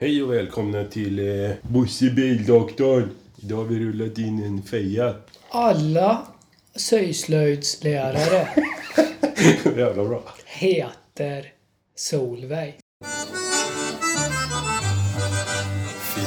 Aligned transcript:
Hej 0.00 0.22
och 0.22 0.32
välkomna 0.32 0.84
till 0.84 1.18
eh, 1.18 1.50
Bosse 1.62 2.10
Bildoktorn. 2.10 3.08
Idag 3.42 3.56
har 3.56 3.64
vi 3.64 3.78
rullat 3.78 4.18
in 4.18 4.44
en 4.44 4.62
feja. 4.62 5.14
Alla 5.50 6.26
syslöjdslärare 6.74 8.48
Jävla 9.76 10.04
bra. 10.04 10.22
heter 10.46 11.52
Solveig. 11.94 12.74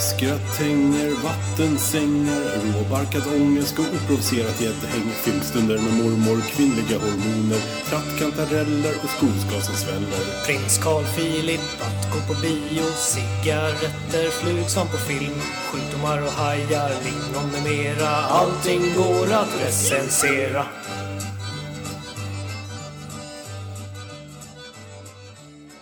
Fiskgratänger, 0.02 1.11
vattensängar, 1.23 2.41
råbarkad 2.73 3.23
ångest 3.41 3.79
och 3.79 3.86
oprovocerat 3.95 4.61
gäddhäng. 4.61 5.07
Filmstunder 5.23 5.77
med 5.77 5.93
mormor, 5.93 6.41
kvinnliga 6.41 6.99
hormoner, 6.99 7.61
trattkantareller 7.89 8.93
och 9.03 9.09
skogsgas 9.09 9.66
som 9.66 9.75
sväller. 9.75 10.45
Prins 10.45 10.77
Carl 10.77 11.03
Philip, 11.03 11.61
att 11.81 12.13
gå 12.13 12.34
på 12.34 12.41
bio, 12.41 12.85
cigaretter, 12.95 14.29
flug 14.29 14.70
som 14.70 14.88
på 14.88 14.98
film, 14.98 15.39
sjukdomar 15.72 16.22
och 16.22 16.31
hajar, 16.31 16.91
lingon 17.05 17.52
med 17.52 17.63
mera. 17.63 18.09
Allting 18.09 18.81
går 18.97 19.33
att 19.33 19.53
recensera. 19.66 20.66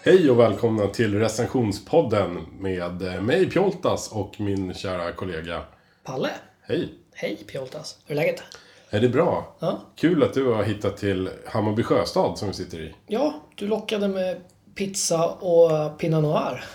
Hej 0.04 0.30
och 0.32 0.40
välkomna 0.40 0.88
till 0.88 1.20
recensionspodden 1.20 2.46
med 2.60 3.24
mig 3.24 3.50
Pjoltas 3.50 4.12
och 4.12 4.40
min 4.40 4.74
kära 4.74 5.12
kollega. 5.12 5.62
Palle. 6.04 6.30
Hej! 6.62 6.94
Hej 7.14 7.36
Pjoltas. 7.48 7.98
Hur 8.06 8.16
är 8.18 8.22
läget? 8.22 8.44
Är 8.90 9.00
det 9.00 9.10
bra? 9.10 9.56
Ja. 9.60 9.82
Kul 9.96 10.24
att 10.24 10.34
du 10.34 10.46
har 10.46 10.64
hittat 10.64 10.98
till 10.98 11.30
Hammarby 11.46 11.84
Sjöstad 11.84 12.38
som 12.38 12.48
vi 12.48 12.54
sitter 12.54 12.80
i. 12.80 12.96
Ja, 13.08 13.34
du 13.56 13.68
lockade 13.68 14.08
med 14.08 14.42
pizza 14.76 15.28
och 15.30 15.98
pinot 15.98 16.24
noir. 16.24 16.66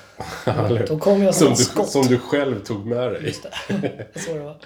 Då 0.88 0.98
kom 0.98 1.22
jag 1.22 1.34
som 1.34 1.46
som, 1.46 1.54
du, 1.56 1.64
skott. 1.64 1.88
som 1.88 2.02
du 2.06 2.18
själv 2.18 2.60
tog 2.64 2.86
med 2.86 3.12
dig. 3.12 3.22
Just 3.26 3.42
det. 3.42 4.06
Så 4.20 4.34
det 4.34 4.40
var. 4.40 4.56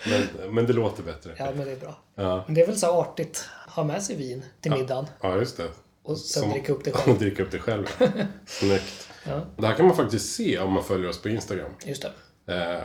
Men, 0.41 0.54
men 0.54 0.66
det 0.66 0.73
låter 0.73 1.02
bättre. 1.02 1.30
Ja, 1.38 1.49
men 1.57 1.66
det 1.66 1.73
är 1.73 1.77
bra. 1.77 1.99
Ja, 2.15 2.45
Men 2.47 2.54
det 2.54 2.63
är 2.63 2.66
väl 2.66 2.77
så 2.79 3.01
artigt 3.01 3.45
att 3.66 3.73
ha 3.75 3.85
med 3.85 4.02
sig 4.02 4.16
vin 4.16 4.45
till 4.60 4.73
middagen. 4.73 5.07
ja 5.21 5.37
just 5.37 5.57
det. 5.57 5.69
Och 6.09 6.18
sen 6.18 6.42
Som- 6.42 6.51
dricka 6.52 6.73
upp 6.73 6.84
det 6.84 6.90
själv. 6.92 7.12
Och 7.14 7.18
dricka 7.18 7.42
upp 7.42 7.51
det 7.51 7.59
själv. 7.59 7.87
Snyggt. 8.46 9.09
Ja, 9.24 9.40
Det 9.56 9.66
här 9.66 9.74
kan 9.74 9.87
man 9.87 9.96
faktiskt 9.96 10.34
se 10.34 10.59
om 10.59 10.73
man 10.73 10.84
följer 10.84 11.09
oss 11.09 11.23
på 11.23 11.28
Instagram. 11.28 11.70
just 11.84 12.02
det. 12.02 12.12
Eh, 12.54 12.80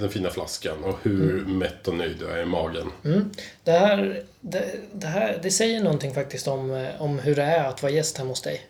den 0.00 0.08
fina 0.10 0.30
flaskan 0.30 0.84
och 0.84 0.98
hur 1.02 1.44
mätt 1.46 1.88
och 1.88 1.94
nöjd 1.94 2.16
du 2.18 2.28
är 2.28 2.42
i 2.42 2.44
magen. 2.44 2.86
Mm. 3.04 3.30
Det, 3.64 3.70
här, 3.72 4.22
det, 4.40 4.64
det 4.92 5.06
här 5.06 5.38
det 5.42 5.50
säger 5.50 5.80
någonting 5.82 6.14
faktiskt 6.14 6.48
om, 6.48 6.70
eh, 6.74 7.02
om 7.02 7.18
hur 7.18 7.34
det 7.34 7.42
är 7.42 7.64
att 7.64 7.82
vara 7.82 7.92
gäst 7.92 8.18
hemma 8.18 8.30
hos 8.30 8.42
dig. 8.42 8.66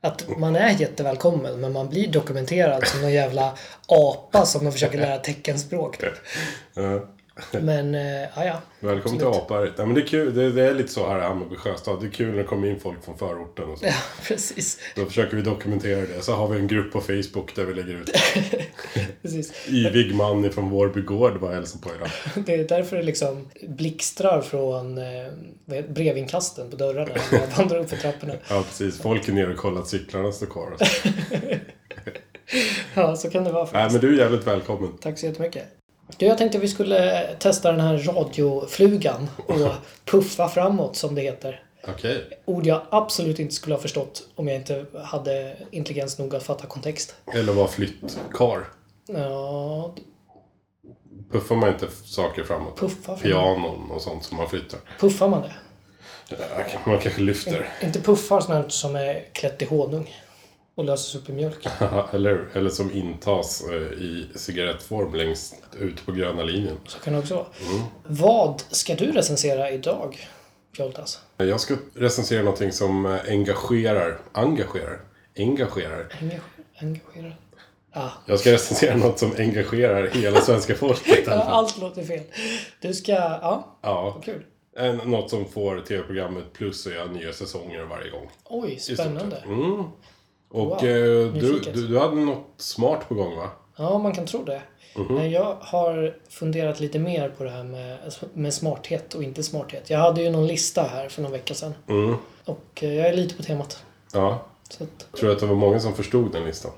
Att 0.00 0.38
man 0.38 0.56
är 0.56 0.70
jättevälkommen 0.80 1.60
men 1.60 1.72
man 1.72 1.88
blir 1.88 2.08
dokumenterad 2.08 2.86
som 2.86 3.00
någon 3.00 3.12
jävla 3.12 3.54
apa 3.88 4.46
som 4.46 4.64
man 4.64 4.72
försöker 4.72 4.98
lära 4.98 5.18
teckenspråk. 5.18 5.96
Typ. 6.00 6.12
Eh, 6.76 7.00
Men, 7.62 7.94
eh, 7.94 8.20
ja 8.36 8.44
ja. 8.44 8.60
välkommen 8.80 9.18
till 9.18 9.28
Apberget. 9.28 9.74
Ja, 9.76 9.86
men 9.86 9.94
det, 9.94 10.00
är 10.00 10.06
kul. 10.06 10.34
Det, 10.34 10.52
det 10.52 10.62
är 10.62 10.74
lite 10.74 10.92
så 10.92 11.08
här 11.08 11.18
i 11.18 11.22
Hammarby 11.22 11.56
Sjöstad. 11.56 12.00
Det 12.00 12.06
är 12.06 12.10
kul 12.10 12.30
när 12.30 12.36
det 12.38 12.44
kommer 12.44 12.68
in 12.68 12.80
folk 12.80 13.04
från 13.04 13.18
förorten 13.18 13.64
och 13.64 13.78
så. 13.78 13.84
Ja, 13.86 13.94
precis. 14.22 14.78
Då 14.96 15.06
försöker 15.06 15.36
vi 15.36 15.42
dokumentera 15.42 16.00
det. 16.00 16.22
Så 16.22 16.32
har 16.32 16.48
vi 16.48 16.58
en 16.58 16.66
grupp 16.66 16.92
på 16.92 17.00
Facebook 17.00 17.54
där 17.56 17.64
vi 17.64 17.74
lägger 17.74 17.94
ut. 17.94 18.10
precis. 19.22 19.52
Yvig 19.68 20.14
man 20.14 20.44
ifrån 20.44 20.70
Vårby 20.70 21.00
gård 21.00 21.36
var 21.36 21.52
hälsade 21.52 21.82
på 21.82 21.90
idag. 21.94 22.10
Det 22.46 22.54
är 22.54 22.68
därför 22.68 22.96
det 22.96 23.02
liksom 23.02 23.48
blixtrar 23.68 24.40
från 24.40 24.98
eh, 24.98 25.84
brevinkasten 25.88 26.70
på 26.70 26.76
dörrarna 26.76 27.14
när 27.32 27.38
man 27.38 27.48
vandrar 27.56 27.78
upp 27.78 27.90
för 27.90 27.96
trapporna. 27.96 28.34
Ja, 28.48 28.62
precis. 28.62 29.00
Folk 29.02 29.28
är 29.28 29.32
nere 29.32 29.52
och 29.52 29.58
kollar 29.58 29.80
att 29.80 29.88
cyklarna 29.88 30.32
står 30.32 30.46
kvar. 30.46 30.70
och 30.72 30.86
så. 30.86 31.08
Ja, 32.94 33.16
så 33.16 33.30
kan 33.30 33.44
det 33.44 33.52
vara 33.52 33.64
Nej, 33.64 33.72
faktiskt. 33.72 34.02
men 34.02 34.10
du 34.10 34.16
är 34.16 34.24
jävligt 34.24 34.46
välkommen. 34.46 34.92
Tack 35.00 35.18
så 35.18 35.26
jättemycket. 35.26 35.64
Du, 36.16 36.26
jag 36.26 36.38
tänkte 36.38 36.58
vi 36.58 36.68
skulle 36.68 37.26
testa 37.38 37.70
den 37.72 37.80
här 37.80 37.98
radioflugan 37.98 39.28
och 39.46 39.70
puffa 40.04 40.48
framåt 40.48 40.96
som 40.96 41.14
det 41.14 41.20
heter. 41.22 41.62
Okej. 41.88 42.24
Ord 42.44 42.66
jag 42.66 42.82
absolut 42.90 43.38
inte 43.38 43.54
skulle 43.54 43.74
ha 43.74 43.82
förstått 43.82 44.28
om 44.34 44.48
jag 44.48 44.56
inte 44.56 44.86
hade 45.04 45.56
intelligens 45.70 46.18
nog 46.18 46.34
att 46.34 46.42
fatta 46.42 46.66
kontext. 46.66 47.14
Eller 47.34 47.52
vara 47.52 47.68
flyttkar. 47.68 48.64
Ja, 49.06 49.94
Puffar 51.32 51.56
man 51.56 51.68
inte 51.68 51.86
saker 52.04 52.44
framåt? 52.44 52.78
puffa 52.78 53.02
framåt. 53.02 53.22
Pianon 53.22 53.90
och 53.90 54.02
sånt 54.02 54.24
som 54.24 54.36
man 54.36 54.48
flyttar. 54.48 54.80
Puffar 55.00 55.28
man 55.28 55.42
det? 55.42 55.52
Ja, 56.28 56.36
Man 56.86 56.98
kanske 56.98 57.20
lyfter. 57.20 57.68
Inte 57.82 58.00
puffar 58.00 58.40
sånt 58.40 58.72
som 58.72 58.96
är 58.96 59.24
klätt 59.32 59.62
i 59.62 59.64
honung 59.64 60.14
och 60.74 60.84
löses 60.84 61.14
upp 61.14 61.28
i 61.28 61.32
mjölk. 61.32 61.66
eller, 62.12 62.48
eller 62.52 62.70
som 62.70 62.92
intas 62.92 63.64
eh, 63.70 63.76
i 63.76 64.26
cigarettform 64.34 65.14
längst 65.14 65.54
ut 65.80 66.06
på 66.06 66.12
gröna 66.12 66.42
linjen. 66.42 66.76
Så 66.86 66.98
kan 66.98 67.12
det 67.12 67.18
också 67.18 67.34
vara. 67.34 67.46
Mm. 67.70 67.82
Vad 68.06 68.60
ska 68.70 68.94
du 68.94 69.12
recensera 69.12 69.70
idag, 69.70 70.28
Fjoltas? 70.76 71.20
Jag 71.36 71.60
ska 71.60 71.74
recensera 71.94 72.42
någonting 72.42 72.72
som 72.72 73.06
eh, 73.06 73.20
engagerar, 73.28 74.18
engagerar, 74.32 75.00
engagerar. 75.38 76.08
Engage- 76.20 76.40
Engagerad? 76.78 77.32
Ja, 77.92 78.12
Jag 78.26 78.40
ska 78.40 78.52
recensera 78.52 78.96
något 78.96 79.18
som 79.18 79.32
engagerar 79.38 80.06
hela 80.06 80.40
svenska 80.40 80.74
folket. 80.74 81.28
allt 81.28 81.78
låter 81.78 82.04
fel. 82.04 82.22
Du 82.80 82.94
ska... 82.94 83.12
Ja, 83.12 83.78
Ja, 83.82 84.02
vad 84.14 84.24
kul. 84.24 84.42
en, 84.76 84.96
något 84.96 85.30
som 85.30 85.44
får 85.48 85.80
tv-programmet 85.80 86.52
plus 86.52 86.86
och 86.86 86.92
gör 86.92 87.06
nya 87.06 87.32
säsonger 87.32 87.82
varje 87.84 88.10
gång. 88.10 88.30
Oj, 88.44 88.78
spännande. 88.78 89.36
Mm. 89.46 89.84
Och 90.54 90.66
Wow, 90.66 90.74
eh, 90.84 91.32
du, 91.32 91.60
du, 91.74 91.86
du 91.88 91.98
hade 91.98 92.14
något 92.16 92.44
smart 92.56 93.08
på 93.08 93.14
gång 93.14 93.36
va? 93.36 93.50
Ja, 93.76 93.98
man 93.98 94.12
kan 94.14 94.26
tro 94.26 94.44
det. 94.44 94.62
Mhm. 94.96 95.14
Men 95.14 95.30
jag 95.30 95.56
har 95.60 96.16
funderat 96.28 96.80
lite 96.80 96.98
mer 96.98 97.28
på 97.28 97.44
det 97.44 97.50
här 97.50 97.64
med, 97.64 97.98
med 98.34 98.54
smarthet 98.54 99.14
och 99.14 99.22
inte 99.22 99.42
smarthet. 99.42 99.90
Jag 99.90 99.98
hade 99.98 100.22
ju 100.22 100.30
någon 100.30 100.46
lista 100.46 100.82
här 100.82 101.08
för 101.08 101.22
någon 101.22 101.32
vecka 101.32 101.54
sedan. 101.54 101.74
Mm. 101.88 102.14
Och 102.44 102.64
eh, 102.82 102.94
jag 102.94 103.06
är 103.08 103.12
lite 103.12 103.34
på 103.34 103.42
temat. 103.42 103.82
Ja. 104.12 104.42
Så 104.70 104.84
att, 104.84 105.12
Tror 105.12 105.28
du 105.28 105.34
att 105.34 105.40
det 105.40 105.46
var 105.46 105.54
många 105.54 105.80
som 105.80 105.94
förstod 105.94 106.32
den 106.32 106.44
listan? 106.44 106.70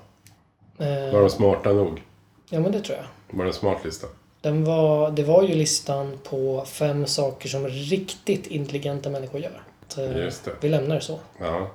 eh, 0.77 1.13
Var 1.13 1.21
de 1.21 1.29
smarta 1.29 1.73
nog? 1.73 2.03
ja, 2.49 2.59
men 2.59 2.71
det 2.71 2.81
tror 2.81 2.97
jag. 2.97 3.37
Var 3.37 3.43
det 3.45 3.49
en 3.49 3.53
smart 3.53 3.85
lista? 3.85 4.07
Den 4.41 4.63
var, 4.65 5.11
det 5.11 5.23
var 5.23 5.43
ju 5.43 5.55
listan 5.55 6.19
på 6.23 6.63
fem 6.67 7.05
saker 7.07 7.49
som 7.49 7.67
riktigt 7.67 8.47
intelligenta 8.47 9.09
människor 9.09 9.41
gör. 9.41 9.61
Eh, 9.97 10.17
Just 10.23 10.45
det. 10.45 10.51
Vi 10.61 10.69
lämnar 10.69 10.95
det 10.95 11.01
så. 11.01 11.19
Ja. 11.39 11.67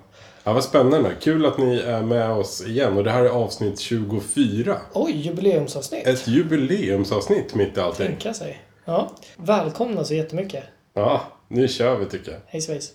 Ja, 0.44 0.52
vad 0.52 0.64
spännande. 0.64 1.12
Kul 1.20 1.46
att 1.46 1.58
ni 1.58 1.78
är 1.78 2.02
med 2.02 2.30
oss 2.30 2.66
igen. 2.66 2.96
Och 2.96 3.04
det 3.04 3.10
här 3.10 3.24
är 3.24 3.28
avsnitt 3.28 3.80
24. 3.80 4.76
Oj, 4.92 5.12
jubileumsavsnitt! 5.12 6.06
Ett 6.06 6.28
jubileumsavsnitt 6.28 7.54
mitt 7.54 7.76
i 7.76 7.80
allting. 7.80 8.06
Tänka 8.06 8.34
sig. 8.34 8.62
Ja, 8.84 9.10
välkomna 9.36 10.04
så 10.04 10.14
jättemycket. 10.14 10.64
Ja, 10.94 11.22
nu 11.48 11.68
kör 11.68 11.96
vi 11.96 12.06
tycker 12.06 12.32
jag. 12.32 12.40
Hej 12.46 12.60
svejs. 12.60 12.90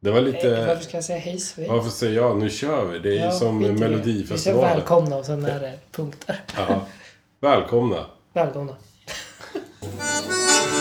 Det 0.00 0.10
var 0.10 0.20
lite... 0.20 0.66
Varför 0.66 0.84
ska 0.84 0.96
jag 0.96 1.04
säga 1.04 1.18
hej 1.18 1.38
svejs? 1.38 1.68
Varför 1.70 1.90
säger 1.90 2.16
jag 2.16 2.38
nu 2.38 2.50
kör 2.50 2.84
vi? 2.84 2.98
Det 2.98 3.08
är 3.08 3.12
ju 3.12 3.18
Ja, 3.18 3.30
som 3.30 3.58
skit 3.60 3.68
i 3.68 3.68
det. 3.68 3.72
Vi 3.72 3.78
säger 3.78 3.90
Melodifestivalen. 3.90 4.70
välkomna 4.76 5.16
och 5.16 5.24
sen 5.24 5.44
är 5.44 5.60
det 5.60 5.72
punkter. 5.92 6.40
Ja. 6.56 6.86
Välkomna. 7.40 8.06
Välkomna. 8.32 8.76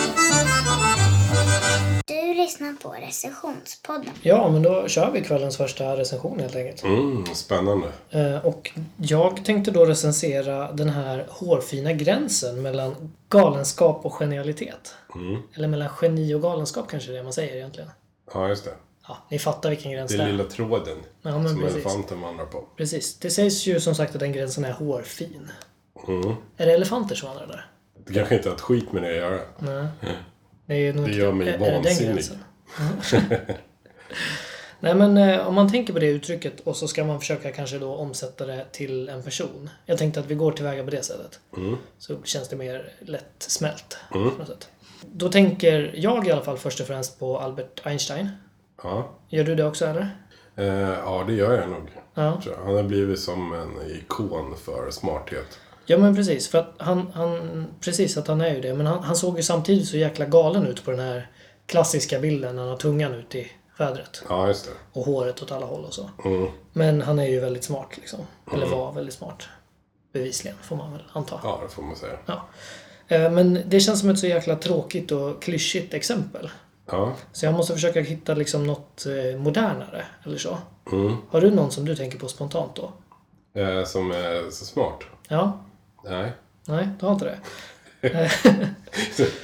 Lyssnar 2.40 2.74
på 2.74 2.90
recensionspodden. 2.90 4.12
Ja, 4.22 4.50
men 4.50 4.64
då 4.64 4.88
kör 4.88 5.12
vi 5.12 5.22
kvällens 5.22 5.58
första 5.58 5.98
recension 5.98 6.40
helt 6.40 6.56
enkelt. 6.56 6.84
Mm, 6.84 7.26
spännande. 7.26 7.88
Eh, 8.10 8.46
Och 8.46 8.72
jag 8.98 9.46
tänkte 9.46 9.72
då 9.72 9.86
recensera 9.86 10.72
den 10.72 10.90
här 10.90 11.26
hårfina 11.30 11.94
gränsen 11.94 12.62
mellan 12.62 13.12
galenskap 13.30 14.06
och 14.06 14.14
genialitet. 14.14 14.94
Mm. 15.16 15.42
Eller 15.54 15.68
mellan 15.68 15.90
geni 16.02 16.34
och 16.34 16.42
galenskap 16.42 16.88
kanske 16.90 17.12
det 17.12 17.20
är 17.20 17.24
man 17.24 17.34
säger 17.34 17.56
egentligen. 17.56 17.90
Ja, 18.34 18.48
just 18.48 18.66
det. 18.66 18.74
Ja, 19.08 19.18
ni 19.30 19.40
fattar 19.40 19.70
vilken 19.70 19.92
gräns 19.92 20.12
det 20.12 20.18
Den 20.18 20.28
är. 20.28 20.32
lilla 20.32 20.44
tråden 20.44 20.98
Ja, 21.22 21.38
men 21.40 21.50
som 21.50 21.60
precis. 21.60 21.76
elefanten 21.76 22.22
vandrar 22.22 22.46
på. 22.46 22.64
Precis. 22.78 23.20
Det 23.20 23.30
sägs 23.30 23.66
ju 23.68 23.80
som 23.80 23.96
sagt 23.96 24.14
att 24.14 24.20
den 24.20 24.32
gränsen 24.32 24.66
är 24.66 24.72
hårfin. 24.72 25.52
Mm. 26.08 26.36
Är 26.58 26.66
det 26.66 26.74
elefanter 26.74 27.16
som 27.16 27.30
vandrar 27.30 27.48
där? 27.48 27.66
Det 28.06 28.14
kanske 28.14 28.36
inte 28.36 28.50
har 28.50 28.56
ett 28.56 28.62
skit 28.62 28.92
med 28.92 29.04
det 29.04 29.10
att 29.10 29.16
göra. 29.16 29.40
Nej. 29.60 29.88
Det, 30.70 30.88
är 30.88 30.94
nog 30.94 31.06
Det 31.06 31.12
gör 31.16 31.32
mig 31.32 31.58
vansinnig. 31.58 32.14
gränsen? 32.14 32.38
Nej 34.80 34.96
men 34.96 35.18
eh, 35.18 35.48
om 35.48 35.56
man 35.56 35.72
tänker 35.72 35.94
på 35.94 36.00
det 36.00 36.08
uttrycket 36.08 36.60
och 36.60 36.76
så 36.76 36.88
ska 36.88 37.04
man 37.04 37.20
försöka 37.20 37.52
kanske 37.52 37.78
då 37.80 37.96
omsätta 37.96 38.46
det 38.46 38.66
till 38.72 39.10
en 39.10 39.24
person. 39.24 39.70
Jag 39.86 39.98
tänkte 39.98 40.20
att 40.20 40.26
vi 40.26 40.36
går 40.36 40.52
tillväga 40.52 40.84
på 40.84 40.90
det 40.90 41.04
sättet. 41.04 41.40
Mm. 41.58 41.78
Så 41.98 42.24
känns 42.24 42.48
det 42.50 42.56
mer 42.56 42.92
lätt 43.00 43.24
smält 43.38 43.98
Mm. 44.16 44.32
på 44.32 44.38
något 44.38 44.48
sätt. 44.48 44.70
Då 45.02 45.30
tänker 45.30 45.92
jag 45.96 46.28
i 46.28 46.32
alla 46.32 46.42
fall 46.44 46.58
först 46.58 46.80
och 46.80 46.88
främst 46.88 47.20
på 47.20 47.40
Albert 47.40 47.82
Einstein. 47.86 48.30
Ja. 48.84 49.10
Gör 49.30 49.44
du 49.44 49.56
det 49.56 49.66
också 49.66 49.86
eller? 49.86 50.10
Eh, 50.56 50.66
ja, 51.06 51.24
det 51.28 51.34
gör 51.34 51.60
jag 51.62 51.70
nog. 51.70 51.88
Ja. 52.14 52.42
jag. 52.46 52.66
Han 52.66 52.76
har 52.76 52.84
blivit 52.84 53.20
som 53.20 53.54
en 53.54 53.92
ikon 53.92 54.56
för 54.58 54.92
smarthet. 54.92 55.60
Ja 55.90 55.98
men 55.98 56.16
precis, 56.16 56.48
för 56.48 56.58
att 56.58 56.74
han, 56.78 57.12
han 57.14 57.66
precis 57.80 58.18
att 58.18 58.28
han 58.28 58.42
är 58.42 58.56
ju 58.56 58.62
det. 58.62 58.74
Men 58.74 58.86
han, 58.86 59.04
han 59.04 59.16
såg 59.16 59.38
ju 59.38 59.44
samtidigt 59.44 59.88
så 59.88 59.98
jäkla 59.98 60.26
galen 60.26 60.68
ut 60.68 60.86
på 60.86 60.92
den 60.92 61.00
här 61.00 61.32
klassiska 61.66 62.20
bilden 62.20 62.56
när 62.56 62.62
han 62.62 62.72
har 62.72 62.78
tungan 62.78 63.14
ut 63.14 63.36
i 63.36 63.52
vädret. 63.78 64.24
Ja, 64.30 64.48
just 64.48 64.66
det. 64.66 64.72
Och 65.00 65.06
håret 65.06 65.42
åt 65.44 65.52
alla 65.52 65.66
håll 65.66 65.86
och 65.86 65.94
så. 65.94 66.10
Mm. 66.26 66.48
Men 66.74 67.02
han 67.02 67.20
är 67.20 67.28
ju 67.28 67.40
väldigt 67.40 67.64
smart 67.64 67.90
liksom. 67.96 68.20
Eller 68.54 68.66
var 68.66 68.92
väldigt 68.92 69.14
smart. 69.14 69.48
Bevisligen, 70.14 70.58
får 70.62 70.76
man 70.76 70.92
väl 70.92 71.02
anta. 71.14 71.40
Ja, 71.44 71.60
det 71.64 71.74
får 71.74 71.84
man 71.84 71.96
säga. 71.96 72.18
Ja. 72.26 72.48
Eh, 73.08 73.32
Men 73.32 73.62
det 73.66 73.80
känns 73.80 74.00
som 74.00 74.10
ett 74.10 74.20
så 74.20 74.28
jäkla 74.28 74.56
tråkigt 74.56 75.12
och 75.12 75.42
klyschigt 75.42 75.94
exempel. 75.94 76.50
Ja. 76.86 77.14
Så 77.32 77.46
jag 77.46 77.54
måste 77.54 77.74
försöka 77.74 78.02
hitta 78.02 78.34
liksom 78.34 78.68
något 78.68 79.06
eh, 79.06 79.40
modernare, 79.40 80.06
eller 80.24 80.38
så. 80.38 80.58
Mm. 80.92 81.18
Har 81.30 81.42
du 81.42 81.52
någon 81.52 81.72
som 81.72 81.86
du 81.86 81.96
tänker 81.96 82.20
på 82.20 82.28
spontant 82.28 82.76
då? 82.76 82.92
Eh, 83.62 83.84
som 83.84 84.12
är 84.12 84.52
så 84.52 84.66
smart. 84.66 85.00
Ja? 85.28 85.60
Nej. 86.06 86.32
Nej, 86.68 86.90
du 87.00 87.06
har 87.06 87.14
inte 87.14 87.26
det? 87.26 87.40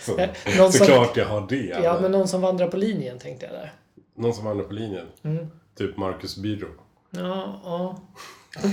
så, 0.02 0.18
Eh, 0.20 0.30
någon 0.58 0.72
som- 0.72 0.86
såklart 0.86 1.18
jag 1.18 1.26
har 1.26 1.48
det. 1.50 1.80
Ja, 1.84 2.00
men 2.02 2.12
någon 2.12 2.28
som 2.28 2.42
vandrar 2.42 2.68
på 2.68 2.78
linjen 2.78 3.20
tänkte 3.20 3.46
jag 3.46 3.56
där. 3.56 3.74
Någon 4.16 4.34
som 4.34 4.46
vandrar 4.46 4.66
på 4.66 4.74
linjen. 4.74 5.08
Mm. 5.24 5.48
Typ 5.78 5.98
Marcus 5.98 6.38
Byrå. 6.38 6.68
Ja, 7.10 7.62
ja. 7.64 8.02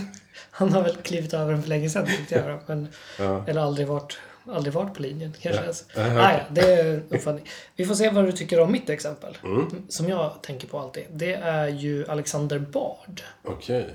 Han 0.50 0.72
har 0.72 0.82
väl 0.82 0.96
klivit 0.96 1.34
över 1.34 1.52
den 1.52 1.62
för 1.62 1.68
länge 1.68 1.90
sedan, 1.90 2.06
tänkte 2.06 2.34
jag. 2.34 2.58
Men, 2.66 2.88
Ja. 3.18 3.44
Eller 3.46 3.60
aldrig 3.60 3.86
varit, 3.86 4.18
aldrig 4.46 4.74
varit 4.74 4.94
på 4.94 5.02
linjen, 5.02 5.32
kanske 5.40 5.60
Ja. 5.60 5.62
ens. 5.62 5.84
Ja, 5.96 6.02
Ah, 6.22 6.32
ja, 6.32 6.40
det 6.50 6.60
är 6.72 7.02
uppfattning. 7.08 7.48
Vi 7.76 7.84
får 7.86 7.94
se 7.94 8.10
vad 8.10 8.24
du 8.24 8.32
tycker 8.32 8.60
om 8.60 8.72
mitt 8.72 8.90
exempel. 8.90 9.38
Mm. 9.44 9.66
Som 9.88 10.08
jag 10.08 10.32
tänker 10.42 10.68
på 10.68 10.78
alltid. 10.78 11.04
Det 11.12 11.34
är 11.34 11.68
ju 11.68 12.06
Alexander 12.08 12.58
Bard. 12.58 13.20
Okej. 13.44 13.94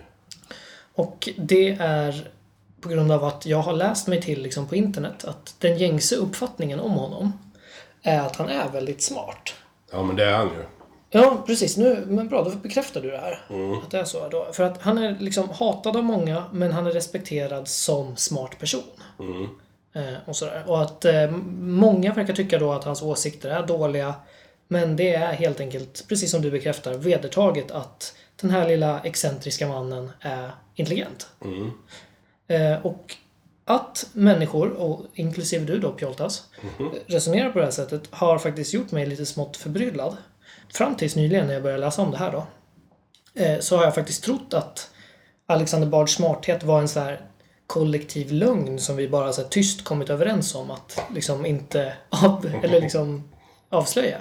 Och 0.93 1.29
det 1.37 1.69
är 1.79 2.27
på 2.81 2.89
grund 2.89 3.11
av 3.11 3.23
att 3.23 3.45
jag 3.45 3.57
har 3.57 3.73
läst 3.73 4.07
mig 4.07 4.21
till 4.21 4.41
liksom 4.41 4.67
på 4.67 4.75
internet 4.75 5.25
att 5.25 5.55
den 5.59 5.77
gängse 5.77 6.15
uppfattningen 6.15 6.79
om 6.79 6.91
honom 6.91 7.33
är 8.01 8.19
att 8.19 8.35
han 8.35 8.49
är 8.49 8.69
väldigt 8.69 9.03
smart. 9.03 9.53
Ja, 9.91 10.03
men 10.03 10.15
det 10.15 10.25
är 10.25 10.37
han 10.37 10.47
ju. 10.47 10.63
Ja, 11.09 11.43
precis. 11.47 11.77
Nu, 11.77 12.03
men 12.07 12.27
bra, 12.27 12.43
då 12.43 12.49
bekräftar 12.49 13.01
du 13.01 13.11
det 13.11 13.17
här. 13.17 13.41
Att 13.83 13.91
det 13.91 13.99
är 13.99 14.03
så. 14.03 14.29
Då. 14.29 14.47
För 14.53 14.63
att 14.63 14.81
han 14.81 14.97
är 14.97 15.17
liksom 15.19 15.49
hatad 15.49 15.97
av 15.97 16.03
många, 16.03 16.43
men 16.51 16.71
han 16.71 16.87
är 16.87 16.91
respekterad 16.91 17.67
som 17.67 18.15
smart 18.15 18.59
person. 18.59 18.83
Eh, 19.93 20.13
och, 20.25 20.35
sådär. 20.35 20.63
och 20.67 20.81
att 20.81 21.05
eh, 21.05 21.31
många 21.59 22.13
verkar 22.13 22.33
tycka 22.33 22.59
då 22.59 22.71
att 22.71 22.83
hans 22.83 23.01
åsikter 23.01 23.49
är 23.49 23.67
dåliga. 23.67 24.15
Men 24.67 24.95
det 24.95 25.13
är 25.13 25.33
helt 25.33 25.59
enkelt, 25.59 26.05
precis 26.09 26.31
som 26.31 26.41
du 26.41 26.51
bekräftar, 26.51 26.93
vedertaget 26.93 27.71
att 27.71 28.15
den 28.41 28.49
här 28.49 28.67
lilla 28.67 28.99
excentriska 28.99 29.67
mannen 29.67 30.11
är 30.19 30.51
intelligent. 30.75 31.29
Eh, 31.41 31.67
och 32.81 33.15
att 33.65 34.09
människor, 34.13 34.69
och 34.69 35.05
inklusive 35.13 35.65
du 35.65 35.79
då 35.79 35.91
Pjoltas, 35.91 36.43
resonerar 37.07 37.49
på 37.49 37.59
det 37.59 37.65
här 37.65 37.71
sättet 37.71 38.01
har 38.09 38.37
faktiskt 38.37 38.73
gjort 38.73 38.91
mig 38.91 39.05
lite 39.05 39.25
smått 39.25 39.57
förbryllad. 39.57 40.17
Fram 40.73 40.95
tills 40.95 41.15
nyligen 41.15 41.47
när 41.47 41.53
jag 41.53 41.63
började 41.63 41.81
läsa 41.81 42.01
om 42.01 42.11
det 42.11 42.17
här 42.17 42.31
då. 42.31 42.47
Eh, 43.41 43.59
så 43.59 43.77
har 43.77 43.83
jag 43.83 43.95
faktiskt 43.95 44.23
trott 44.23 44.53
att 44.53 44.89
Alexander 45.47 45.87
Bards 45.87 46.13
smarthet 46.13 46.63
var 46.63 46.79
en 46.79 46.87
så 46.87 46.99
här 46.99 47.21
kollektiv 47.67 48.31
lögn 48.31 48.79
som 48.79 48.95
vi 48.95 49.07
bara 49.07 49.33
så 49.33 49.43
tyst 49.43 49.83
kommit 49.83 50.09
överens 50.09 50.55
om 50.55 50.71
att 50.71 51.01
liksom 51.13 51.45
inte 51.45 51.93
av, 52.09 52.51
eller 52.63 52.81
liksom 52.81 53.29
avslöja. 53.69 54.17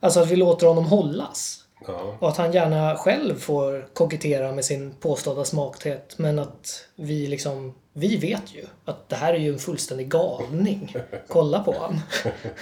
Alltså 0.00 0.20
att 0.20 0.30
vi 0.30 0.36
låter 0.36 0.66
honom 0.66 0.84
hållas. 0.84 1.64
Ja. 1.86 2.16
Och 2.18 2.28
att 2.28 2.36
han 2.36 2.52
gärna 2.52 2.96
själv 2.96 3.38
får 3.38 3.88
kokettera 3.94 4.52
med 4.52 4.64
sin 4.64 4.94
påstådda 4.94 5.44
smarthet. 5.44 6.14
Men 6.18 6.38
att 6.38 6.84
vi 6.96 7.26
liksom, 7.26 7.74
vi 7.92 8.16
vet 8.16 8.54
ju 8.54 8.64
att 8.84 9.08
det 9.08 9.16
här 9.16 9.34
är 9.34 9.38
ju 9.38 9.52
en 9.52 9.58
fullständig 9.58 10.08
galning. 10.08 10.96
Kolla 11.28 11.60
på 11.60 11.74
han. 11.78 12.00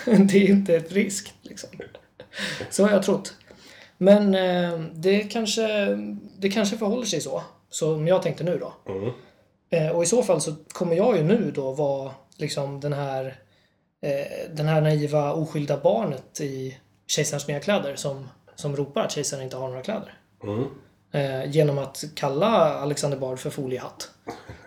Det 0.27 0.39
är 0.39 0.51
inte 0.51 0.81
friskt 0.81 1.35
liksom. 1.43 1.71
Så 2.71 2.83
har 2.83 2.91
jag 2.91 3.03
trott. 3.03 3.35
Men 3.99 4.35
eh, 4.35 4.81
det 4.93 5.21
kanske, 5.21 5.97
det 6.39 6.49
kanske 6.49 6.77
förhåller 6.77 7.07
sig 7.07 7.21
så. 7.21 7.43
Som 7.71 8.07
jag 8.09 8.23
tänkte 8.23 8.45
nu 8.45 8.59
då. 8.59 8.75
Eh, 9.71 9.89
och 9.89 10.03
i 10.03 10.07
så 10.07 10.23
fall 10.23 10.41
så 10.41 10.55
kommer 10.73 10.97
jag 10.97 11.17
ju 11.17 11.23
nu 11.23 11.51
då 11.55 11.73
vara 11.73 12.13
liksom 12.37 12.81
den 12.81 12.93
här 12.93 13.41
eh, 14.03 14.51
den 14.51 14.67
här 14.67 14.81
naiva 14.81 15.33
oskylda 15.33 15.77
barnet 15.77 16.41
i 16.41 16.79
Kejsarens 17.07 17.49
nya 17.49 17.61
kläder 17.61 17.97
som, 17.97 18.29
som 18.57 18.77
ropar 18.77 19.01
att 19.01 19.13
kejsaren 19.13 19.43
inte 19.43 19.57
har 19.57 19.69
några 19.69 19.83
kläder. 19.83 20.15
Eh, 21.13 21.51
genom 21.51 21.79
att 21.79 22.05
kalla 22.15 22.47
Alexander 22.79 23.19
Bard 23.19 23.39
för 23.39 23.51
foliehatt. 23.51 24.11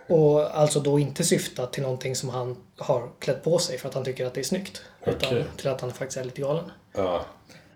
Och 0.08 0.58
alltså 0.58 0.80
då 0.80 0.98
inte 0.98 1.24
syfta 1.24 1.66
till 1.66 1.82
någonting 1.82 2.16
som 2.16 2.28
han 2.28 2.56
har 2.78 3.08
klätt 3.18 3.44
på 3.44 3.58
sig 3.58 3.78
för 3.78 3.88
att 3.88 3.94
han 3.94 4.04
tycker 4.04 4.26
att 4.26 4.34
det 4.34 4.40
är 4.40 4.44
snyggt. 4.44 4.82
Utan 5.04 5.28
Okej. 5.30 5.44
till 5.56 5.68
att 5.68 5.80
han 5.80 5.92
faktiskt 5.92 6.16
är 6.18 6.24
lite 6.24 6.40
galen. 6.40 6.64
ja. 6.96 7.24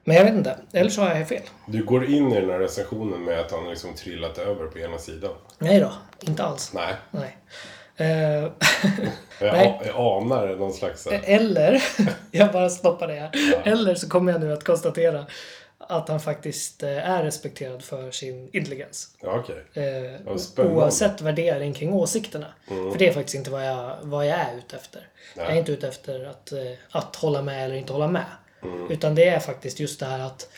Men 0.06 0.16
jag 0.16 0.24
vet 0.24 0.34
inte. 0.34 0.56
Eller 0.72 0.90
så 0.90 1.02
har 1.02 1.14
jag 1.14 1.28
fel. 1.28 1.42
Du 1.66 1.84
går 1.84 2.04
in 2.10 2.32
i 2.32 2.40
den 2.40 2.50
här 2.50 2.58
recensionen 2.58 3.24
med 3.24 3.40
att 3.40 3.50
han 3.50 3.70
liksom 3.70 3.94
trillat 3.94 4.38
över 4.38 4.66
på 4.66 4.78
ena 4.78 4.98
sidan. 4.98 5.30
Nej 5.58 5.80
då. 5.80 5.92
Inte 6.20 6.44
alls. 6.44 6.72
Nej. 6.74 6.94
Nej. 7.10 7.36
Eh, 7.96 8.44
Jag, 9.40 9.56
jag 9.86 9.96
anar 9.96 10.56
någon 10.56 10.72
slags... 10.72 11.06
här- 11.10 11.20
Eller, 11.24 11.82
jag 12.30 12.52
bara 12.52 12.70
stoppar 12.70 13.08
det 13.08 13.14
här. 13.14 13.30
Eller 13.64 13.94
så 13.94 14.08
kommer 14.08 14.32
jag 14.32 14.40
nu 14.40 14.52
att 14.52 14.64
konstatera 14.64 15.24
att 15.88 16.08
han 16.08 16.20
faktiskt 16.20 16.82
eh, 16.82 17.10
är 17.10 17.22
respekterad 17.22 17.82
för 17.84 18.10
sin 18.10 18.50
intelligens. 18.52 19.08
Ja, 19.20 19.38
okej. 19.44 19.84
Eh, 19.84 20.20
oavsett 20.66 21.20
värdering 21.20 21.74
kring 21.74 21.92
åsikterna. 21.92 22.46
För 22.68 22.98
det 22.98 23.08
är 23.08 23.12
faktiskt 23.12 23.34
inte 23.34 23.50
vad 23.50 23.66
jag, 23.66 23.96
vad 24.02 24.26
jag 24.26 24.38
är 24.38 24.56
ute 24.58 24.76
efter. 24.76 25.08
Jag 25.36 25.46
är 25.46 25.54
inte 25.56 25.72
ute 25.72 25.88
efter 25.88 26.24
att, 26.24 26.52
eh, 26.52 26.60
att 26.90 27.16
hålla 27.16 27.42
med 27.42 27.64
eller 27.64 27.74
inte 27.74 27.92
hålla 27.92 28.08
med. 28.08 28.26
Utan 28.90 29.14
det 29.14 29.24
är 29.28 29.40
faktiskt 29.40 29.80
just 29.80 30.00
det 30.00 30.06
här 30.06 30.20
att 30.20 30.48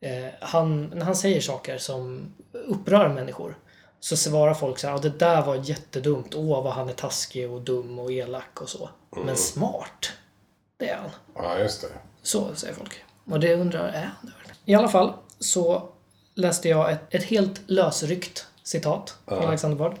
eh, 0.00 0.26
han, 0.40 0.84
när 0.94 1.04
han 1.04 1.16
säger 1.16 1.40
saker 1.40 1.78
som 1.78 2.34
upprör 2.52 3.08
människor 3.08 3.58
så 4.00 4.16
svarar 4.16 4.54
folk 4.54 4.78
så 4.78 4.86
här, 4.86 4.94
"Ja, 4.94 5.00
det 5.00 5.18
där 5.18 5.42
var 5.42 5.56
jättedumt. 5.56 6.34
Åh, 6.34 6.62
vad 6.64 6.72
han 6.72 6.88
är 6.88 6.92
taskig 6.92 7.50
och 7.50 7.60
dum 7.60 7.98
och 7.98 8.12
elak 8.12 8.60
och 8.62 8.68
så. 8.68 8.90
Men 9.24 9.36
smart, 9.36 10.12
det 10.76 10.88
är 10.88 10.96
han. 10.96 11.10
Ja, 11.34 11.58
just 11.58 11.80
det. 11.82 11.88
Så 12.22 12.54
säger 12.54 12.74
folk. 12.74 13.04
Och 13.30 13.40
det 13.40 13.54
undrar, 13.54 13.88
är 13.88 14.10
han 14.20 14.32
det? 14.45 14.45
I 14.66 14.74
alla 14.74 14.88
fall 14.88 15.12
så 15.38 15.88
läste 16.34 16.68
jag 16.68 16.92
ett, 16.92 17.14
ett 17.14 17.24
helt 17.24 17.60
lösryckt 17.66 18.46
citat 18.62 19.16
från 19.28 19.44
Alexander 19.44 19.76
Bard. 19.76 19.98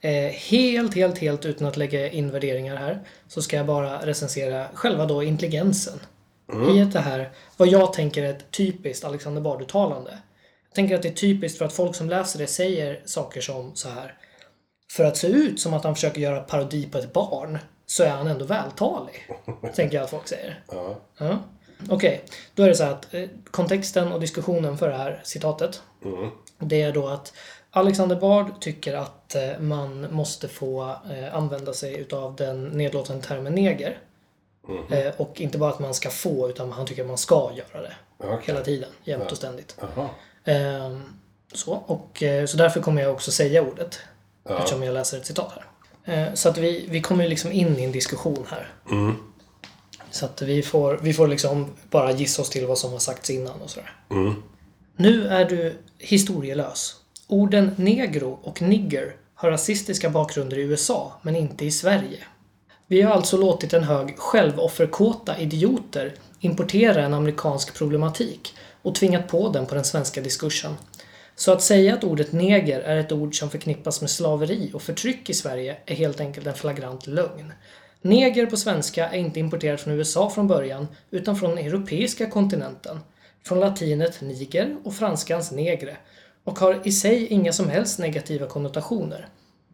Eh, 0.00 0.32
helt, 0.32 0.94
helt, 0.94 1.18
helt 1.18 1.46
utan 1.46 1.68
att 1.68 1.76
lägga 1.76 2.10
in 2.10 2.30
värderingar 2.30 2.76
här 2.76 3.02
så 3.28 3.42
ska 3.42 3.56
jag 3.56 3.66
bara 3.66 4.06
recensera 4.06 4.66
själva 4.74 5.06
då 5.06 5.22
intelligensen. 5.22 6.00
I 6.76 6.84
det 6.84 7.00
här, 7.00 7.30
vad 7.56 7.68
jag 7.68 7.92
tänker 7.92 8.22
är 8.22 8.30
ett 8.30 8.50
typiskt 8.50 9.04
Alexander 9.04 9.40
Bard-uttalande. 9.40 10.10
Jag 10.68 10.74
tänker 10.74 10.94
att 10.94 11.02
det 11.02 11.08
är 11.08 11.12
typiskt 11.12 11.58
för 11.58 11.64
att 11.64 11.72
folk 11.72 11.94
som 11.94 12.08
läser 12.08 12.38
det 12.38 12.46
säger 12.46 13.02
saker 13.04 13.40
som 13.40 13.74
så 13.74 13.88
här. 13.88 14.14
För 14.92 15.04
att 15.04 15.16
se 15.16 15.26
ut 15.26 15.60
som 15.60 15.74
att 15.74 15.84
han 15.84 15.94
försöker 15.94 16.20
göra 16.20 16.40
parodi 16.40 16.88
på 16.92 16.98
ett 16.98 17.12
barn 17.12 17.58
så 17.86 18.02
är 18.02 18.10
han 18.10 18.26
ändå 18.26 18.44
vältalig. 18.44 19.14
tänker 19.74 19.96
jag 19.96 20.04
att 20.04 20.10
folk 20.10 20.28
säger. 20.28 20.64
Ja. 20.70 21.00
Ja. 21.18 21.38
Okej, 21.90 22.24
då 22.54 22.62
är 22.62 22.68
det 22.68 22.74
så 22.74 22.84
här 22.84 22.90
att 22.90 23.14
eh, 23.14 23.24
kontexten 23.50 24.12
och 24.12 24.20
diskussionen 24.20 24.78
för 24.78 24.88
det 24.88 24.96
här 24.96 25.20
citatet 25.24 25.82
det 26.58 26.82
är 26.82 26.92
då 26.92 27.08
att 27.08 27.32
Alexander 27.70 28.16
Bard 28.16 28.60
tycker 28.60 28.94
att 28.94 29.34
eh, 29.34 29.58
man 29.60 30.12
måste 30.12 30.48
få 30.48 30.96
eh, 31.10 31.34
använda 31.34 31.72
sig 31.72 31.98
utav 31.98 32.36
den 32.36 32.64
nedlåtande 32.64 33.22
termen 33.22 33.54
neger. 33.54 33.98
Eh, 34.90 35.12
och 35.16 35.40
inte 35.40 35.58
bara 35.58 35.70
att 35.70 35.78
man 35.78 35.94
ska 35.94 36.10
få, 36.10 36.48
utan 36.50 36.72
han 36.72 36.86
tycker 36.86 37.02
att 37.02 37.08
man 37.08 37.18
ska 37.18 37.50
göra 37.54 37.82
det. 37.82 37.92
Okej. 38.18 38.38
Hela 38.44 38.60
tiden, 38.60 38.88
jämt 39.04 39.30
och 39.30 39.36
ständigt. 39.36 39.76
Jaha. 39.80 40.08
Ehm, 40.44 41.02
så, 41.52 41.72
och, 41.72 42.22
så 42.48 42.56
därför 42.56 42.80
kommer 42.80 43.02
jag 43.02 43.12
också 43.12 43.30
säga 43.30 43.62
ordet. 43.62 44.00
Eftersom 44.48 44.82
jag 44.82 44.94
läser 44.94 45.18
ett 45.18 45.26
citat 45.26 45.52
här. 46.04 46.34
Så 46.34 46.48
att 46.48 46.58
vi, 46.58 46.86
vi 46.88 47.00
kommer 47.00 47.28
liksom 47.28 47.52
in 47.52 47.78
i 47.78 47.84
en 47.84 47.92
diskussion 47.92 48.46
här. 48.50 48.72
Så 50.10 50.24
att 50.24 50.42
vi 50.42 50.62
får, 50.62 50.98
vi 51.02 51.12
får 51.12 51.28
liksom 51.28 51.66
bara 51.90 52.12
gissa 52.12 52.42
oss 52.42 52.50
till 52.50 52.66
vad 52.66 52.78
som 52.78 52.92
har 52.92 52.98
sagts 52.98 53.30
innan 53.30 53.62
och 53.62 53.70
sådär. 53.70 53.92
Nu 54.96 55.26
är 55.26 55.44
du 55.44 55.78
historielös. 55.98 56.96
Orden 57.26 57.70
negro 57.76 58.38
och 58.42 58.62
nigger 58.62 59.16
har 59.34 59.50
rasistiska 59.50 60.10
bakgrunder 60.10 60.58
i 60.58 60.62
USA, 60.62 61.12
men 61.22 61.36
inte 61.36 61.64
i 61.64 61.70
Sverige. 61.70 62.24
Vi 62.86 63.02
har 63.02 63.12
alltså 63.12 63.36
låtit 63.36 63.72
en 63.72 63.84
hög 63.84 64.18
självofferkåta 64.18 65.38
idioter 65.38 66.14
importera 66.40 67.04
en 67.04 67.14
amerikansk 67.14 67.74
problematik 67.74 68.54
och 68.82 68.94
tvingat 68.94 69.28
på 69.28 69.48
den 69.48 69.66
på 69.66 69.74
den 69.74 69.84
svenska 69.84 70.20
diskursen. 70.20 70.74
Så 71.36 71.52
att 71.52 71.62
säga 71.62 71.94
att 71.94 72.04
ordet 72.04 72.32
neger 72.32 72.80
är 72.80 72.96
ett 72.96 73.12
ord 73.12 73.38
som 73.38 73.50
förknippas 73.50 74.00
med 74.00 74.10
slaveri 74.10 74.70
och 74.74 74.82
förtryck 74.82 75.30
i 75.30 75.34
Sverige 75.34 75.76
är 75.86 75.94
helt 75.94 76.20
enkelt 76.20 76.46
en 76.46 76.54
flagrant 76.54 77.06
lögn. 77.06 77.52
Neger 78.02 78.46
på 78.46 78.56
svenska 78.56 79.08
är 79.08 79.18
inte 79.18 79.40
importerat 79.40 79.80
från 79.80 79.94
USA 79.94 80.30
från 80.30 80.46
början, 80.46 80.88
utan 81.10 81.36
från 81.36 81.50
den 81.50 81.66
europeiska 81.66 82.30
kontinenten. 82.30 83.00
Från 83.44 83.60
latinet 83.60 84.20
niger 84.20 84.76
och 84.84 84.94
franskans 84.94 85.52
negre 85.52 85.96
och 86.44 86.58
har 86.58 86.80
i 86.84 86.92
sig 86.92 87.26
inga 87.26 87.52
som 87.52 87.68
helst 87.68 87.98
negativa 87.98 88.46
konnotationer. 88.46 89.28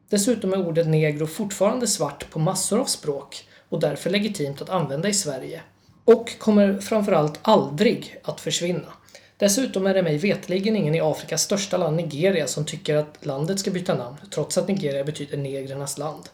Dessutom 0.08 0.52
är 0.52 0.66
ordet 0.66 0.86
negro 0.86 1.26
fortfarande 1.26 1.86
svart 1.86 2.30
på 2.30 2.38
massor 2.38 2.80
av 2.80 2.84
språk 2.84 3.48
och 3.68 3.80
därför 3.80 4.10
legitimt 4.10 4.62
att 4.62 4.70
använda 4.70 5.08
i 5.08 5.14
Sverige. 5.14 5.60
Och 6.04 6.38
kommer 6.38 6.78
framförallt 6.78 7.38
aldrig 7.42 8.18
att 8.22 8.40
försvinna. 8.40 8.92
Dessutom 9.36 9.86
är 9.86 9.94
det 9.94 10.02
mig 10.02 10.18
vetligen 10.18 10.76
ingen 10.76 10.94
i 10.94 11.00
Afrikas 11.00 11.42
största 11.42 11.76
land 11.76 11.96
Nigeria 11.96 12.46
som 12.46 12.64
tycker 12.64 12.96
att 12.96 13.26
landet 13.26 13.60
ska 13.60 13.70
byta 13.70 13.94
namn, 13.94 14.16
trots 14.30 14.58
att 14.58 14.68
Nigeria 14.68 15.04
betyder 15.04 15.36
negrernas 15.36 15.98
land. 15.98 16.28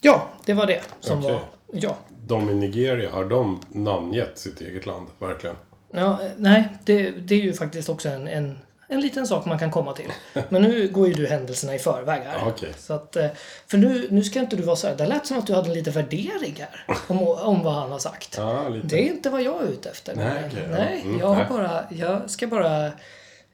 Ja, 0.00 0.28
det 0.44 0.54
var 0.54 0.66
det 0.66 0.80
som 1.00 1.18
Okej. 1.18 1.32
var... 1.32 1.40
Ja. 1.72 1.96
De 2.26 2.50
i 2.50 2.54
Nigeria, 2.54 3.10
har 3.10 3.24
de 3.24 3.60
namngett 3.68 4.38
sitt 4.38 4.60
eget 4.60 4.86
land? 4.86 5.06
Verkligen? 5.18 5.56
ja 5.92 6.18
nej, 6.36 6.68
det, 6.84 7.10
det 7.10 7.34
är 7.34 7.38
ju 7.38 7.52
faktiskt 7.52 7.88
också 7.88 8.08
en, 8.08 8.28
en, 8.28 8.58
en 8.88 9.00
liten 9.00 9.26
sak 9.26 9.44
man 9.46 9.58
kan 9.58 9.70
komma 9.70 9.92
till. 9.92 10.12
Men 10.48 10.62
nu 10.62 10.88
går 10.88 11.08
ju 11.08 11.14
du 11.14 11.26
händelserna 11.26 11.74
i 11.74 11.78
förväg 11.78 12.22
här. 12.22 12.38
Ja, 12.38 12.46
okej. 12.48 12.72
Så 12.78 12.92
att, 12.94 13.16
eh, 13.16 13.26
för 13.66 13.78
nu, 13.78 14.06
nu 14.10 14.24
ska 14.24 14.40
inte 14.40 14.56
du 14.56 14.62
vara 14.62 14.76
så 14.76 14.86
här. 14.86 14.96
Det 14.96 15.06
lät 15.06 15.26
som 15.26 15.38
att 15.38 15.46
du 15.46 15.54
hade 15.54 15.68
en 15.68 15.74
liten 15.74 15.92
värdering 15.92 16.56
här. 16.58 16.84
Om, 17.06 17.22
om 17.28 17.62
vad 17.62 17.74
han 17.74 17.92
har 17.92 17.98
sagt. 17.98 18.34
Ja. 18.36 18.64
Det 18.84 18.96
är 18.96 19.06
inte 19.12 19.30
vad 19.30 19.42
jag 19.42 19.62
är 19.62 19.66
ute 19.68 19.90
efter. 19.90 20.14
Nej, 20.16 20.44
okej, 20.46 20.62
ja. 20.70 20.76
nej 20.78 21.00
Mm, 21.02 21.18
jag, 21.20 21.36
nej. 21.36 21.46
bara, 21.50 21.84
jag 21.90 22.30
ska 22.30 22.46
bara 22.46 22.86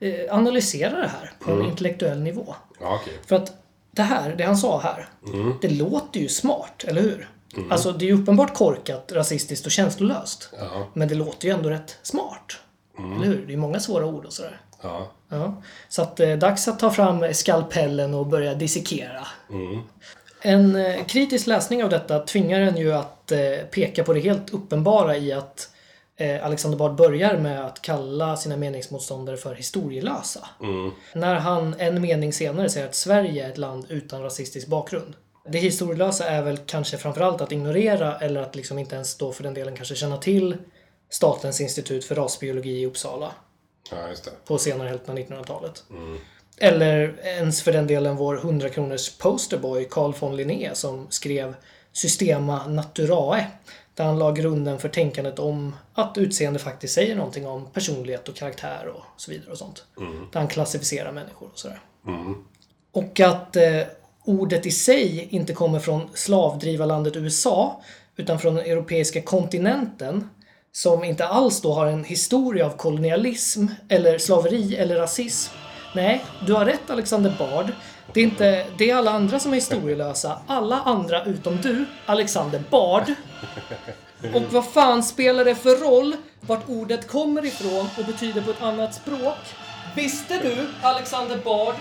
eh, 0.01 0.15
analysera 0.31 0.97
det 1.01 1.09
här 1.21 1.33
på 1.41 1.51
Mm. 1.51 1.63
en 1.65 1.71
intellektuell 1.71 2.21
nivå. 2.21 2.55
Okej. 2.81 3.13
För 3.27 3.37
att 3.37 3.53
det 3.95 4.03
här, 4.03 4.35
det 4.39 4.45
han 4.45 4.57
sa 4.57 4.81
här, 4.81 5.09
Mm. 5.27 5.53
det 5.61 5.69
låter 5.69 6.21
ju 6.21 6.29
smart, 6.29 6.85
eller 6.87 7.03
hur? 7.03 7.29
Alltså 7.71 7.93
det 7.93 8.05
är 8.05 8.07
ju 8.07 8.23
uppenbart 8.23 8.55
korkat, 8.55 9.13
rasistiskt 9.13 9.67
och 9.67 9.73
känslolöst. 9.73 10.51
Ja, 10.59 10.87
Men 10.93 11.09
det 11.09 11.15
låter 11.15 11.49
ju 11.49 11.55
ändå 11.55 11.71
rätt 11.71 11.99
smart. 12.03 12.53
Mm. 12.99 13.13
Eller 13.13 13.27
hur? 13.27 13.45
Det 13.47 13.53
är 13.53 13.57
många 13.57 13.81
svåra 13.81 14.07
ord 14.07 14.25
och 14.25 14.33
sådär. 14.33 14.61
ja. 14.83 15.11
Ja. 15.29 15.63
Så 15.89 16.03
att 16.03 16.21
eh, 16.21 16.33
dags 16.37 16.69
att 16.69 16.79
ta 16.79 16.91
fram 16.91 17.35
skalpellen 17.35 18.15
och 18.15 18.27
börja 18.27 18.55
dissekera. 18.55 19.27
Mm. 19.51 19.81
En 20.41 20.77
eh, 20.77 21.05
kritisk 21.05 21.47
läsning 21.47 21.85
av 21.85 21.91
detta 21.91 22.19
tvingar 22.19 22.61
en 22.61 22.77
ju 22.77 22.93
att 22.93 23.33
eh, 23.33 23.39
peka 23.71 24.05
på 24.05 24.13
det 24.13 24.21
helt 24.21 24.51
uppenbara 24.51 25.17
i 25.17 25.33
att 25.33 25.69
Alexander 26.43 26.79
Bard 26.79 26.95
börjar 26.95 27.39
med 27.39 27.67
att 27.67 27.83
kalla 27.83 28.37
sina 28.37 28.57
meningsmotståndare 28.57 29.37
för 29.37 29.55
historielösa. 29.55 30.49
Mm. 30.61 30.91
När 31.15 31.35
han 31.35 31.75
en 31.79 32.03
mening 32.03 32.33
senare 32.33 32.69
säger 32.69 32.87
att 32.87 32.95
Sverige 32.95 33.47
är 33.47 33.51
ett 33.51 33.59
land 33.59 33.87
utan 33.89 34.23
rasistisk 34.23 34.67
bakgrund. 34.67 35.15
Det 35.49 35.59
historielösa 35.59 36.29
är 36.29 36.43
väl 36.43 36.57
kanske 36.57 36.99
framförallt 36.99 37.41
att 37.41 37.53
ignorera 37.53 38.19
eller 38.19 38.41
att 38.41 38.57
liksom 38.57 38.79
inte 38.79 38.95
ens 38.95 39.17
då 39.17 39.33
för 39.33 39.43
den 39.43 39.55
delen 39.55 39.77
kanske 39.77 39.95
känna 39.95 40.17
till 40.17 40.57
Statens 41.11 41.61
institut 41.61 42.05
för 42.05 42.15
rasbiologi 42.15 42.81
i 42.81 42.87
Uppsala 42.87 43.33
ja 43.91 44.09
på 44.45 44.59
senare 44.59 44.89
hälften 44.89 45.11
av 45.11 45.19
1900-talet. 45.19 45.85
Eller 46.59 47.21
ens 47.25 47.63
för 47.63 47.73
den 47.73 47.87
delen 47.87 48.17
vår 48.17 48.37
100 48.37 48.69
kronors 48.69 49.19
posterboy 49.19 49.85
Carl 49.91 50.15
von 50.21 50.37
Linné 50.37 50.71
som 50.75 51.07
skrev 51.11 51.55
Systema 51.93 52.67
Naturae. 52.67 53.47
Där 53.95 54.05
han 54.05 54.19
la 54.19 54.33
grunden 54.33 54.79
för 54.79 54.89
tänkandet 54.89 55.39
om 55.39 55.77
att 55.95 56.19
utseende 56.19 56.59
faktiskt 56.59 56.95
säger 56.95 57.17
någonting 57.17 57.47
om 57.47 57.67
personlighet 57.73 58.29
och 58.29 58.37
karaktär 58.37 58.93
och 58.95 59.03
så 59.17 59.31
vidare 59.31 59.51
och 59.51 59.59
sånt. 59.59 59.85
Där 60.33 60.41
han 60.41 60.49
klassificerar 60.49 61.13
människor 61.13 61.49
och 61.53 61.59
sådär. 61.59 61.81
Och 62.93 63.21
att 63.21 63.57
eh, 63.57 63.81
ordet 64.25 64.67
i 64.67 64.71
sig 64.71 65.29
inte 65.31 65.53
kommer 65.53 65.79
från 65.79 66.09
slavdrivarlandet 66.15 67.17
USA 67.17 67.83
utan 68.17 68.39
från 68.39 68.55
den 68.55 68.65
europeiska 68.65 69.23
kontinenten 69.23 70.29
som 70.73 71.05
inte 71.05 71.27
alls 71.27 71.61
då 71.61 71.73
har 71.73 71.87
en 71.87 72.05
historia 72.05 72.67
av 72.67 72.71
kolonialism 72.71 73.67
eller 73.89 74.19
slaveri 74.19 74.77
eller 74.77 74.97
rasism. 74.97 75.55
Nej, 75.95 76.25
du 76.47 76.53
har 76.53 76.65
rätt 76.65 76.91
Alexander 76.91 77.37
Bard. 77.39 77.73
Det 78.15 78.21
är 78.21 78.25
inte 78.25 78.67
det 78.79 78.91
är 78.91 78.97
alla 78.97 79.11
andra 79.11 79.39
som 79.39 79.53
är 79.53 79.55
historielösa. 79.55 80.39
Alla 80.47 80.81
andra 80.81 81.25
utom 81.25 81.57
du, 81.61 81.85
Alexander 82.07 82.63
Bard. 82.71 83.15
Och 84.35 84.43
vad 84.53 84.73
fan 84.73 85.03
spelar 85.03 85.45
det 85.45 85.55
för 85.55 85.77
roll 85.77 86.17
vart 86.41 86.69
ordet 86.69 87.09
kommer 87.09 87.45
ifrån 87.45 87.89
och 87.99 88.05
betyder 88.05 88.41
på 88.41 88.51
ett 88.51 88.63
annat 88.63 88.95
språk? 88.95 89.39
Visste 89.97 90.39
du, 90.39 90.67
Alexander 90.83 91.39
Bard, 91.45 91.75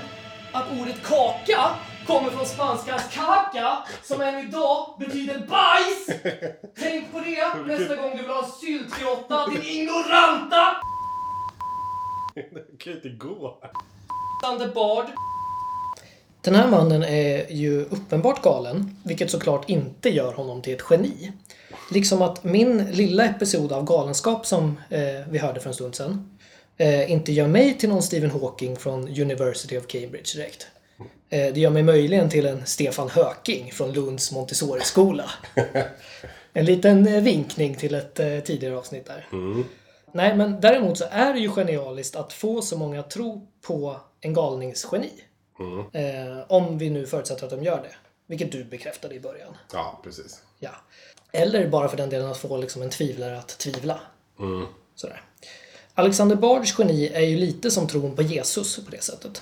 att 0.52 0.66
ordet 0.80 1.04
kaka 1.04 1.70
kommer 2.08 2.30
från 2.30 2.46
spanskans 2.46 3.04
kaka 3.13 3.78
som 4.04 4.22
än 4.22 4.40
idag 4.40 4.96
betyder 5.00 5.40
bajs? 5.40 6.22
Tänk 6.80 7.12
på 7.12 7.20
det 7.20 7.75
nästa 7.78 7.96
gång 7.96 8.12
du 8.12 8.18
vill 8.18 8.32
ha 8.32 8.44
en 8.46 8.52
syltgrotta, 8.52 9.48
din 9.48 9.63
ignoranta 9.63 10.75
Det 12.36 12.78
kan 12.84 12.94
ju 12.94 12.94
inte 12.94 13.10
gå. 13.10 13.60
Alexander 14.44 14.75
Bard. 14.75 15.06
Den 16.44 16.56
här 16.56 16.68
mannen 16.68 17.04
är 17.04 17.52
ju 17.52 17.82
uppenbart 17.82 18.42
galen, 18.42 18.96
vilket 19.04 19.32
såklart 19.32 19.70
inte 19.70 20.10
gör 20.10 20.34
honom 20.34 20.62
till 20.62 20.74
ett 20.74 20.84
geni. 20.90 21.32
Liksom 21.92 22.22
att 22.22 22.44
min 22.44 22.86
lilla 22.92 23.26
episod 23.26 23.72
av 23.72 23.86
galenskap 23.86 24.46
som 24.46 24.80
eh, 24.90 25.02
vi 25.30 25.38
hörde 25.38 25.60
för 25.60 25.70
en 25.70 25.74
stund 25.74 25.96
sedan 25.96 26.38
eh, 26.78 27.12
inte 27.12 27.32
gör 27.32 27.48
mig 27.48 27.78
till 27.78 27.90
någon 27.90 28.04
Stephen 28.04 28.32
Hawking 28.32 28.76
från 28.76 29.22
University 29.22 29.78
of 29.78 29.88
Cambridge 29.88 30.36
direkt. 30.36 30.68
Eh, 31.30 31.54
det 31.54 31.60
gör 31.60 31.70
mig 31.70 31.84
möjligen 31.84 32.30
till 32.30 32.46
en 32.46 32.66
Stefan 32.66 33.10
Höking 33.10 33.72
från 33.72 33.94
Lunds 33.94 34.32
Montessori-skola. 34.32 35.30
en 36.54 36.66
liten 36.66 37.08
eh, 37.08 37.24
vinkning 37.24 37.76
till 37.76 37.96
ett 37.96 38.20
eh, 38.20 38.40
tidigare 38.40 38.78
avsnitt 38.78 39.06
där. 39.06 39.28
Nej, 40.12 40.36
men 40.36 40.62
däremot 40.62 40.98
så 40.98 41.06
är 41.12 41.34
det 41.34 41.40
ju 41.40 41.50
genialiskt 41.50 42.16
att 42.16 42.34
få 42.34 42.62
så 42.62 42.78
många 42.78 43.00
att 43.00 43.10
tro 43.10 43.48
på 43.62 43.98
en 44.22 44.34
galningsgeni. 44.34 45.12
Eh, 45.93 46.46
om 46.48 46.77
vi 46.77 46.89
nu 46.89 47.08
förutsätter 47.08 47.43
att 47.43 47.50
de 47.50 47.63
gör 47.63 47.82
det. 47.82 47.96
Vilket 48.27 48.51
du 48.51 48.63
bekräftade 48.63 49.15
i 49.15 49.20
början. 49.20 49.58
Ja, 49.74 50.00
precis. 50.03 50.41
Ja. 50.60 50.72
Eller 51.32 51.67
bara 51.67 51.88
för 51.88 51.98
den 51.98 52.10
delen 52.10 52.32
att 52.32 52.38
få 52.38 52.58
liksom 52.58 52.82
en 52.82 52.89
tvivlare 52.89 53.38
att 53.38 53.48
tvivla. 53.48 54.00
Sådär. 54.96 55.22
Alexander 55.93 56.36
Bards 56.36 56.79
geni 56.79 57.08
är 57.08 57.22
ju 57.22 57.38
lite 57.38 57.72
som 57.72 57.88
tron 57.88 58.15
på 58.15 58.22
Jesus 58.22 58.86
på 58.86 58.91
det 58.91 59.03
sättet. 59.03 59.41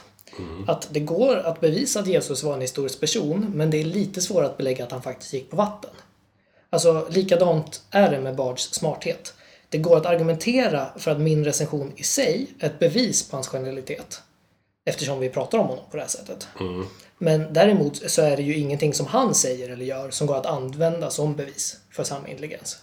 Att 0.68 0.88
det 0.92 1.00
går 1.00 1.38
att 1.38 1.62
bevisa 1.62 2.00
att 2.00 2.08
Jesus 2.08 2.44
var 2.44 2.54
en 2.54 2.62
historisk 2.62 3.00
person, 3.00 3.52
men 3.56 3.70
det 3.70 3.78
är 3.78 3.86
lite 3.86 4.22
svårare 4.22 4.46
att 4.46 4.58
belägga 4.58 4.84
att 4.84 4.92
han 4.92 5.02
faktiskt 5.02 5.34
gick 5.34 5.50
på 5.50 5.56
vatten. 5.56 5.92
Alltså, 6.70 7.08
likadant 7.10 7.84
är 7.92 8.12
det 8.12 8.22
med 8.22 8.36
Bards 8.36 8.74
smarthet. 8.74 9.34
Det 9.70 9.78
går 9.78 9.98
att 9.98 10.06
argumentera 10.06 10.88
för 10.98 11.12
att 11.12 11.20
min 11.20 11.46
recension 11.46 11.94
i 11.96 12.04
sig 12.04 12.48
är 12.60 12.66
ett 12.66 12.80
bevis 12.80 13.30
på 13.30 13.38
hans 13.38 13.48
genialitet. 13.48 14.22
Eftersom 14.86 15.20
vi 15.20 15.30
pratar 15.30 15.58
om 15.58 15.68
honom 15.68 15.86
på 15.92 15.98
det 15.98 16.04
här 16.04 16.10
sättet. 16.10 16.48
Men 17.18 17.54
däremot 17.54 18.12
så 18.12 18.22
är 18.22 18.38
det 18.38 18.44
ju 18.44 18.58
ingenting 18.58 18.94
som 18.94 19.06
han 19.06 19.36
säger 19.36 19.70
eller 19.70 19.86
gör 19.86 20.10
som 20.10 20.28
går 20.28 20.38
att 20.38 20.46
använda 20.46 21.10
som 21.10 21.36
bevis 21.36 21.78
för 21.92 22.04
samma 22.04 22.28
intelligens. 22.28 22.78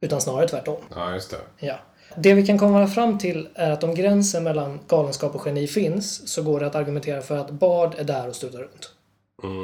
Utan 0.00 0.20
snarare 0.20 0.48
tvärtom. 0.48 0.76
Ja, 0.94 1.14
just 1.14 1.30
det. 1.30 1.66
Ja. 1.66 1.74
Det 2.16 2.34
vi 2.34 2.46
kan 2.46 2.58
komma 2.58 2.86
fram 2.86 3.18
till 3.18 3.48
är 3.54 3.70
att 3.70 3.84
om 3.84 3.94
gränsen 3.94 4.44
mellan 4.44 4.80
galenskap 4.88 5.34
och 5.34 5.46
geni 5.46 5.66
finns 5.66 6.28
så 6.28 6.42
går 6.42 6.60
det 6.60 6.66
att 6.66 6.74
argumentera 6.74 7.22
för 7.22 7.36
att 7.36 7.50
Bard 7.50 7.94
är 7.98 8.04
där 8.04 8.28
och 8.28 8.36
struttar 8.36 8.58
runt. 8.58 8.90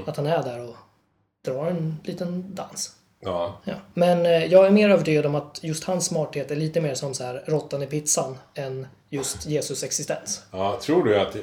Att 0.08 0.16
han 0.16 0.26
är 0.26 0.42
där 0.42 0.68
och 0.68 0.76
drar 1.44 1.66
en 1.66 1.96
liten 2.04 2.54
dans. 2.54 2.96
Ja, 3.20 3.60
Ja. 3.64 3.74
Men 3.94 4.26
eh, 4.26 4.44
jag 4.44 4.66
är 4.66 4.70
mer 4.70 4.90
övertygad 4.90 5.26
om 5.26 5.34
att 5.34 5.58
just 5.62 5.84
hans 5.84 6.06
smarthet 6.06 6.50
är 6.50 6.56
lite 6.56 6.80
mer 6.80 6.94
som 6.94 7.14
så 7.14 7.24
här 7.24 7.44
råttan 7.46 7.82
i 7.82 7.86
pizzan 7.86 8.38
än 8.54 8.86
just 9.16 9.46
Jesus 9.46 9.82
existens. 9.82 10.42
ja 10.50 10.78
tror 10.82 11.04
du 11.04 11.20
att 11.20 11.34
eh, 11.36 11.42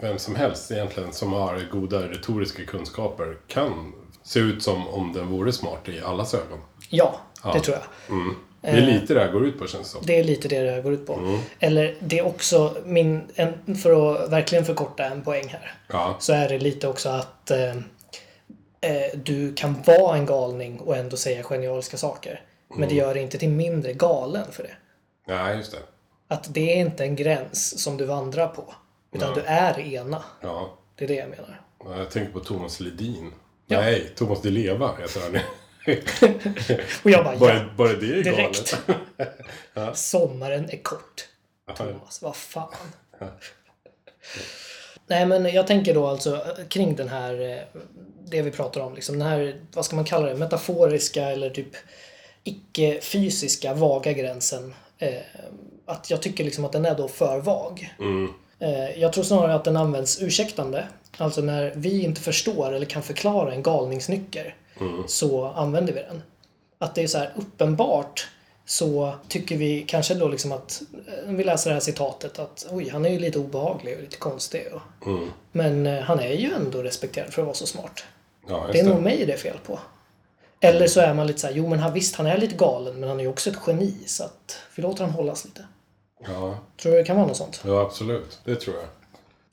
vem 0.00 0.18
som 0.18 0.34
helst 0.36 0.70
egentligen 0.70 1.12
som 1.12 1.32
har 1.32 1.68
goda 1.72 2.08
retoriska 2.08 2.64
kunskaper 2.64 3.36
kan 3.46 3.92
se 4.22 4.40
ut 4.40 4.62
som 4.62 4.88
om 4.88 5.12
den 5.12 5.26
vore 5.26 5.52
smart 5.52 5.88
i 5.88 6.00
allas 6.00 6.34
ögon? 6.34 6.58
Ja, 6.90 7.20
det 7.54 7.60
tror 7.60 7.76
jag. 7.76 8.16
Det 8.62 8.68
är 8.68 8.80
lite 8.80 9.14
det 9.14 9.20
här 9.20 9.32
går 9.32 9.46
ut 9.46 9.58
på 9.58 9.66
känns 9.66 9.82
det 9.86 9.98
som. 9.98 10.06
Det 10.06 10.18
är 10.18 10.24
lite 10.24 10.48
det 10.48 10.60
det 10.60 10.82
går 10.82 10.92
ut 10.92 11.06
på. 11.06 11.38
Eller 11.58 11.96
det 12.00 12.18
är 12.18 12.26
också 12.26 12.76
min, 12.84 13.22
en, 13.34 13.76
för 13.76 14.14
att 14.14 14.30
verkligen 14.30 14.64
förkorta 14.64 15.04
en 15.04 15.22
poäng 15.22 15.48
här. 15.48 15.74
Ja, 15.88 16.16
Så 16.18 16.32
är 16.32 16.48
det 16.48 16.58
lite 16.58 16.88
också 16.88 17.08
att 17.08 17.50
eh, 17.50 17.76
eh, 18.80 19.10
du 19.14 19.54
kan 19.54 19.82
vara 19.86 20.16
en 20.16 20.26
galning 20.26 20.80
och 20.80 20.96
ändå 20.96 21.16
säga 21.16 21.42
genialiska 21.42 21.96
saker. 21.96 22.42
Men 22.76 22.88
det 22.88 22.94
gör 22.94 23.14
dig 23.14 23.22
inte 23.22 23.38
till 23.38 23.48
mindre 23.50 23.92
galen 23.92 24.52
för 24.52 24.62
det. 24.62 24.74
ja 25.26 25.54
just 25.54 25.72
det. 25.72 25.78
Att 26.30 26.54
det 26.54 26.72
är 26.72 26.76
inte 26.76 27.04
en 27.04 27.16
gräns 27.16 27.82
som 27.82 27.96
du 27.96 28.04
vandrar 28.04 28.48
på. 28.48 28.74
Utan 29.12 29.34
du 29.34 29.40
är 29.40 29.78
ena. 29.80 30.22
Ja. 30.40 30.78
Det 30.96 31.04
är 31.04 31.08
det 31.08 31.14
jag 31.14 31.28
menar. 31.28 31.60
Ja, 31.84 31.98
Jag 31.98 32.10
tänker 32.10 32.32
på 32.32 32.40
Thomas 32.40 32.80
Ledin. 32.80 33.32
Nej, 33.66 34.12
Thomas 34.16 34.42
Di 34.42 34.50
Leva 34.50 34.96
heter 34.96 35.20
han. 35.20 35.34
Och 37.02 37.10
jag 37.10 37.24
bara, 37.24 37.34
ja, 37.34 37.38
bara, 37.40 37.74
bara 37.76 37.88
det 37.92 38.06
är 38.06 38.22
direkt. 38.24 38.76
galet. 39.74 39.98
Sommaren 39.98 40.70
är 40.70 40.82
kort. 40.82 41.28
Ja, 41.66 41.74
Thomas, 41.76 42.22
vad 42.22 42.36
fan. 42.36 42.74
Nej 45.06 45.26
men 45.26 45.44
jag 45.44 45.66
tänker 45.66 45.94
då 45.94 46.06
alltså 46.06 46.34
eh, 46.34 46.66
kring 46.68 46.96
den 46.96 47.08
här, 47.08 47.40
eh, 47.40 47.80
det 48.26 48.42
vi 48.42 48.50
pratar 48.50 48.80
om, 48.80 48.94
liksom 48.94 49.18
den 49.18 49.28
här, 49.28 49.60
vad 49.72 49.84
ska 49.84 49.96
man 49.96 50.04
kalla 50.04 50.26
det, 50.26 50.34
metaforiska 50.34 51.22
eller 51.22 51.50
typ 51.50 51.76
icke-fysiska 52.44 53.74
vaga 53.74 54.12
gränsen. 54.12 54.74
Eh, 55.00 55.22
att 55.86 56.10
jag 56.10 56.22
tycker 56.22 56.44
liksom 56.44 56.64
att 56.64 56.72
den 56.72 56.84
är 56.84 56.94
då 56.94 57.08
för 57.08 57.40
vag. 57.40 57.94
Eh, 58.58 59.00
jag 59.00 59.12
tror 59.12 59.24
snarare 59.24 59.54
att 59.54 59.64
den 59.64 59.76
används 59.76 60.22
ursäktande. 60.22 60.88
Alltså 61.16 61.40
när 61.40 61.72
vi 61.76 62.02
inte 62.04 62.20
förstår 62.20 62.72
eller 62.72 62.86
kan 62.86 63.02
förklara 63.02 63.52
en 63.54 63.62
galningsnycker 63.62 64.54
så 65.06 65.46
använder 65.46 65.92
vi 65.92 66.00
den. 66.00 66.22
Att 66.78 66.94
det 66.94 67.02
är 67.02 67.06
så 67.06 67.18
här 67.18 67.32
uppenbart 67.36 68.28
så 68.66 69.14
tycker 69.28 69.56
vi 69.56 69.84
kanske 69.88 70.14
då 70.14 70.28
liksom 70.28 70.52
att, 70.52 70.82
eh, 71.06 71.32
vi 71.32 71.44
läser 71.44 71.70
det 71.70 71.74
här 71.74 71.80
citatet 71.80 72.38
att 72.38 72.66
oj, 72.70 72.88
han 72.88 73.04
är 73.04 73.10
ju 73.10 73.18
lite 73.18 73.38
obehaglig 73.38 73.96
och 73.96 74.02
lite 74.02 74.16
konstig. 74.16 74.62
Och, 74.72 75.08
Men 75.52 75.86
eh, 75.86 76.00
han 76.00 76.20
är 76.20 76.32
ju 76.32 76.52
ändå 76.52 76.82
respekterad 76.82 77.32
för 77.32 77.42
att 77.42 77.46
vara 77.46 77.54
så 77.56 77.66
smart. 77.66 78.04
Ja, 78.48 78.66
Det 78.72 78.78
är 78.80 78.84
det. 78.84 78.90
nog 78.90 79.02
mig 79.02 79.26
det 79.26 79.32
är 79.32 79.36
fel 79.36 79.56
på. 79.66 79.78
Eller 80.60 80.86
så 80.86 81.00
är 81.00 81.14
man 81.14 81.26
lite 81.26 81.40
så 81.40 81.46
här, 81.46 81.54
jo 81.54 81.68
men 81.68 81.78
han, 81.78 81.92
visst 81.92 82.16
han 82.16 82.26
är 82.26 82.38
lite 82.38 82.54
galen 82.54 83.00
men 83.00 83.08
han 83.08 83.18
är 83.20 83.24
ju 83.24 83.30
också 83.30 83.50
ett 83.50 83.56
geni 83.66 83.94
så 84.06 84.24
att 84.24 84.58
vi 84.74 84.82
låter 84.82 85.04
han 85.04 85.12
hållas 85.12 85.44
lite. 85.44 85.64
Ja, 86.26 86.58
Tror 86.82 86.92
du 86.92 86.98
det 86.98 87.04
kan 87.04 87.16
vara 87.16 87.26
något 87.26 87.36
sånt? 87.36 87.62
ja, 87.66 87.80
absolut. 87.80 88.40
Det 88.44 88.56
tror 88.56 88.76
jag. 88.76 88.84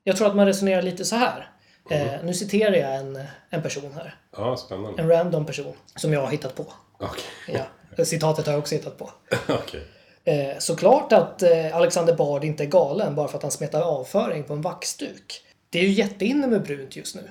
Jag 0.04 0.18
tror 0.18 0.28
att 0.28 0.36
man 0.36 0.46
resonerar 0.46 0.82
lite 0.82 1.06
så 1.06 1.16
här. 1.16 1.52
Eh, 1.90 2.14
nu 2.24 2.34
citerar 2.34 2.74
jag 2.76 2.96
en, 2.96 3.20
en 3.50 3.62
person 3.62 3.94
här. 3.96 4.16
Ja, 4.38 4.58
spännande. 4.58 5.02
En 5.02 5.10
random 5.10 5.46
person 5.46 5.74
som 5.96 6.14
jag 6.14 6.22
har 6.22 6.32
hittat 6.32 6.56
på. 6.56 6.66
Okej. 7.00 7.64
Ja, 7.98 8.06
citatet 8.06 8.46
har 8.46 8.54
jag 8.54 8.60
också 8.60 8.76
hittat 8.76 8.98
på. 8.98 9.12
Okej. 9.48 9.84
Eh, 10.24 10.58
såklart 10.60 11.14
att 11.14 11.44
eh, 11.44 11.76
Alexander 11.76 12.16
Bard 12.16 12.44
inte 12.44 12.64
är 12.64 12.68
galen 12.68 13.16
bara 13.16 13.28
för 13.28 13.38
att 13.38 13.44
han 13.44 13.52
smetar 13.52 13.82
avföring 13.82 14.44
på 14.44 14.54
en 14.54 14.62
vaxduk. 14.62 15.42
Det 15.70 15.80
är 15.80 15.84
ju 15.84 15.90
jätteinne 15.92 16.48
med 16.48 16.64
brunt 16.64 16.96
just 16.96 17.16
nu. 17.16 17.22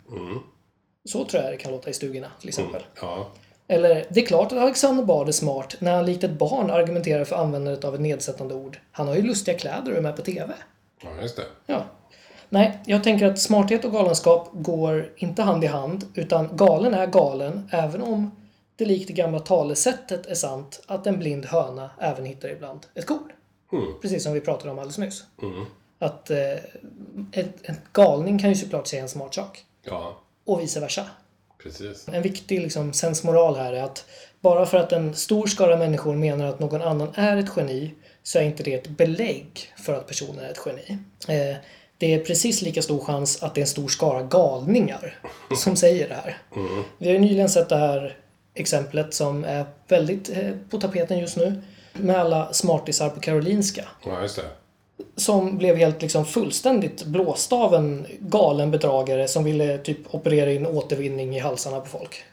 Så 1.08 1.24
tror 1.24 1.42
jag 1.42 1.52
det 1.52 1.56
kan 1.56 1.72
låta 1.72 1.90
i 1.90 1.92
stugorna 1.92 2.30
till 2.40 2.48
exempel. 2.48 2.82
Ja. 3.00 3.28
Eller, 3.68 4.06
det 4.08 4.20
är 4.20 4.26
klart 4.26 4.52
att 4.52 4.58
Alexander 4.58 5.04
Bard 5.04 5.28
är 5.28 5.32
smart 5.32 5.76
när 5.78 5.94
han 5.94 6.06
likt 6.06 6.24
ett 6.24 6.30
barn 6.30 6.70
argumenterar 6.70 7.24
för 7.24 7.36
användandet 7.36 7.84
av 7.84 7.94
ett 7.94 8.00
nedsättande 8.00 8.54
ord. 8.54 8.78
Han 8.92 9.08
har 9.08 9.14
ju 9.14 9.22
lustiga 9.22 9.58
kläder 9.58 9.92
och 9.92 9.98
är 9.98 10.02
med 10.02 10.16
på 10.16 10.22
TV. 10.22 10.54
ja, 11.02 11.08
just 11.22 11.36
det. 11.36 11.42
Ja. 11.66 11.84
Nej, 12.48 12.78
jag 12.86 13.04
tänker 13.04 13.26
att 13.26 13.38
smarthet 13.38 13.84
och 13.84 13.92
galenskap 13.92 14.48
går 14.52 15.12
inte 15.16 15.42
hand 15.42 15.64
i 15.64 15.66
hand, 15.66 16.04
utan 16.14 16.56
galen 16.56 16.94
är 16.94 17.06
galen, 17.06 17.68
även 17.72 18.02
om 18.02 18.30
det 18.76 18.84
likt 18.84 19.06
det 19.06 19.12
gamla 19.12 19.38
talesättet 19.38 20.26
är 20.26 20.34
sant 20.34 20.82
att 20.86 21.06
en 21.06 21.18
blind 21.18 21.44
höna 21.46 21.90
även 22.00 22.24
hittar 22.24 22.48
ibland 22.48 22.86
ett 22.94 23.06
korn. 23.06 23.32
Precis 24.02 24.22
som 24.22 24.32
vi 24.32 24.40
pratade 24.40 24.70
om 24.70 24.78
alldeles 24.78 24.98
nyss. 24.98 25.24
Att 25.98 26.30
eh, 26.30 26.38
en 27.32 27.76
galning 27.92 28.38
kan 28.38 28.48
ju 28.48 28.56
såklart 28.56 28.86
säga 28.86 29.02
en 29.02 29.08
smart 29.08 29.34
sak. 29.34 29.64
Ja, 29.82 30.16
Och 30.44 30.60
vice 30.60 30.80
versa. 30.80 31.06
Precis. 31.66 32.08
En 32.08 32.22
viktig 32.22 32.60
liksom, 32.60 32.92
sensmoral 32.92 33.56
här 33.56 33.72
är 33.72 33.82
att 33.82 34.04
bara 34.40 34.66
för 34.66 34.78
att 34.78 34.92
en 34.92 35.14
stor 35.14 35.46
skara 35.46 35.76
människor 35.76 36.16
menar 36.16 36.46
att 36.46 36.60
någon 36.60 36.82
annan 36.82 37.12
är 37.14 37.36
ett 37.36 37.50
geni 37.56 37.94
så 38.22 38.38
är 38.38 38.42
inte 38.42 38.62
det 38.62 38.74
ett 38.74 38.88
belägg 38.88 39.72
för 39.76 39.94
att 39.94 40.06
personen 40.06 40.44
är 40.44 40.50
ett 40.50 40.60
geni. 40.66 40.98
Eh, 41.28 41.56
det 41.98 42.14
är 42.14 42.24
precis 42.24 42.62
lika 42.62 42.82
stor 42.82 43.00
chans 43.00 43.42
att 43.42 43.54
det 43.54 43.58
är 43.58 43.62
en 43.62 43.68
stor 43.68 43.88
skara 43.88 44.22
galningar 44.22 45.18
som 45.56 45.76
säger 45.76 46.08
det 46.08 46.14
här. 46.14 46.38
Vi 46.98 47.06
har 47.06 47.12
ju 47.12 47.18
nyligen 47.18 47.48
sett 47.48 47.68
det 47.68 47.76
här 47.76 48.16
exemplet 48.54 49.14
som 49.14 49.44
är 49.44 49.64
väldigt 49.88 50.30
eh, 50.30 50.50
på 50.70 50.80
tapeten 50.80 51.18
just 51.18 51.36
nu 51.36 51.62
med 51.92 52.16
alla 52.16 52.52
smartisar 52.52 53.10
på 53.10 53.20
Karolinska 53.20 53.84
Ja, 54.06 54.22
just 54.22 54.36
det. 54.36 54.42
Som 55.16 55.58
blev 55.58 55.76
helt 55.76 56.02
liksom 56.02 56.24
fullständigt 56.24 57.04
blåsta 57.04 57.56
av 57.56 57.74
en 57.74 58.06
galen 58.20 58.70
bedragare 58.70 59.28
som 59.28 59.44
ville 59.44 59.78
typ 59.78 60.14
operera 60.14 60.52
in 60.52 60.66
återvinning 60.66 61.36
i 61.36 61.38
halsarna 61.38 61.80
på 61.80 61.86
folk. 61.86 62.24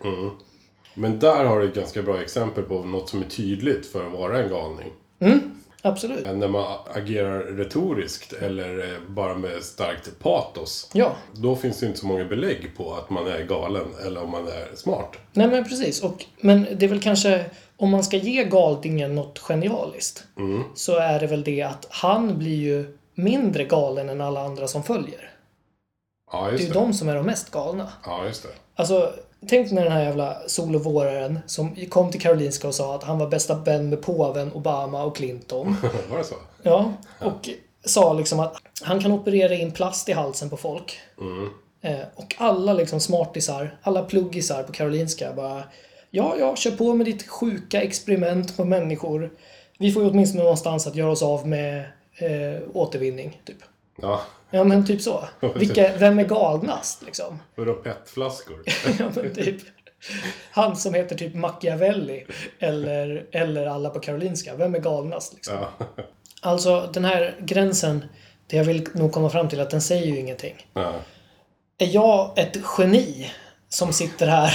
Men 0.93 1.20
där 1.20 1.46
har 1.46 1.60
du 1.60 1.67
ett 1.67 1.75
ganska 1.75 2.01
bra 2.01 2.22
exempel 2.22 2.63
på 2.63 2.84
något 2.84 3.10
som 3.10 3.22
är 3.22 3.25
tydligt 3.27 3.86
för 3.86 4.05
att 4.08 4.13
vara 4.13 4.43
en 4.43 4.50
galning. 4.50 4.91
Absolut. 5.86 6.25
När 6.25 6.48
man 6.48 6.77
agerar 6.93 7.39
retoriskt 7.39 8.34
eller 8.34 8.79
eh, 8.79 9.00
bara 9.10 9.36
med 9.36 9.63
starkt 9.63 10.20
patos. 10.20 10.89
Ja, 10.93 11.15
Då 11.34 11.55
finns 11.55 11.79
det 11.79 11.86
inte 11.86 12.00
så 12.00 12.08
många 12.08 12.25
belägg 12.25 12.72
på 12.77 12.93
att 12.93 13.10
man 13.10 13.27
är 13.27 13.43
galen 13.43 13.86
eller 14.05 14.24
om 14.24 14.29
man 14.32 14.48
är 14.48 14.75
smart. 14.75 15.15
nej 15.34 15.48
men 15.48 15.63
precis. 15.63 16.03
Och, 16.03 16.25
men 16.41 16.67
det 16.77 16.86
är 16.86 16.89
väl 16.89 17.01
kanske, 17.01 17.46
om 17.83 17.89
man 17.89 18.03
ska 18.03 18.17
ge 18.17 18.43
galningen 18.43 19.15
något 19.15 19.39
genialiskt, 19.39 20.23
så 20.75 20.95
är 20.97 21.19
det 21.19 21.27
väl 21.27 21.43
det 21.43 21.61
att 21.61 21.87
han 21.89 22.37
blir 22.37 22.55
ju 22.55 22.97
mindre 23.15 23.63
galen 23.63 24.09
än 24.09 24.21
alla 24.21 24.41
andra 24.45 24.67
som 24.67 24.83
följer. 24.83 25.29
Ja, 26.31 26.45
Det 26.45 26.57
är 26.57 26.59
ju 26.59 26.67
det. 26.67 26.73
de 26.73 26.93
som 26.93 27.09
är 27.09 27.15
de 27.15 27.25
mest 27.25 27.51
galna. 27.51 27.89
Ja, 28.05 28.25
just 28.25 28.43
det. 28.43 28.49
Alltså, 28.75 29.13
tänk 29.47 29.71
när 29.71 29.83
den 29.83 29.91
här 29.91 30.03
jävla 30.03 30.37
solovåraren 30.47 31.39
som 31.45 31.75
kom 31.89 32.11
till 32.11 32.21
Karolinska 32.21 32.67
och 32.67 32.75
sa 32.75 32.95
att 32.95 33.03
han 33.03 33.19
var 33.19 33.27
bästa 33.27 33.55
vän 33.55 33.89
med 33.89 34.01
påven, 34.01 34.51
Obama 34.53 35.03
och 35.03 35.15
Clinton. 35.15 35.75
Var 36.10 36.17
det 36.17 36.23
så? 36.23 36.36
Ja, 36.62 36.93
och 37.19 37.49
sa 37.86 38.13
liksom 38.13 38.39
att 38.39 38.55
han 38.81 38.99
kan 38.99 39.12
operera 39.12 39.53
in 39.53 39.71
plast 39.71 40.10
i 40.10 40.12
halsen 40.12 40.49
på 40.49 40.58
folk. 40.58 40.99
Eh, 41.81 41.99
och 42.15 42.36
alla 42.38 42.73
liksom 42.73 42.99
smartisar, 42.99 43.77
alla 43.81 44.03
pluggisar 44.03 44.63
på 44.63 44.71
Karolinska 44.71 45.34
bara 45.34 45.63
Ja, 46.15 46.36
ja, 46.39 46.56
kör 46.56 46.71
på 46.71 46.93
med 46.93 47.06
ditt 47.06 47.28
sjuka 47.28 47.82
experiment 47.82 48.58
på 48.58 48.65
människor. 48.65 49.32
Vi 49.80 49.91
får 49.91 50.04
ju 50.04 50.10
åtminstone 50.10 50.43
någonstans 50.43 50.88
att 50.88 50.95
göra 50.95 51.12
oss 51.12 51.23
av 51.23 51.47
med 51.47 51.80
eh, 52.15 52.62
återvinning, 52.73 53.41
typ. 53.45 53.58
Ja, 54.02 54.21
Ja, 54.49 54.63
men 54.63 54.86
typ 54.86 55.02
så. 55.02 55.28
Vilka, 55.56 55.97
vem 55.97 56.19
är 56.19 56.23
galnast, 56.23 57.04
liksom? 57.06 57.39
vadå 57.56 57.73
petflaskor? 57.73 58.63
Ja, 58.99 59.12
men 59.15 59.34
typ. 59.34 59.62
Han 60.52 60.76
som 60.76 60.93
heter 60.93 61.15
typ 61.15 61.36
Machiavelli 61.36 62.26
eller, 62.60 63.26
eller 63.32 63.65
alla 63.65 63.89
på 63.89 63.99
Karolinska. 63.99 64.56
Vem 64.56 64.76
är 64.76 64.80
galnast, 64.80 65.34
liksom? 65.34 65.56
Ja. 65.80 65.86
Alltså, 66.41 66.89
den 66.93 67.06
här 67.06 67.36
gränsen, 67.39 68.06
det 68.47 68.58
jag 68.58 68.63
vill 68.63 68.88
nog 68.93 69.12
komma 69.12 69.30
fram 69.30 69.49
till 69.49 69.60
att 69.60 69.69
den 69.69 69.82
säger 69.82 70.06
ju 70.08 70.19
ingenting. 70.19 70.67
ja. 70.73 70.93
Är 71.78 71.88
jag 71.93 72.39
ett 72.39 72.58
geni 72.78 73.32
som 73.69 73.93
sitter 73.93 74.28
här 74.28 74.54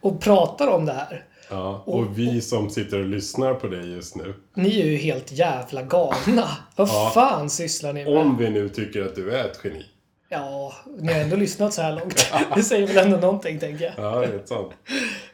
och 0.00 0.20
pratar 0.20 0.68
om 0.68 0.86
det 0.86 0.92
här? 0.92 1.24
Ja, 1.50 1.82
och 1.86 2.18
vi 2.18 2.40
som 2.40 2.70
sitter 2.70 3.00
och 3.00 3.06
lyssnar 3.06 3.54
på 3.54 3.66
dig 3.66 3.92
just 3.92 4.16
nu. 4.16 4.34
Ni 4.54 4.80
är 4.80 4.86
ju 4.86 4.96
helt 4.96 5.32
jävla 5.32 5.82
galna. 5.82 6.48
Vad 6.76 6.88
Ja. 6.88 7.10
fan 7.14 7.50
sysslar 7.50 7.92
ni 7.92 8.04
med? 8.04 8.18
Om 8.18 8.36
vi 8.36 8.50
nu 8.50 8.68
tycker 8.68 9.02
att 9.06 9.14
du 9.14 9.30
är 9.36 9.44
ett 9.44 9.60
geni. 9.64 9.84
Ja, 10.28 10.72
ni 10.98 11.12
har 11.12 11.20
ändå 11.20 11.36
lyssnat 11.36 11.74
så 11.74 11.82
här 11.82 11.92
långt. 11.92 12.32
Det 12.54 12.62
säger 12.62 12.86
väl 12.86 12.96
ändå 13.06 13.16
någonting, 13.16 13.58
tänker 13.58 13.84
jag. 13.84 13.92
Ja, 13.96 14.20
det 14.20 14.26
är 14.26 14.46
sant. 14.46 14.72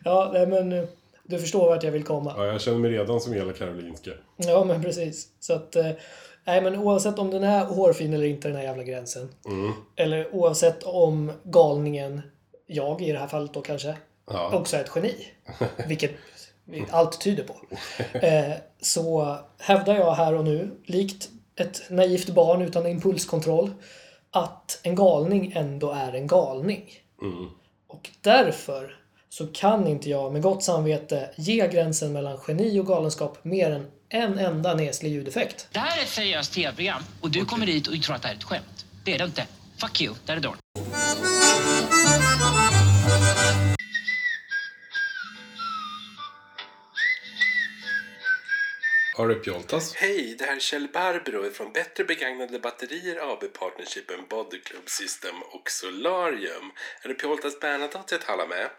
Ja, 0.05 0.31
nej, 0.33 0.47
men 0.47 0.73
eh, 0.73 0.85
du 1.25 1.39
förstår 1.39 1.67
vart 1.69 1.83
jag 1.83 1.91
vill 1.93 2.05
komma. 2.05 2.35
Ja, 2.37 2.45
jag 2.47 2.61
känner 2.61 2.79
mig 2.79 2.91
redan 2.91 3.21
som 3.21 3.33
hela 3.33 3.53
Karolinska. 3.53 4.11
Ja, 4.37 4.65
men 4.65 4.83
precis. 4.83 5.27
Så 5.41 5.53
att... 5.53 5.77
eh, 5.77 5.87
Nej, 6.47 6.63
men 6.63 6.77
oavsett 6.79 7.19
om 7.19 7.31
den 7.31 7.45
är 7.45 7.65
hårfin 7.65 8.15
eller 8.15 8.27
inte, 8.27 8.49
den 8.49 8.57
här 8.57 8.65
jävla 8.65 8.83
gränsen. 8.83 9.29
Eller 9.97 10.35
oavsett 10.35 10.83
om 10.83 11.33
galningen, 11.45 12.21
jag 12.67 13.03
i 13.03 13.13
det 13.13 13.19
här 13.19 13.27
fallet 13.27 13.55
då 13.55 13.61
kanske, 13.61 13.95
Ja. 14.31 14.57
också 14.57 14.77
är 14.77 14.81
ett 14.81 14.91
geni. 14.95 15.27
Vilket 15.87 16.11
allt 16.91 17.21
tyder 17.21 17.45
på. 17.45 17.57
Eh, 18.19 18.53
så 18.81 19.37
hävdar 19.59 19.95
jag 19.95 20.15
här 20.15 20.35
och 20.35 20.45
nu, 20.45 20.81
likt 20.85 21.29
ett 21.57 21.83
naivt 21.91 22.29
barn 22.29 22.63
utan 22.63 22.87
impulskontroll, 22.87 23.73
att 24.31 24.81
en 24.83 24.95
galning 24.95 25.53
ändå 25.57 25.93
är 25.93 26.13
en 26.13 26.27
galning. 26.27 26.85
Och 27.87 28.11
därför 28.21 28.97
så 29.29 29.47
kan 29.47 29.87
inte 29.87 30.11
jag 30.11 30.33
med 30.33 30.43
gott 30.43 30.63
samvete 30.63 31.31
ge 31.37 31.69
gränsen 31.69 32.13
mellan 32.13 32.39
geni 32.49 32.81
och 32.81 32.87
galenskap 32.87 33.45
mer 33.45 33.71
än 33.71 33.87
en 34.09 34.39
enda 34.39 34.75
neslig 34.75 35.13
ljudeffekt. 35.13 35.69
Det 35.73 35.79
här 35.79 35.99
är 35.99 36.03
ett 36.03 36.09
seriöst 36.09 36.53
tv-program 36.53 37.03
och 37.21 37.31
du 37.31 37.45
kommer 37.45 37.67
hit 37.67 37.87
och 37.87 38.03
tror 38.03 38.17
att 38.17 38.23
det 38.23 38.29
här 38.29 38.35
är 38.35 38.39
ett 38.39 38.45
skämt. 38.45 38.87
Det 39.05 39.15
är 39.15 39.19
det 39.19 39.25
inte. 39.25 39.47
Fuck 39.77 40.01
you, 40.01 40.15
där 40.27 40.37
är 40.37 40.41
dörren. 40.41 40.57
Har 49.19 49.29
du 49.29 49.35
Pjoltas? 49.35 49.95
Hej, 49.95 50.37
det 50.39 50.45
här 50.45 50.57
är 50.57 50.61
Kjell 50.61 50.89
Barbro 50.93 51.51
från 51.51 51.73
Bättre 51.73 52.05
begagnade 52.05 52.59
batterier 52.59 53.33
AB 53.33 53.53
Partnershipen 53.53 54.21
Body 54.31 54.61
Club 54.61 54.89
System 54.91 55.43
och 55.43 55.71
Solarium. 55.71 56.71
Är 57.03 57.09
det 57.09 57.15
Pjoltas 57.15 57.61
Bernadotte 57.61 58.15
jag 58.15 58.23
talar 58.23 58.47
med? 58.47 58.71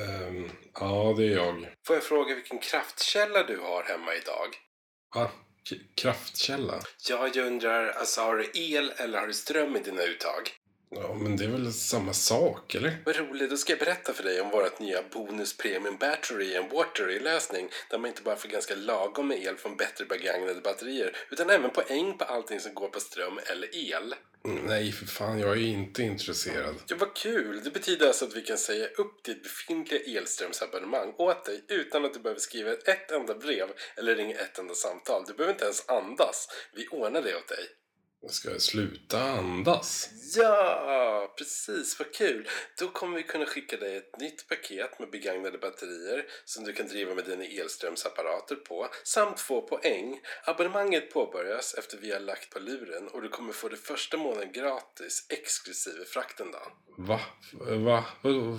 Ehm, 0.00 0.50
ja, 0.74 1.14
det 1.18 1.24
är 1.24 1.30
jag. 1.36 1.68
Får 1.86 1.96
jag 1.96 2.02
fråga 2.02 2.34
vilken 2.34 2.58
kraftkälla 2.58 3.42
du 3.42 3.58
har 3.58 3.82
hemma 3.82 4.14
idag? 4.14 4.48
Va? 5.14 5.30
K- 5.70 5.76
kraftkälla? 5.96 6.80
Ja, 7.08 7.28
jag 7.34 7.46
undrar, 7.46 7.88
alltså 7.90 8.20
har 8.20 8.36
du 8.36 8.50
el 8.54 8.92
eller 8.96 9.18
har 9.20 9.26
du 9.26 9.32
ström 9.34 9.76
i 9.76 9.80
dina 9.80 10.02
uttag? 10.02 10.50
Ja, 10.94 11.14
men 11.14 11.36
det 11.36 11.44
är 11.44 11.48
väl 11.48 11.72
samma 11.72 12.12
sak, 12.12 12.74
eller? 12.74 12.96
Vad 13.04 13.16
roligt, 13.16 13.50
då 13.50 13.56
ska 13.56 13.72
jag 13.72 13.80
berätta 13.80 14.12
för 14.12 14.22
dig 14.22 14.40
om 14.40 14.50
vårt 14.50 14.78
nya 14.78 15.02
Bonus 15.12 15.56
Premium 15.56 15.96
Battery 15.96 16.56
and 16.56 16.72
Watery-lösning 16.72 17.68
där 17.90 17.98
man 17.98 18.08
inte 18.08 18.22
bara 18.22 18.36
får 18.36 18.48
ganska 18.48 18.74
lagom 18.74 19.28
med 19.28 19.42
el 19.42 19.56
från 19.56 19.76
bättre 19.76 20.04
begagnade 20.04 20.60
batterier 20.60 21.16
utan 21.30 21.50
även 21.50 21.70
poäng 21.70 22.18
på 22.18 22.24
allting 22.24 22.60
som 22.60 22.74
går 22.74 22.88
på 22.88 23.00
ström 23.00 23.40
eller 23.52 23.92
el. 23.92 24.14
Nej, 24.42 24.92
för 24.92 25.06
fan, 25.06 25.38
jag 25.38 25.50
är 25.50 25.66
inte 25.66 26.02
intresserad. 26.02 26.74
Ja, 26.86 26.96
vad 27.00 27.14
kul! 27.14 27.60
Det 27.64 27.70
betyder 27.70 28.06
alltså 28.06 28.24
att 28.24 28.36
vi 28.36 28.42
kan 28.42 28.58
säga 28.58 28.86
upp 28.86 29.24
ditt 29.24 29.42
befintliga 29.42 30.18
elströmsabonnemang 30.18 31.14
åt 31.18 31.44
dig 31.44 31.64
utan 31.68 32.04
att 32.04 32.14
du 32.14 32.20
behöver 32.20 32.40
skriva 32.40 32.72
ett 32.72 33.10
enda 33.10 33.34
brev 33.34 33.68
eller 33.96 34.16
ringa 34.16 34.36
ett 34.36 34.58
enda 34.58 34.74
samtal. 34.74 35.24
Du 35.26 35.32
behöver 35.32 35.52
inte 35.52 35.64
ens 35.64 35.88
andas. 35.88 36.48
Vi 36.74 36.86
ordnar 36.88 37.22
det 37.22 37.36
åt 37.36 37.48
dig. 37.48 37.68
Ska 38.28 38.50
jag 38.50 38.62
sluta 38.62 39.22
andas? 39.22 40.10
Ja, 40.36 41.34
precis. 41.38 41.98
Vad 41.98 42.14
kul. 42.14 42.48
Då 42.78 42.88
kommer 42.88 43.16
vi 43.16 43.22
kunna 43.22 43.46
skicka 43.46 43.76
dig 43.76 43.96
ett 43.96 44.20
nytt 44.20 44.48
paket 44.48 44.98
med 44.98 45.10
begagnade 45.10 45.58
batterier 45.58 46.26
som 46.44 46.64
du 46.64 46.72
kan 46.72 46.88
driva 46.88 47.14
med 47.14 47.24
dina 47.24 47.44
elströmsapparater 47.44 48.56
på 48.56 48.88
samt 49.04 49.40
få 49.40 49.62
poäng. 49.62 50.20
Abonnemanget 50.44 51.12
påbörjas 51.12 51.74
efter 51.74 51.98
vi 51.98 52.12
har 52.12 52.20
lagt 52.20 52.50
på 52.50 52.58
luren 52.58 53.08
och 53.08 53.22
du 53.22 53.28
kommer 53.28 53.52
få 53.52 53.68
det 53.68 53.76
första 53.76 54.16
månaden 54.16 54.52
gratis 54.52 55.26
exklusive 55.28 56.04
frakten 56.04 56.46
då. 56.52 56.58
Va? 56.98 57.20
Va? 57.76 58.04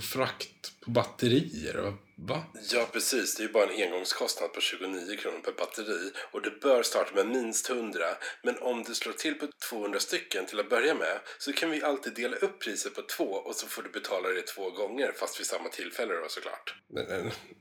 Frakt 0.02 0.82
på 0.82 0.92
batterier? 0.92 1.98
Va? 2.28 2.44
Ja, 2.74 2.88
precis. 2.94 3.36
Det 3.36 3.44
är 3.44 3.48
ju 3.48 3.54
bara 3.54 3.64
en 3.64 3.82
engångskostnad 3.84 4.54
på 4.54 4.62
29 4.62 5.18
kronor 5.18 5.40
per 5.40 5.52
batteri 5.52 6.12
och 6.32 6.42
du 6.42 6.60
bör 6.62 6.84
starta 6.84 7.16
med 7.16 7.28
minst 7.28 7.70
100. 7.70 8.00
Men 8.44 8.58
om 8.58 8.84
du 8.84 8.96
slår 8.96 9.14
till 9.14 9.34
på 9.34 9.48
200 9.70 10.00
stycken 10.00 10.46
till 10.46 10.60
att 10.60 10.70
börja 10.70 10.94
med 10.94 11.20
så 11.38 11.54
kan 11.54 11.72
vi 11.72 11.84
alltid 11.84 12.14
dela 12.14 12.36
upp 12.36 12.60
priset 12.60 12.96
på 12.96 13.02
två 13.02 13.24
och 13.24 13.56
så 13.56 13.68
får 13.68 13.84
du 13.84 13.90
betala 13.90 14.30
det 14.30 14.42
två 14.42 14.70
gånger 14.70 15.12
fast 15.20 15.40
vid 15.40 15.48
samma 15.48 15.70
tillfälle 15.70 16.14
då 16.14 16.26
såklart. 16.30 16.76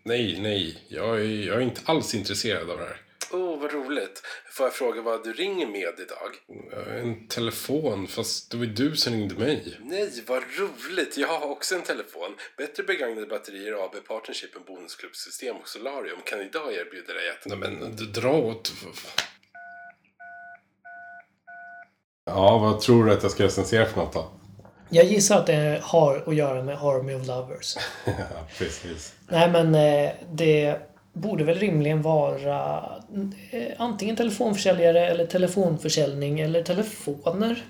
Nej, 0.05 0.41
nej. 0.41 0.85
Jag 0.89 1.21
är, 1.21 1.47
jag 1.47 1.57
är 1.57 1.61
inte 1.61 1.81
alls 1.85 2.15
intresserad 2.15 2.71
av 2.71 2.79
det 2.79 2.85
här. 2.85 3.10
Åh, 3.33 3.41
oh, 3.41 3.61
vad 3.61 3.73
roligt. 3.73 4.23
Får 4.51 4.67
jag 4.67 4.73
fråga 4.73 5.03
vad 5.03 5.25
du 5.25 5.33
ringer 5.33 5.67
med 5.67 5.95
idag? 6.01 6.33
En 7.01 7.29
telefon, 7.29 8.07
fast 8.07 8.51
det 8.51 8.57
var 8.57 8.67
du 8.67 8.97
som 8.97 9.13
ringde 9.13 9.35
mig. 9.35 9.77
Nej, 9.81 10.25
vad 10.27 10.43
roligt. 10.59 11.17
Jag 11.17 11.29
har 11.29 11.51
också 11.51 11.75
en 11.75 11.83
telefon. 11.83 12.37
Bättre 12.57 12.83
begagnade 12.83 13.27
batterier 13.27 13.85
AB 13.85 14.07
Partnership 14.09 14.57
än 14.57 14.63
Bonusklubbsystem 14.67 15.57
och 15.57 15.69
Solarium 15.69 16.19
kan 16.25 16.41
idag 16.41 16.73
erbjuda 16.75 17.15
dig 17.15 17.29
ett. 17.29 17.47
Nej, 17.47 17.59
men 17.59 17.97
dra 18.13 18.33
åt... 18.33 18.73
Ja, 22.25 22.59
vad 22.59 22.81
tror 22.81 23.05
du 23.05 23.13
att 23.13 23.23
jag 23.23 23.33
ska 23.33 23.45
recensera 23.45 23.87
för 23.87 23.97
något 23.97 24.13
då? 24.13 24.31
Jag 24.91 25.05
gissar 25.05 25.39
att 25.39 25.47
det 25.47 25.81
har 25.83 26.25
att 26.27 26.35
göra 26.35 26.63
med 26.63 26.75
Army 26.75 27.15
of 27.15 27.27
Lovers. 27.27 27.77
ja, 28.05 28.47
precis. 28.59 29.15
Nej, 29.29 29.51
men 29.51 29.75
eh, 29.75 30.13
det 30.33 30.81
borde 31.13 31.45
väl 31.45 31.59
rimligen 31.59 32.03
vara 32.03 32.83
eh, 33.51 33.63
antingen 33.79 34.17
telefonförsäljare 34.17 35.07
eller 35.07 35.27
telefonförsäljning 35.27 36.41
eller 36.41 36.63
telefoner. 36.63 37.65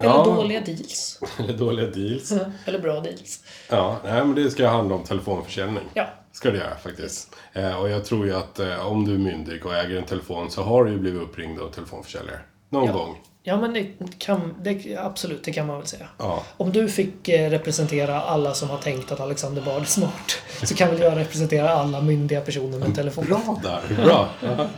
Eller 0.00 0.12
ja. 0.12 0.24
dåliga 0.24 0.60
deals. 0.60 1.20
eller 1.38 1.52
dåliga 1.52 1.86
deals. 1.86 2.32
eller 2.64 2.78
bra 2.78 3.00
deals. 3.00 3.44
Ja, 3.70 4.00
nej, 4.04 4.24
men 4.24 4.34
det 4.34 4.50
ska 4.50 4.68
handla 4.68 4.94
om 4.94 5.04
telefonförsäljning. 5.04 5.84
Ja. 5.94 6.06
Ska 6.32 6.50
det 6.50 6.58
göra 6.58 6.76
faktiskt. 6.76 7.36
Eh, 7.52 7.80
och 7.80 7.90
jag 7.90 8.04
tror 8.04 8.26
ju 8.26 8.34
att 8.34 8.58
eh, 8.58 8.86
om 8.86 9.04
du 9.04 9.14
är 9.14 9.18
myndig 9.18 9.66
och 9.66 9.74
äger 9.74 9.96
en 9.96 10.04
telefon 10.04 10.50
så 10.50 10.62
har 10.62 10.84
du 10.84 10.90
ju 10.90 10.98
blivit 10.98 11.22
uppringd 11.22 11.60
av 11.60 11.70
telefonförsäljare. 11.70 12.38
Någon 12.68 12.86
ja. 12.86 12.92
gång. 12.92 13.16
Ja, 13.42 13.56
men 13.56 13.72
det 13.72 13.86
kan, 14.18 14.54
det, 14.62 14.96
absolut, 14.96 15.44
det 15.44 15.52
kan 15.52 15.66
man 15.66 15.78
väl 15.78 15.86
säga. 15.86 16.08
Ja. 16.18 16.42
Om 16.56 16.72
du 16.72 16.88
fick 16.88 17.28
eh, 17.28 17.50
representera 17.50 18.20
alla 18.22 18.54
som 18.54 18.70
har 18.70 18.78
tänkt 18.78 19.12
att 19.12 19.20
Alexander 19.20 19.62
Bard 19.62 19.82
är 19.82 19.86
smart 19.86 20.38
så 20.62 20.74
kan 20.74 20.90
väl 20.90 21.00
jag 21.00 21.16
representera 21.16 21.70
alla 21.70 22.00
myndiga 22.00 22.40
personer 22.40 22.78
med 22.78 22.94
telefon. 22.94 23.24
Bra 23.24 23.60
där! 23.62 24.04
Bra! 24.04 24.28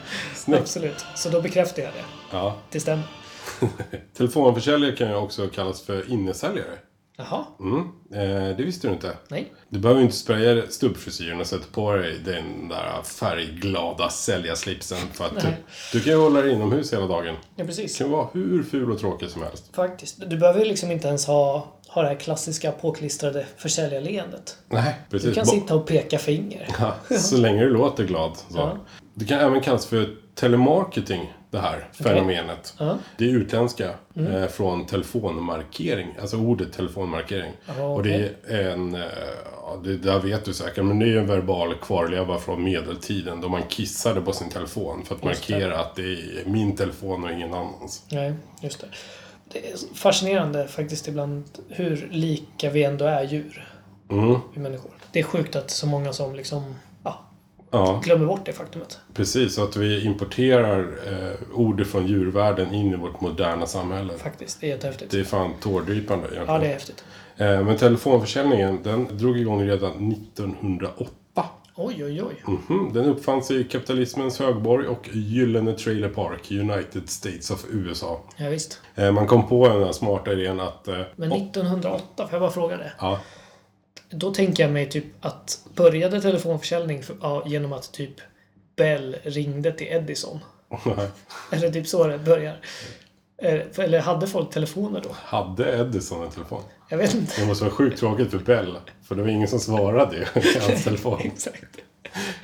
Ja. 0.46 0.56
Absolut. 0.56 1.04
Så 1.14 1.28
då 1.28 1.40
bekräftar 1.40 1.82
jag 1.82 1.92
det. 1.92 2.04
Ja. 2.30 2.56
Det 2.70 2.80
stämmer. 2.80 3.04
Telefonförsäljare 4.16 4.96
kan 4.96 5.08
ju 5.08 5.14
också 5.14 5.48
kallas 5.48 5.82
för 5.82 6.10
innesäljare. 6.10 6.78
Jaha. 7.20 7.44
Mm. 7.60 7.80
Eh, 8.12 8.56
det 8.56 8.62
visste 8.62 8.88
du 8.88 8.92
inte. 8.92 9.16
Nej. 9.28 9.52
Du 9.68 9.78
behöver 9.78 10.00
inte 10.00 10.16
spraya 10.16 10.66
stubbfrisyren 10.68 11.40
och 11.40 11.46
sätta 11.46 11.64
på 11.72 11.94
dig 11.94 12.18
den 12.24 12.68
där 12.68 13.02
färgglada 13.02 14.08
säljarslipsen. 14.08 14.98
För 15.12 15.24
att 15.24 15.40
du, 15.40 15.48
du, 15.92 16.00
kan 16.00 16.12
ju 16.12 16.18
hålla 16.18 16.42
dig 16.42 16.52
inomhus 16.52 16.92
hela 16.92 17.06
dagen. 17.06 17.36
Ja, 17.56 17.64
precis. 17.64 17.98
Du 17.98 18.04
kan 18.04 18.12
vara 18.12 18.28
hur 18.32 18.62
ful 18.62 18.90
och 18.90 18.98
tråkig 18.98 19.30
som 19.30 19.42
helst. 19.42 19.70
Faktiskt. 19.76 20.30
Du 20.30 20.36
behöver 20.36 20.60
ju 20.60 20.66
liksom 20.66 20.90
inte 20.90 21.08
ens 21.08 21.26
ha, 21.26 21.66
ha 21.88 22.02
det 22.02 22.08
här 22.08 22.14
klassiska 22.14 22.72
påklistrade 22.72 23.46
försäljarleendet. 23.56 24.56
Nej, 24.68 24.94
precis. 25.10 25.28
Du 25.28 25.34
kan 25.34 25.46
sitta 25.46 25.74
och 25.74 25.86
peka 25.86 26.18
finger. 26.18 26.68
Ja, 26.78 27.16
så 27.16 27.36
länge 27.36 27.64
du 27.64 27.70
låter 27.70 28.04
glad. 28.04 28.36
Så. 28.36 28.58
Ja. 28.58 28.78
Det 29.14 29.24
kan 29.24 29.40
även 29.40 29.60
kallas 29.60 29.86
för 29.86 30.16
telemarketing 30.34 31.32
det 31.50 31.58
här 31.58 31.76
okay. 31.76 32.12
fenomenet. 32.12 32.74
Uh 32.80 32.86
-huh. 32.86 32.98
Det 33.16 33.24
är 33.24 33.28
utländska 33.28 33.90
mm. 34.16 34.32
eh, 34.32 34.48
från 34.48 34.86
telefonmarkering. 34.86 36.08
Alltså 36.20 36.36
ordet 36.36 36.72
telefonmarkering. 36.72 37.52
Uh 37.68 37.74
-huh, 37.78 37.94
och 37.94 38.02
det 38.02 38.32
är 38.48 38.70
en, 38.70 38.94
eh, 38.94 39.00
det 39.84 39.96
där 39.96 40.18
vet 40.18 40.44
du 40.44 40.54
säkert, 40.54 40.84
men 40.84 40.98
det 40.98 41.06
är 41.06 41.16
en 41.16 41.26
verbal 41.26 41.74
kvarleva 41.74 42.38
från 42.38 42.64
medeltiden 42.64 43.40
då 43.40 43.48
man 43.48 43.62
kissade 43.62 44.20
på 44.20 44.32
sin 44.32 44.50
telefon 44.50 45.04
för 45.04 45.14
att 45.14 45.24
markera 45.24 45.80
att 45.80 45.96
det 45.96 46.02
är 46.02 46.44
min 46.46 46.76
telefon 46.76 47.24
och 47.24 47.30
ingen 47.30 47.54
annans. 47.54 48.02
Nej, 48.10 48.34
just 48.60 48.80
det. 48.80 48.86
Det 49.52 49.58
är 49.58 49.76
fascinerande 49.94 50.68
faktiskt 50.68 51.08
ibland 51.08 51.44
hur 51.68 52.08
lika 52.10 52.70
vi 52.70 52.84
ändå 52.84 53.04
är 53.04 53.22
djur. 53.22 53.68
Mm. 54.10 54.38
Vi 54.54 54.60
människor. 54.60 54.90
Det 55.12 55.18
är 55.18 55.24
sjukt 55.24 55.56
att 55.56 55.70
så 55.70 55.86
många 55.86 56.12
som 56.12 56.34
liksom 56.34 56.74
ja. 57.70 58.00
glömmer 58.04 58.26
bort 58.26 58.44
det 58.44 58.52
faktumet. 58.52 58.98
Precis, 59.14 59.54
så 59.54 59.64
att 59.64 59.76
vi 59.76 60.04
importerar 60.04 60.80
eh, 60.80 61.58
ord 61.58 61.86
från 61.86 62.06
djurvärlden 62.06 62.74
in 62.74 62.92
i 62.92 62.96
vårt 62.96 63.20
moderna 63.20 63.66
samhälle. 63.66 64.12
Faktiskt, 64.18 64.60
det 64.60 64.66
är 64.66 64.70
jättehäftigt. 64.70 65.10
Det 65.10 65.20
är 65.20 65.24
fan 65.24 65.50
tårdrypande 65.60 66.24
egentligen. 66.24 66.54
Ja, 66.54 66.58
det 66.58 66.66
är 66.66 66.72
häftigt. 66.72 67.04
Eh, 67.36 67.64
men 67.64 67.76
telefonförsäljningen, 67.76 68.78
den 68.82 69.16
drog 69.18 69.38
igång 69.38 69.62
redan 69.68 70.12
1908. 70.12 71.10
Oj, 71.82 72.04
oj, 72.04 72.22
oj. 72.22 72.42
Mm 72.46 72.60
-hmm. 72.68 72.92
Den 72.92 73.04
uppfanns 73.04 73.50
i 73.50 73.64
kapitalismens 73.64 74.38
högborg 74.38 74.86
och 74.86 75.08
Gyllene 75.12 75.72
Trailer 75.72 76.08
Park, 76.08 76.50
United 76.50 77.10
States 77.10 77.50
of 77.50 77.64
USA. 77.70 78.20
Ja, 78.36 78.48
visst. 78.48 78.80
Eh, 78.94 79.12
man 79.12 79.26
kom 79.26 79.48
på 79.48 79.68
den 79.68 79.84
här 79.84 79.92
smarta 79.92 80.32
idén 80.32 80.60
att... 80.60 80.88
Eh, 80.88 81.00
Men 81.16 81.32
1908, 81.32 82.02
får 82.16 82.28
jag 82.30 82.40
bara 82.40 82.50
fråga 82.50 82.76
det? 82.76 82.92
Ja. 82.98 83.18
Då 84.10 84.34
tänker 84.34 84.62
jag 84.62 84.72
mig 84.72 84.88
typ 84.88 85.04
att 85.20 85.58
började 85.74 86.20
telefonförsäljning 86.20 87.02
för, 87.02 87.16
ja, 87.20 87.42
genom 87.46 87.72
att 87.72 87.92
typ 87.92 88.14
Bell 88.76 89.16
ringde 89.22 89.72
till 89.72 89.86
Edison? 89.86 90.38
Eller 91.52 91.70
typ 91.70 91.86
så 91.86 92.06
det 92.06 92.18
börjar. 92.18 92.60
Eh, 93.42 93.60
eller 93.76 94.00
hade 94.00 94.26
folk 94.26 94.50
telefoner 94.50 95.00
då? 95.00 95.10
Hade 95.12 95.78
Edison 95.78 96.22
en 96.22 96.30
telefon? 96.30 96.62
Jag 96.88 96.98
vet 96.98 97.14
inte. 97.14 97.40
Det 97.40 97.46
måste 97.46 97.64
vara 97.64 97.74
sjukt 97.74 97.98
tråkigt 97.98 98.30
för 98.30 98.38
Bell. 98.38 98.78
För 99.02 99.14
det 99.14 99.22
var 99.22 99.28
ingen 99.28 99.48
som 99.48 99.60
svarade 99.60 100.16
i 100.16 100.24
hans 100.60 100.84
telefon. 100.84 101.20
Exakt. 101.24 101.76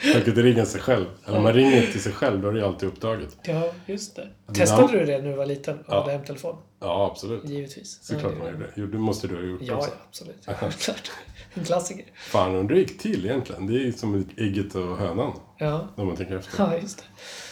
Man 0.05 0.17
inte 0.17 0.43
ringa 0.43 0.67
sig 0.67 0.81
själv. 0.81 1.07
Eller 1.27 1.41
man 1.41 1.53
ringer 1.53 1.83
till 1.83 2.03
sig 2.03 2.13
själv, 2.13 2.43
då 2.43 2.49
är 2.49 2.53
det 2.53 2.59
ju 2.59 2.65
alltid 2.65 2.89
upptaget. 2.89 3.37
Ja, 3.43 3.73
just 3.87 4.17
det. 4.17 4.29
Testade 4.55 4.99
du 4.99 5.05
det 5.05 5.19
när 5.19 5.31
du 5.31 5.37
var 5.37 5.47
liten 5.47 5.79
och 5.79 5.85
ja. 5.89 6.01
hade 6.01 6.13
hemtelefon? 6.13 6.57
Ja, 6.81 7.11
absolut. 7.13 7.45
Givetvis. 7.45 7.99
Såklart 8.03 8.39
man 8.39 8.47
gjorde 8.47 8.65
det. 8.65 8.73
Jo, 8.77 8.87
det 8.87 8.99
måste 8.99 9.29
du 9.29 9.37
ha 9.37 9.43
gjort 9.43 9.61
ja, 9.63 9.77
också. 9.77 9.91
Ja, 9.91 9.97
absolut. 10.09 10.47
Självklart. 10.47 11.11
En 11.55 11.65
klassiker. 11.65 12.05
Fan, 12.15 12.55
undrar 12.55 12.77
hur 12.77 12.85
det 12.85 12.91
gick 12.91 12.99
till 12.99 13.25
egentligen. 13.25 13.67
Det 13.67 13.89
är 13.89 13.93
som 13.93 14.29
ägget 14.37 14.75
och 14.75 14.97
hönan. 14.97 15.33
Ja. 15.59 15.89
När 15.97 16.05
man 16.05 16.17
tänker 16.17 16.37
efter. 16.37 16.65
Ja, 16.65 16.77
just 16.77 16.99
det. 16.99 17.05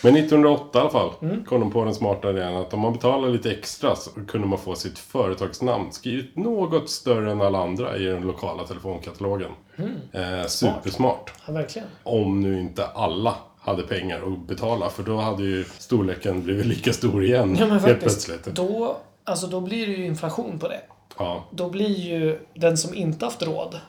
Men 0.03 0.17
1908 0.17 0.79
i 0.79 0.81
alla 0.81 0.91
fall 0.91 1.13
mm. 1.23 1.45
kom 1.45 1.61
de 1.61 1.71
på 1.71 1.85
den 1.85 1.95
smarta 1.95 2.31
idén 2.31 2.57
att 2.57 2.75
om 2.75 2.81
man 2.81 2.93
betalar 2.93 3.29
lite 3.29 3.51
extra 3.51 3.97
så 3.97 4.11
kunde 4.11 4.47
man 4.47 4.59
få 4.59 4.75
sitt 4.75 4.99
företagsnamn 4.99 5.93
skrivet 5.93 6.37
något 6.37 6.91
större 6.91 7.33
än 7.33 7.41
alla 7.41 7.59
andra 7.59 7.97
i 7.97 8.05
den 8.05 8.23
lokala 8.23 8.65
telefonkatalogen. 8.65 9.51
Mm. 9.77 9.93
Eh, 10.13 10.47
supersmart. 10.47 11.33
Ja, 11.47 11.53
verkligen. 11.53 11.89
Om 12.03 12.41
nu 12.41 12.61
inte 12.61 12.87
alla 12.87 13.37
hade 13.65 13.83
pengar 13.83 14.33
att 14.33 14.47
betala 14.47 14.91
för 14.91 15.03
då 15.03 15.17
hade 15.17 15.43
ju 15.43 15.65
storleken 15.79 16.43
blivit 16.43 16.67
lika 16.67 16.93
stor 16.93 17.25
igen 17.25 17.57
ja, 17.61 17.67
men 17.67 17.81
helt 17.81 18.01
plötsligt. 18.01 18.45
Då, 18.45 18.97
alltså, 19.25 19.47
då 19.47 19.61
blir 19.61 19.87
det 19.87 19.93
ju 19.93 20.07
inflation 20.07 20.59
på 20.59 20.69
det. 20.69 20.81
Ja. 21.19 21.45
Då 21.51 21.71
blir 21.71 21.99
ju 21.99 22.41
den 22.55 22.77
som 22.77 22.95
inte 22.95 23.25
haft 23.25 23.43
råd 23.43 23.81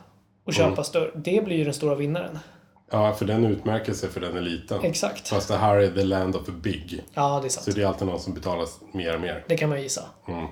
att 0.47 0.55
köpa 0.55 0.71
mm. 0.71 0.83
större, 0.83 1.11
det 1.15 1.45
blir 1.45 1.57
ju 1.57 1.63
den 1.63 1.73
stora 1.73 1.95
vinnaren. 1.95 2.39
Ja, 2.91 3.13
för 3.13 3.25
den 3.25 3.45
utmärker 3.45 3.93
sig 3.93 4.09
för 4.09 4.21
den 4.21 4.37
är 4.37 4.41
liten. 4.41 4.83
Exakt. 4.83 5.27
Fast 5.27 5.47
det 5.47 5.57
här 5.57 5.75
är 5.75 5.91
the 5.91 6.03
land 6.03 6.35
of 6.35 6.45
the 6.45 6.51
big. 6.51 7.03
Ja, 7.13 7.39
det 7.41 7.47
är 7.47 7.49
sant. 7.49 7.65
Så 7.65 7.71
det 7.71 7.83
är 7.83 7.87
alltid 7.87 8.07
någon 8.07 8.19
som 8.19 8.33
betalar 8.33 8.67
mer 8.91 9.15
och 9.15 9.21
mer. 9.21 9.45
Det 9.47 9.57
kan 9.57 9.69
man 9.69 9.81
gissa. 9.81 10.01
Mm. 10.27 10.47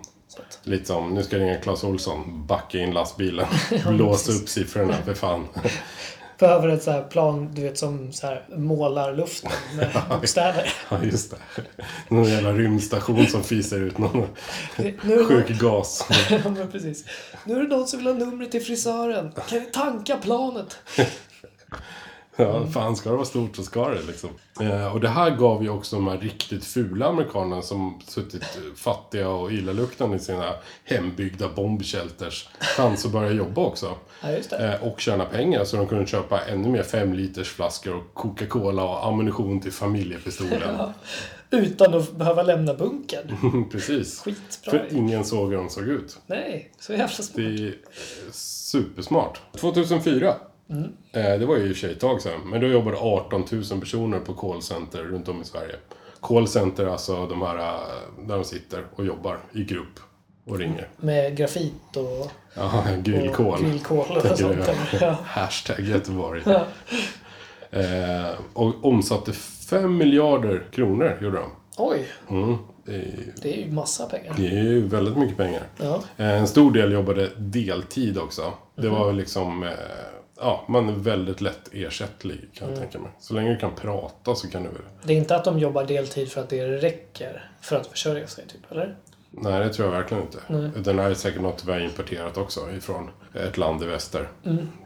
Lite 0.64 0.86
som, 0.86 1.14
nu 1.14 1.24
ska 1.24 1.38
jag 1.38 1.44
ringa 1.44 1.58
Clas 1.58 1.84
Olsson, 1.84 2.48
backa 2.48 2.78
in 2.78 2.92
lastbilen, 2.92 3.48
blåsa 3.88 4.32
upp 4.32 4.50
siffrorna 4.50 4.94
för 4.94 5.14
fan. 5.14 5.48
Behöver 6.44 6.68
ett 6.68 6.84
så 6.84 6.92
här 6.92 7.04
plan, 7.04 7.50
du 7.54 7.62
vet, 7.62 7.78
som 7.78 8.14
så 8.14 8.28
här 8.28 8.46
målar 8.56 9.14
luften 9.14 9.52
med 9.76 9.90
bokstäver. 10.10 10.74
Ja, 10.90 11.04
just 11.04 11.32
det. 11.32 11.38
Någon 12.10 12.30
jävla 12.30 12.52
rymdstation 12.52 13.28
som 13.28 13.44
fiser 13.44 13.80
ut 13.80 13.98
någon 13.98 14.28
sjuk 14.76 15.50
någon... 15.50 15.58
gas. 15.60 16.08
ja, 16.30 16.40
men 16.44 16.72
precis. 16.72 17.06
Nu 17.46 17.56
är 17.56 17.60
det 17.60 17.68
någon 17.68 17.88
som 17.88 18.00
vill 18.00 18.08
ha 18.08 18.14
numret 18.14 18.52
till 18.52 18.62
frisören. 18.62 19.32
Kan 19.50 19.60
vi 19.60 19.66
tanka 19.66 20.18
planet? 20.18 20.78
Ja, 22.36 22.68
fan 22.68 22.96
ska 22.96 23.10
det 23.10 23.16
vara 23.16 23.26
stort 23.26 23.56
så 23.56 23.64
ska 23.64 23.90
det 23.90 24.02
liksom. 24.02 24.30
Eh, 24.62 24.94
och 24.94 25.00
det 25.00 25.10
här 25.10 25.30
gav 25.30 25.64
ju 25.64 25.70
också 25.70 25.96
de 25.96 26.08
här 26.08 26.18
riktigt 26.18 26.66
fula 26.66 27.06
amerikanerna 27.06 27.62
som 27.62 28.02
suttit 28.08 28.60
fattiga 28.76 29.30
och 29.30 29.52
illaluktande 29.52 30.16
i 30.16 30.20
sina 30.20 30.54
hembyggda 30.84 31.50
bombshelters 31.56 32.50
chans 32.60 33.06
att 33.06 33.12
börja 33.12 33.32
jobba 33.32 33.62
också. 33.62 33.96
Ja. 34.22 34.58
Eh, 34.58 34.84
och 34.84 35.00
tjäna 35.00 35.26
pengar 35.26 35.64
så 35.64 35.78
de 35.78 35.88
kunde 35.88 36.06
köpa 36.06 36.42
ännu 36.42 36.70
mer 36.70 36.84
fem 36.84 37.14
liters 37.14 37.50
flaskor 37.50 37.96
och 37.96 38.14
Coca-Cola 38.14 38.84
och 38.84 39.06
ammunition 39.08 39.60
till 39.62 39.72
familjepistolen. 39.72 40.94
Utan 41.50 41.94
att 41.94 42.12
behöva 42.12 42.44
lämna 42.44 42.74
bunkern. 42.74 43.66
Precis. 43.72 44.20
Skitbra. 44.20 44.72
För 44.72 44.88
ingen 44.94 45.26
såg 45.26 45.50
hur 45.50 45.58
de 45.58 45.70
såg 45.70 45.84
ut. 45.84 46.18
Nej, 46.28 46.72
så 46.80 46.92
jävla 46.92 47.08
smart. 47.08 47.32
Det 47.36 47.44
är 47.44 47.76
supersmart. 48.32 49.42
2004. 49.58 50.36
Eh, 51.12 51.40
det 51.40 51.46
var 51.46 51.58
ju 51.58 51.64
i 51.64 51.72
och 51.72 51.76
för 51.76 51.80
sig 51.82 51.92
ett 51.92 52.00
tag 52.00 52.22
sedan. 52.22 52.40
Men 52.46 52.62
då 52.62 52.68
jobbade 52.68 52.98
18 52.98 53.46
000 53.52 53.80
personer 53.80 54.20
på 54.20 54.34
callcenter 54.34 55.00
runt 55.04 55.28
om 55.30 55.42
i 55.42 55.46
Sverige. 55.46 55.76
Callcenter, 56.22 56.86
alltså 56.86 57.28
de 57.28 57.42
här 57.42 57.58
eh, 57.58 58.26
där 58.28 58.36
de 58.36 58.44
sitter 58.44 58.86
och 58.96 59.06
jobbar 59.06 59.40
i 59.54 59.64
grupp 59.64 60.00
och 60.46 60.58
ringer. 60.60 60.88
Med 60.98 61.38
grafit 61.38 61.74
och, 61.98 62.32
Ja, 62.56 62.84
och 62.98 63.04
grillkol. 63.04 63.62
grillkol 63.64 64.06
och 64.32 64.38
sånt. 64.38 64.58
Ja. 65.02 65.18
Hashtag 65.24 65.80
Göteborg. 65.80 66.42
Ja. 66.46 66.66
Eh, 67.72 68.32
och 68.54 68.86
omsatte 68.86 69.32
5 69.34 69.98
miljarder 69.98 70.64
kronor, 70.72 71.18
gjorde 71.22 71.38
de. 71.38 71.50
Oj, 71.78 72.06
Mm. 72.30 72.58
Det, 72.86 72.96
är, 72.96 73.34
det 73.42 73.54
är 73.62 73.66
ju 73.66 73.72
massa 73.72 74.06
pengar. 74.06 74.34
det 74.38 74.48
är 74.48 74.64
ju 74.64 74.88
väldigt 74.88 75.18
mycket 75.18 75.38
pengar. 75.38 75.62
Ja. 75.78 76.00
Eh, 76.18 76.30
En 76.40 76.48
stor 76.48 76.72
del 76.72 76.92
jobbade 76.92 77.30
deltid 77.38 78.18
också. 78.18 78.54
Det 78.76 78.88
Mhm. 78.88 78.92
var 79.00 79.14
liksom... 79.14 79.64
eh, 79.64 79.70
Ja, 80.40 80.66
man 80.68 80.90
är 80.90 80.94
väldigt 80.94 81.42
lätt 81.42 81.70
ersättlig 81.72 82.50
kan 82.54 82.68
Mm. 82.68 82.80
jag 82.80 82.92
tänka 82.92 83.04
mig. 83.04 83.12
Så 83.20 83.34
länge 83.34 83.50
du 83.50 83.58
kan 83.60 83.76
prata 83.76 84.36
så 84.36 84.50
kan 84.50 84.64
du 84.64 84.70
väl... 84.70 84.82
Det 85.04 85.14
är 85.14 85.18
inte 85.18 85.36
att 85.36 85.44
de 85.46 85.60
jobbar 85.60 85.84
deltid 85.84 86.32
för 86.32 86.42
att 86.42 86.50
det 86.50 86.68
räcker 86.68 87.52
för 87.62 87.76
att 87.76 87.88
försörja 87.88 88.28
sig, 88.28 88.46
typ, 88.48 88.72
eller? 88.72 88.96
Nej, 89.32 89.60
det 89.60 89.74
tror 89.74 89.88
jag 89.88 89.96
verkligen 90.00 90.24
inte. 90.24 90.38
Nej. 90.48 90.70
Den 90.84 91.00
här 91.00 91.10
är 91.10 91.14
säkert 91.14 91.42
något 91.42 91.66
vi 91.66 91.72
har 91.72 91.80
importerat 91.80 92.38
också 92.38 92.72
ifrån 92.78 93.10
ett 93.34 93.58
land 93.58 93.84
i 93.84 93.86
väster. 93.86 94.28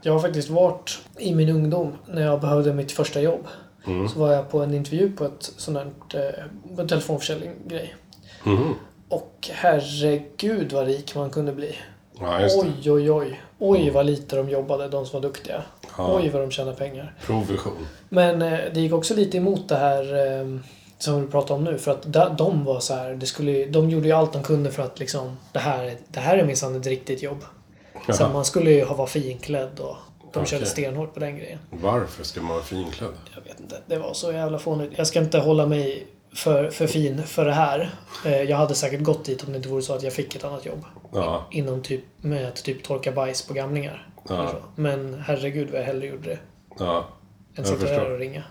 Jag 0.02 0.14
har 0.14 0.20
faktiskt 0.20 0.50
varit 0.50 1.00
i 1.18 1.36
min 1.36 1.50
ungdom, 1.50 1.94
när 2.08 2.22
jag 2.22 2.42
behövde 2.42 2.74
mitt 2.74 2.92
första 2.92 3.22
jobb. 3.22 3.48
Mm. 3.88 4.10
Så 4.10 4.20
var 4.20 4.34
jag 4.34 4.50
på 4.52 4.60
en 4.62 4.74
intervju 4.74 5.12
på 5.12 5.26
ett 5.26 5.44
sånt 5.58 5.78
här, 5.78 5.86
eh, 6.14 6.76
på 6.76 6.82
en 6.82 6.88
telefonförsäljning-grej. 6.88 7.96
Mhm. 8.44 8.74
Och 9.10 9.50
herregud 9.54 10.72
vad 10.74 10.86
rik 10.88 11.16
man 11.16 11.30
kunde 11.30 11.52
bli. 11.54 11.76
Ja. 12.20 12.48
Oj, 12.62 12.92
oj, 12.92 13.12
oj. 13.12 13.42
Oj 13.60 13.90
vad 13.90 14.06
lite 14.06 14.36
de 14.36 14.50
jobbade, 14.50 14.88
de 14.88 15.06
som 15.06 15.22
var 15.22 15.28
duktiga. 15.30 15.64
Ja. 15.98 16.16
Oj 16.16 16.30
vad 16.30 16.42
de 16.42 16.52
tjänade 16.52 16.78
pengar. 16.78 17.14
Provision. 17.26 17.88
Men 18.10 18.42
eh, 18.42 18.60
det 18.74 18.80
gick 18.80 18.94
också 18.94 19.14
lite 19.16 19.38
emot 19.38 19.70
det 19.70 19.76
här 19.78 20.02
eh, 20.40 20.60
som 20.98 21.22
du 21.22 21.28
pratar 21.28 21.56
om 21.56 21.64
nu. 21.64 21.78
För 21.78 21.92
att 21.92 22.04
da, 22.04 22.30
de 22.30 22.66
var 22.66 22.80
så 22.80 22.94
här, 22.94 23.14
det 23.14 23.26
skulle, 23.26 23.66
de 23.66 23.90
gjorde 23.90 24.08
ju 24.08 24.14
allt 24.14 24.34
de 24.34 24.44
kunde 24.44 24.72
för 24.72 24.84
att 24.84 25.00
liksom, 25.00 25.38
det 25.52 25.60
här, 25.60 25.98
det 26.08 26.20
här 26.20 26.38
är 26.38 26.46
minsann 26.46 26.76
ett 26.76 26.88
riktigt 26.88 27.22
jobb. 27.22 27.46
Så 28.06 28.24
Jaha. 28.24 28.34
man 28.34 28.46
skulle 28.46 28.72
ju 28.72 28.84
ha 28.84 28.96
vara 28.96 29.08
finklädd 29.08 29.80
och 29.80 29.96
de 30.34 30.46
körde 30.46 30.62
Okej. 30.62 30.72
stenhårt 30.72 31.14
på 31.14 31.20
den 31.20 31.38
grejen. 31.38 31.60
Varför 31.70 32.24
ska 32.24 32.42
man 32.42 32.50
vara 32.50 32.64
finklädd? 32.64 33.14
Jag 33.36 33.42
vet 33.42 33.60
inte, 33.60 33.82
det 33.86 33.98
var 33.98 34.14
så 34.14 34.32
jävla 34.32 34.60
fånigt. 34.60 34.94
Jag 34.96 35.08
ska 35.08 35.20
inte 35.20 35.40
hålla 35.40 35.66
mig 35.66 36.08
för, 36.38 36.69
för 36.69 36.88
fin 36.88 37.23
för 37.23 37.45
det 37.45 37.54
här. 37.54 37.89
Eh, 38.26 38.41
Jag 38.41 38.58
hade 38.58 38.76
säkert 38.76 39.02
gått 39.02 39.26
dit 39.26 39.43
om 39.43 39.52
det 39.52 39.58
inte 39.58 39.69
vore 39.69 39.82
så 39.82 39.93
att 39.93 40.04
jag 40.04 40.13
fick 40.13 40.36
ett 40.36 40.43
annat 40.43 40.65
jobb. 40.65 40.86
Ja, 41.13 41.47
Inom 41.52 41.82
typ, 41.82 42.04
med 42.21 42.47
att 42.47 42.63
typ 42.63 42.84
torka 42.84 43.12
bajs 43.12 43.47
på 43.47 43.54
gamlingar. 43.54 44.08
Ja. 44.30 44.52
Men 44.76 45.23
herregud 45.28 45.69
vad 45.71 45.80
jag 45.82 45.86
hellre 45.86 46.08
gjorde 46.08 46.30
det. 46.30 46.39
ja. 46.80 47.08
Än 47.56 47.65
sitta 47.65 47.86
där 47.86 48.12
och 48.12 48.19
ringa. 48.19 48.43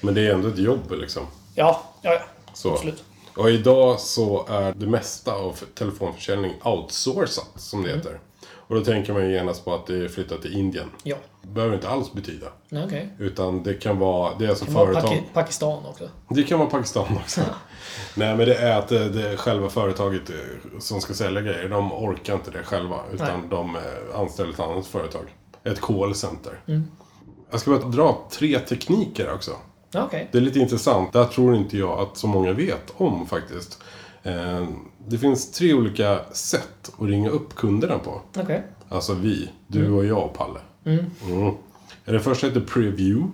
Men 0.00 0.14
det 0.14 0.26
är 0.26 0.32
ändå 0.34 0.48
ett 0.48 0.58
jobb 0.58 0.90
liksom. 0.92 1.26
Ja, 1.54 1.82
ja, 2.02 2.12
ja. 2.12 2.20
Så. 2.54 2.72
Absolut. 2.72 3.04
Och 3.36 3.50
idag 3.50 4.00
så 4.00 4.46
är 4.48 4.72
det 4.72 4.86
mesta 4.86 5.32
av 5.34 5.60
telefonförsäljning 5.74 6.52
outsourcat, 6.64 7.50
som 7.56 7.78
Mm. 7.78 7.90
det 7.90 7.96
heter. 7.96 8.20
Och 8.66 8.74
då 8.74 8.84
tänker 8.84 9.12
man 9.12 9.22
ju 9.26 9.32
genast 9.32 9.64
på 9.64 9.74
att 9.74 9.86
det 9.86 10.04
är 10.04 10.08
flyttat 10.08 10.42
till 10.42 10.58
Indien. 10.58 10.90
Ja. 11.02 11.16
Det 11.42 11.48
behöver 11.48 11.74
inte 11.74 11.88
alls 11.88 12.12
betyda. 12.12 12.46
Okej. 12.86 13.08
Utan 13.18 13.62
det 13.62 13.74
kan 13.74 13.98
vara, 13.98 14.34
det 14.38 14.44
är 14.44 14.48
alltså 14.48 14.64
Det 14.64 14.72
var 14.72 14.86
företag... 14.86 15.10
Paki- 15.10 15.22
Pakistan 15.34 15.86
också. 15.86 16.08
Det 16.28 16.42
kan 16.42 16.58
vara 16.58 16.70
Pakistan 16.70 17.16
också. 17.16 17.40
Nej 18.14 18.36
men 18.36 18.46
det 18.46 18.54
är 18.54 18.78
att 18.78 18.88
det, 18.88 19.08
det 19.08 19.28
är 19.28 19.36
själva 19.36 19.68
företaget 19.68 20.30
eh, 20.30 20.36
som 20.80 21.00
ska 21.00 21.14
sälja 21.14 21.40
grejer. 21.40 21.68
De 21.68 21.92
orkar 21.92 22.34
inte 22.34 22.50
det 22.50 22.62
själva. 22.62 22.96
Utan 23.12 23.40
Nej. 23.40 23.48
de 23.50 23.76
eh, 23.76 23.82
anställer 24.20 24.52
ett 24.52 24.60
annat 24.60 24.86
företag. 24.86 25.22
Ett 25.64 25.80
callcenter. 25.80 26.60
Mm. 26.66 26.82
Jag 27.50 27.60
ska 27.60 27.70
bara 27.70 27.88
dra 27.88 28.28
tre 28.30 28.58
tekniker 28.58 29.32
också. 29.34 29.50
Okej. 29.94 30.28
Det 30.32 30.38
är 30.38 30.42
lite 30.42 30.58
intressant. 30.58 31.12
Det 31.12 31.18
här 31.18 31.26
tror 31.26 31.56
inte 31.56 31.78
jag 31.78 32.00
att 32.00 32.16
så 32.16 32.26
många 32.26 32.52
vet 32.52 32.92
om 32.96 33.26
faktiskt. 33.26 33.78
Eh, 34.24 34.68
Det 35.08 35.18
finns 35.18 35.52
tre 35.52 35.74
olika 35.74 36.20
sätt 36.32 36.92
att 36.98 37.08
ringa 37.08 37.30
upp 37.30 37.54
kunderna 37.54 37.98
på. 37.98 38.20
Okej. 38.36 38.62
Alltså 38.88 39.14
vi. 39.14 39.50
Du 39.66 39.90
och 39.90 40.04
jag 40.04 40.24
och 40.24 40.34
Palle. 40.34 40.58
Mm. 40.84 41.04
Mm. 41.28 41.54
Det 42.04 42.20
första 42.20 42.46
heter 42.46 42.60
Preview. 42.60 43.32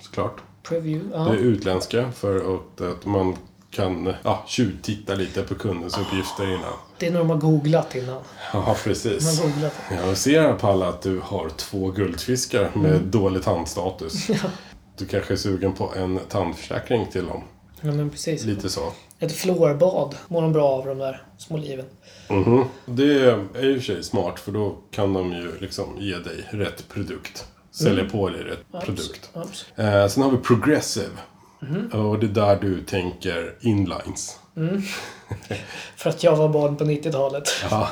Såklart. 0.00 0.40
Preview. 0.62 1.08
Det 1.10 1.16
Ja. 1.16 1.32
är 1.32 1.36
utländska 1.36 2.12
för 2.12 2.54
att, 2.56 2.80
att 2.80 3.04
man 3.06 3.36
kan 3.70 4.14
ja, 4.22 4.44
tjuvtitta 4.46 5.14
lite 5.14 5.42
på 5.42 5.54
kundens 5.54 5.98
uppgifter 5.98 6.44
innan. 6.46 6.72
Det 6.98 7.06
är 7.06 7.10
när 7.10 7.18
de 7.18 7.30
har 7.30 7.36
googlat 7.36 7.94
innan. 7.94 8.20
Ja, 8.52 8.76
precis. 8.84 9.40
googlat. 9.42 9.72
Jag 9.90 10.16
ser 10.16 10.52
Palle 10.54 10.86
att 10.86 11.02
du 11.02 11.20
har 11.24 11.48
två 11.48 11.90
guldfiskar 11.90 12.70
med 12.74 12.94
Mm. 12.94 13.10
dålig 13.10 13.42
tandstatus. 13.42 14.30
Du 14.96 15.06
kanske 15.06 15.34
är 15.34 15.36
sugen 15.36 15.72
på 15.72 15.90
en 15.96 16.20
tandförsäkring 16.28 17.06
till 17.12 17.26
dem. 17.26 17.42
Ja, 17.80 17.92
men 17.92 18.10
precis. 18.10 18.44
Lite 18.44 18.68
så. 18.68 18.92
Ett 19.22 19.32
fluorbad 19.32 20.14
mår 20.28 20.42
de 20.42 20.52
bra 20.52 20.68
av, 20.68 20.86
de 20.86 20.98
där 20.98 21.22
små 21.38 21.56
liven. 21.56 21.84
Mhm. 22.28 22.64
Det 22.86 23.20
är 23.20 23.38
och 23.38 23.46
för 23.52 23.80
sig 23.80 24.02
smart 24.04 24.40
för 24.40 24.52
då 24.52 24.76
kan 24.90 25.12
de 25.12 25.32
ju 25.32 25.58
liksom 25.60 25.96
ge 25.98 26.18
dig 26.18 26.44
rätt 26.50 26.88
produkt. 26.88 27.46
Sälja 27.70 28.04
på 28.04 28.28
dig 28.28 28.42
rätt 28.42 28.84
produkt. 28.84 29.30
Absolut. 29.32 29.72
Eh, 29.76 30.06
sen 30.06 30.22
har 30.22 30.30
vi 30.30 30.36
Progressive. 30.36 31.16
Mhm. 31.60 31.86
Och 31.86 32.18
det 32.18 32.26
är 32.26 32.28
där 32.28 32.58
du 32.60 32.80
tänker 32.84 33.54
inlines. 33.60 34.38
För 35.96 36.10
att 36.10 36.22
jag 36.22 36.36
var 36.36 36.48
barn 36.48 36.76
på 36.76 36.84
90-talet. 36.84 37.48
Ja. 37.70 37.88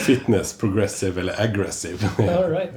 Fitness, 0.00 0.58
progressive 0.58 1.20
eller 1.20 1.40
aggressive. 1.40 2.08
All 2.18 2.50
right. 2.50 2.70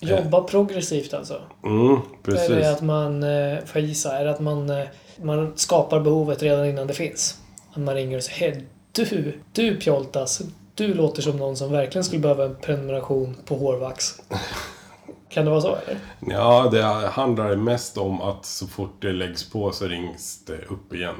Jobba 0.00 0.42
progressivt 0.42 1.14
alltså. 1.14 1.42
Mm, 1.64 1.92
Är 1.92 2.00
precis. 2.22 2.48
det 2.48 2.70
att 2.72 2.82
man, 2.82 3.22
eh, 3.22 3.58
får 3.64 3.80
jag 3.80 3.88
gissa, 3.88 4.18
är 4.18 4.24
det 4.24 4.30
att 4.30 4.40
man, 4.40 4.70
eh, 4.70 4.86
man 5.22 5.52
skapar 5.56 6.00
behovet 6.00 6.42
redan 6.42 6.66
innan 6.66 6.86
det 6.86 6.94
finns? 6.94 7.38
Att 7.72 7.82
man 7.82 7.94
ringer 7.94 8.16
och 8.16 8.22
säger 8.22 8.52
Hej, 8.52 8.66
du, 8.92 9.40
du 9.52 9.76
Pjoltas, 9.76 10.42
du 10.74 10.94
låter 10.94 11.22
som 11.22 11.36
någon 11.36 11.56
som 11.56 11.72
verkligen 11.72 12.04
skulle 12.04 12.20
behöva 12.20 12.44
en 12.44 12.56
prenumeration 12.56 13.36
på 13.44 13.56
hårvax. 13.56 14.20
Kan 15.28 15.44
det 15.44 15.50
vara 15.50 15.60
så 15.60 15.76
eller? 15.76 15.98
Ja, 16.20 16.68
det 16.72 16.82
handlar 17.08 17.56
mest 17.56 17.98
om 17.98 18.20
att 18.20 18.44
så 18.46 18.66
fort 18.66 19.02
det 19.02 19.12
läggs 19.12 19.50
på 19.50 19.72
så 19.72 19.86
rings 19.88 20.44
det 20.44 20.64
upp 20.64 20.94
igen. 20.94 21.16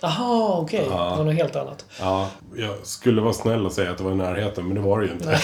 Aha, 0.00 0.58
okej. 0.62 0.84
Det 0.84 0.90
var 0.90 1.24
något 1.24 1.34
helt 1.34 1.56
annat. 1.56 1.84
Ja, 2.00 2.28
jag 2.56 2.86
skulle 2.86 3.20
vara 3.20 3.32
snäll 3.32 3.66
och 3.66 3.72
säga 3.72 3.90
att 3.90 3.98
det 3.98 4.04
var 4.04 4.12
i 4.12 4.14
närheten, 4.14 4.64
men 4.66 4.74
det 4.74 4.80
var 4.80 5.00
det 5.00 5.06
ju 5.06 5.12
inte. 5.12 5.38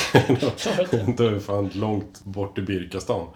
det 1.23 1.31
var 1.31 1.39
fan 1.39 1.71
långt 1.75 2.25
bort 2.25 2.59
i 2.59 2.63
Birkastan. 2.63 3.27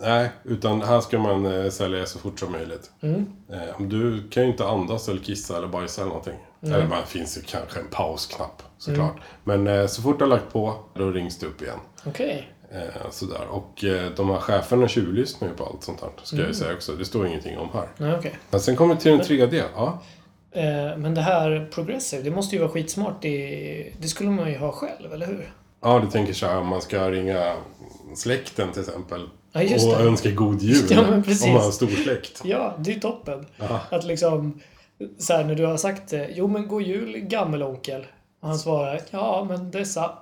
Nej, 0.00 0.30
utan 0.44 0.82
här 0.82 1.00
ska 1.00 1.18
man 1.18 1.46
eh, 1.64 1.70
sälja 1.70 2.06
så 2.06 2.18
fort 2.18 2.40
som 2.40 2.52
möjligt. 2.52 2.90
Eh, 3.52 3.86
du 3.86 4.28
kan 4.28 4.42
ju 4.42 4.48
inte 4.48 4.66
andas 4.66 5.08
eller 5.08 5.20
kissa 5.20 5.56
eller 5.56 5.68
bajsa 5.68 6.00
eller 6.00 6.08
någonting. 6.08 6.38
Eller 6.62 6.86
bara 6.86 7.02
finns 7.06 7.38
ju 7.38 7.42
kanske 7.42 7.80
en 7.80 7.86
pausknapp 7.90 8.62
såklart. 8.78 9.16
Men 9.44 9.66
eh, 9.66 9.86
så 9.86 10.02
fort 10.02 10.18
du 10.18 10.24
har 10.24 10.30
lagt 10.30 10.52
på, 10.52 10.74
då 10.94 11.10
rings 11.10 11.38
det 11.38 11.46
upp 11.46 11.62
igen. 11.62 11.78
Okej. 12.06 12.48
Eh, 12.72 13.10
sådär. 13.10 13.46
Och 13.50 13.84
eh, 13.84 14.10
de 14.16 14.30
här 14.30 14.38
cheferna 14.38 14.88
tjuvlyssnar 14.88 15.48
ju 15.48 15.54
på 15.54 15.64
allt 15.64 15.82
sånt 15.84 16.00
här. 16.00 16.10
Ska 16.22 16.36
jag 16.36 16.46
ju 16.46 16.54
säga 16.54 16.74
också. 16.74 16.92
Det 16.92 17.04
står 17.04 17.26
ingenting 17.26 17.58
om 17.58 17.68
här. 17.72 17.88
Nej, 17.96 18.14
okej. 18.18 18.38
Men 18.50 18.60
sen 18.60 18.76
kommer 18.76 18.94
vi 18.94 19.00
till 19.00 19.10
den 19.12 19.26
tredje. 19.26 19.64
Ja. 19.76 20.02
Eh, 20.52 20.96
Men 20.96 21.14
det 21.14 21.20
här 21.20 21.68
progressive, 21.74 22.22
det 22.22 22.30
måste 22.30 22.56
ju 22.56 22.60
vara 22.62 22.70
skitsmart. 22.70 23.22
Det, 23.22 23.92
det 23.98 24.08
skulle 24.08 24.30
man 24.30 24.50
ju 24.50 24.58
ha 24.58 24.72
själv, 24.72 25.12
eller 25.12 25.26
hur? 25.26 25.52
Ja, 25.82 25.98
du 25.98 26.10
tänker 26.10 26.32
så 26.32 26.46
här 26.46 26.62
man 26.62 26.80
ska 26.82 27.10
ringa 27.10 27.54
släkten 28.16 28.72
till 28.72 28.82
exempel. 28.82 29.28
Ja, 29.52 29.60
och 29.86 30.00
önska 30.00 30.30
god 30.30 30.62
jul. 30.62 30.86
Ja. 30.90 31.00
Om 31.00 31.06
man 31.52 31.62
har 31.62 31.70
stor 31.70 31.86
släkt. 31.86 32.40
Ja, 32.44 32.76
det 32.78 32.94
är 32.94 33.00
toppen. 33.00 33.46
Ja. 33.56 33.80
Att 33.90 34.04
liksom, 34.04 34.60
så 35.18 35.32
här 35.32 35.44
när 35.44 35.54
du 35.54 35.66
har 35.66 35.76
sagt 35.76 36.10
det, 36.10 36.28
jo 36.34 36.46
men 36.46 36.68
god 36.68 36.82
jul 36.82 37.18
gammelonkel. 37.18 38.06
Och 38.40 38.48
han 38.48 38.58
svarar, 38.58 39.00
ja 39.10 39.46
men 39.48 39.70
dessa. 39.70 40.12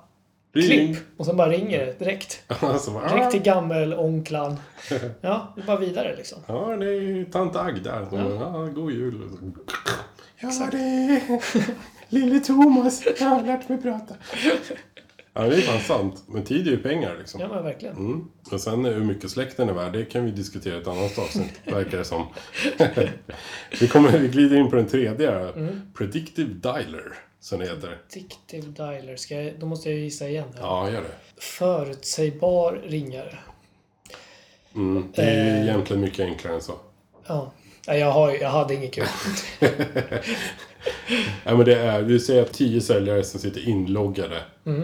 Ring. 0.53 0.67
Klipp! 0.93 0.97
Och 1.17 1.25
sen 1.25 1.37
bara 1.37 1.49
ringer 1.49 1.85
det 1.85 1.99
direkt. 1.99 2.43
Alltså, 2.59 2.91
bara, 2.91 3.09
Direkt 3.15 3.31
till 3.31 3.41
gammelonklan. 3.41 4.55
Ja, 5.21 5.53
det 5.55 5.61
är 5.61 5.65
bara 5.65 5.77
vidare 5.77 6.15
liksom. 6.17 6.37
Ja, 6.47 6.75
det 6.75 6.85
är 6.85 7.01
ju 7.01 7.25
tant 7.25 7.55
Agda. 7.55 8.07
Ja. 8.11 8.17
ja, 8.39 8.69
god 8.75 8.91
jul. 8.91 9.21
Ja, 10.39 10.47
Exakt. 10.47 10.71
det 10.71 10.77
är 10.77 11.21
lille 12.09 12.39
Thomas. 12.39 13.03
Jag 13.19 13.25
har 13.27 13.43
lärt 13.43 13.69
mig 13.69 13.81
prata. 13.81 14.15
Ja, 15.33 15.41
det 15.41 15.55
är 15.55 15.61
fan 15.61 15.79
sant. 15.81 16.23
Men 16.27 16.43
tid 16.43 16.67
är 16.67 16.71
ju 16.71 16.77
pengar 16.77 17.15
liksom. 17.19 17.41
Ja, 17.41 17.47
men 17.47 17.63
verkligen. 17.63 17.95
Mm. 17.95 18.27
Och 18.51 18.61
sen 18.61 18.85
hur 18.85 19.03
mycket 19.03 19.29
släkten 19.31 19.69
är 19.69 19.73
värd, 19.73 19.93
det 19.93 20.05
kan 20.05 20.25
vi 20.25 20.31
diskutera 20.31 20.75
i 20.77 20.81
ett 20.81 20.87
annat 20.87 21.17
avsnitt, 21.19 21.61
verkar 21.65 21.97
det 21.97 22.05
som. 22.05 22.27
vi, 23.79 23.87
kommer, 23.87 24.17
vi 24.17 24.27
glider 24.27 24.57
in 24.57 24.69
på 24.69 24.75
den 24.75 24.87
tredje. 24.87 25.31
Mm. 25.49 25.81
Predictive 25.97 26.53
Dialer, 26.53 27.13
som 27.39 27.59
det 27.59 27.65
heter. 27.65 27.97
Dictive 28.13 28.67
dialer. 28.67 29.15
Ska 29.15 29.35
jag, 29.41 29.59
då 29.59 29.65
måste 29.65 29.89
jag 29.89 29.99
gissa 29.99 30.29
igen. 30.29 30.47
Här. 30.55 30.61
Ja, 30.61 30.89
gör 30.91 31.01
det. 31.01 31.41
Förutsägbar 31.41 32.81
ringare. 32.87 33.37
Mm. 34.75 35.07
Det 35.15 35.21
är 35.21 35.45
ju 35.45 35.49
Eh. 35.59 35.63
egentligen 35.67 36.01
mycket 36.01 36.19
enklare 36.25 36.53
än 36.55 36.61
så. 36.61 36.73
Ja. 37.27 37.51
Ja, 37.87 37.95
Jag, 37.95 38.11
har, 38.11 38.31
jag 38.31 38.49
hade 38.49 38.73
inget 38.75 38.93
kul. 38.93 39.05
Ja, 41.43 41.55
men 41.55 41.65
det 41.65 41.75
är, 41.79 42.01
vi 42.01 42.19
säger 42.19 42.41
att 42.41 42.53
tio 42.53 42.81
säljare 42.81 43.23
som 43.23 43.39
sitter 43.39 43.69
inloggade 43.69 44.41
Mm. 44.65 44.83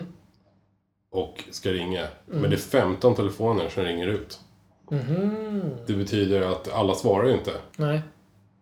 och 1.12 1.44
ska 1.52 1.70
ringa. 1.72 2.08
Men 2.26 2.50
det 2.50 2.56
är 2.56 2.58
15 2.58 3.16
telefoner 3.16 3.70
som 3.70 3.84
ringer 3.84 4.08
ut. 4.08 4.40
Mhm. 4.92 5.70
Det 5.88 5.94
betyder 5.94 6.42
att 6.42 6.72
alla 6.74 6.96
svarar 6.96 7.28
ju 7.28 7.34
inte. 7.34 7.52
Nej, 7.78 8.02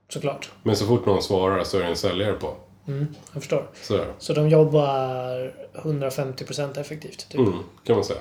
såklart. 0.10 0.52
Men 0.64 0.76
så 0.76 0.86
fort 0.86 1.06
någon 1.06 1.22
svarar 1.24 1.64
så 1.64 1.78
är 1.78 1.82
det 1.82 1.88
en 1.90 1.96
säljare 1.96 2.34
på. 2.34 2.56
Mm, 2.88 3.08
jag 3.34 3.42
förstår. 3.42 3.70
Sådär. 3.82 4.14
Så 4.18 4.34
de 4.34 4.50
jobbar 4.50 5.54
150% 5.74 6.80
effektivt, 6.80 7.30
typ. 7.30 7.40
Mm, 7.40 7.54
kan 7.84 7.96
man 7.96 8.06
säga. 8.06 8.20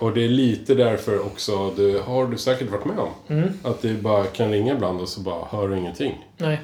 Och 0.00 0.12
det 0.14 0.24
är 0.24 0.28
lite 0.28 0.74
därför 0.74 1.26
också, 1.26 1.70
det 1.70 2.00
har 2.02 2.26
du 2.26 2.38
säkert 2.38 2.70
varit 2.70 2.84
med 2.84 2.98
om. 2.98 3.08
Mm. 3.28 3.52
Att 3.62 3.82
det 3.82 3.94
bara 3.94 4.24
kan 4.24 4.50
ringa 4.50 4.72
ibland 4.74 5.00
och 5.00 5.08
så 5.08 5.20
bara 5.20 5.44
hör 5.44 5.68
du 5.68 5.78
ingenting. 5.78 6.28
Nej, 6.36 6.60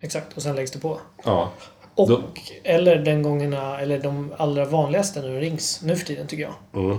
exakt. 0.00 0.36
Och 0.36 0.42
sen 0.42 0.56
läggs 0.56 0.70
det 0.70 0.78
på. 0.78 1.00
Ja. 1.24 1.50
Och, 1.94 2.08
Då- 2.08 2.22
eller 2.64 2.96
den 2.96 3.22
gångerna, 3.22 3.80
eller 3.80 3.98
de 3.98 4.32
allra 4.38 4.64
vanligaste 4.64 5.20
när 5.22 5.28
det 5.28 5.40
rings 5.40 5.82
nu 5.82 5.96
för 5.96 6.06
tiden 6.06 6.26
tycker 6.26 6.42
jag. 6.42 6.82
Mm. 6.84 6.98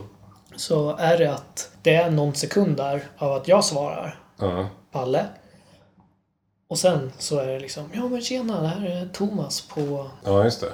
Så 0.55 0.95
är 0.95 1.17
det 1.17 1.33
att 1.33 1.71
det 1.81 1.95
är 1.95 2.11
någon 2.11 2.33
sekund 2.35 2.77
där 2.77 3.03
av 3.17 3.31
att 3.33 3.47
jag 3.47 3.63
svarar 3.65 4.19
Ja. 4.39 4.67
Palle. 4.91 5.25
Och 6.69 6.79
sen 6.79 7.11
så 7.17 7.39
är 7.39 7.47
det 7.47 7.59
liksom, 7.59 7.83
ja 7.93 8.07
men 8.07 8.21
tjena, 8.21 8.61
det 8.61 8.67
här 8.67 8.85
är 8.89 9.07
Thomas 9.13 9.61
på... 9.61 10.09
ja, 10.25 10.43
just 10.43 10.61
det. 10.61 10.71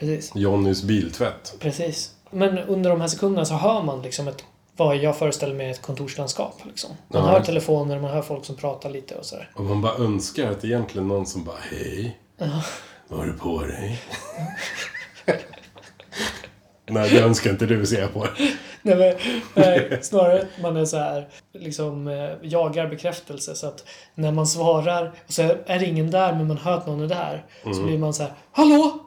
Precis. 0.00 0.32
Johnnys 0.34 0.82
biltvätt. 0.82 1.54
Precis. 1.60 2.10
Men 2.32 2.58
under 2.58 2.90
de 2.90 3.00
här 3.00 3.08
sekunderna 3.08 3.44
så 3.44 3.54
hör 3.54 3.82
man 3.82 4.02
liksom 4.02 4.28
ett, 4.28 4.44
vad 4.76 4.96
jag 4.96 5.18
föreställer 5.18 5.54
mig 5.54 5.70
ett 5.70 5.82
kontorslandskap. 5.82 6.60
Liksom. 6.64 6.90
Man 7.08 7.24
Ja, 7.24 7.30
hör 7.30 7.40
telefoner, 7.40 8.00
man 8.00 8.10
hör 8.10 8.22
folk 8.22 8.44
som 8.44 8.56
pratar 8.56 8.90
lite 8.90 9.14
och 9.14 9.24
sådär. 9.24 9.50
Och 9.54 9.64
man 9.64 9.82
bara 9.82 9.94
önskar 9.94 10.50
att 10.50 10.60
det 10.60 10.66
egentligen 10.68 11.10
är 11.10 11.14
någon 11.14 11.26
som 11.26 11.44
bara 11.44 11.56
Hej. 11.70 12.18
Vad 13.08 13.18
har 13.18 13.26
du 13.26 13.32
på 13.32 13.62
dig? 13.62 14.00
Nej, 16.86 17.10
det 17.10 17.20
önskar 17.20 17.50
inte 17.50 17.66
du 17.66 17.86
se 17.86 18.06
på. 18.06 18.26
Nej, 18.82 18.96
men, 18.96 19.14
nej, 19.54 19.98
snarare 20.02 20.46
man 20.62 20.76
är 20.76 20.84
så 20.84 20.96
här, 20.96 21.28
liksom 21.54 22.08
eh, 22.08 22.30
jagar 22.42 22.86
bekräftelse. 22.86 23.54
Så 23.54 23.66
att 23.66 23.84
när 24.14 24.32
man 24.32 24.46
svarar 24.46 25.12
och 25.26 25.32
så 25.32 25.42
är 25.42 25.78
det 25.78 25.86
ingen 25.86 26.10
där 26.10 26.32
men 26.32 26.48
man 26.48 26.56
hör 26.58 26.76
att 26.76 26.86
någon 26.86 27.00
är 27.00 27.08
där. 27.08 27.44
Så 27.62 27.82
blir 27.82 27.98
man 27.98 28.14
så 28.14 28.22
här, 28.22 28.32
Hallå! 28.52 28.98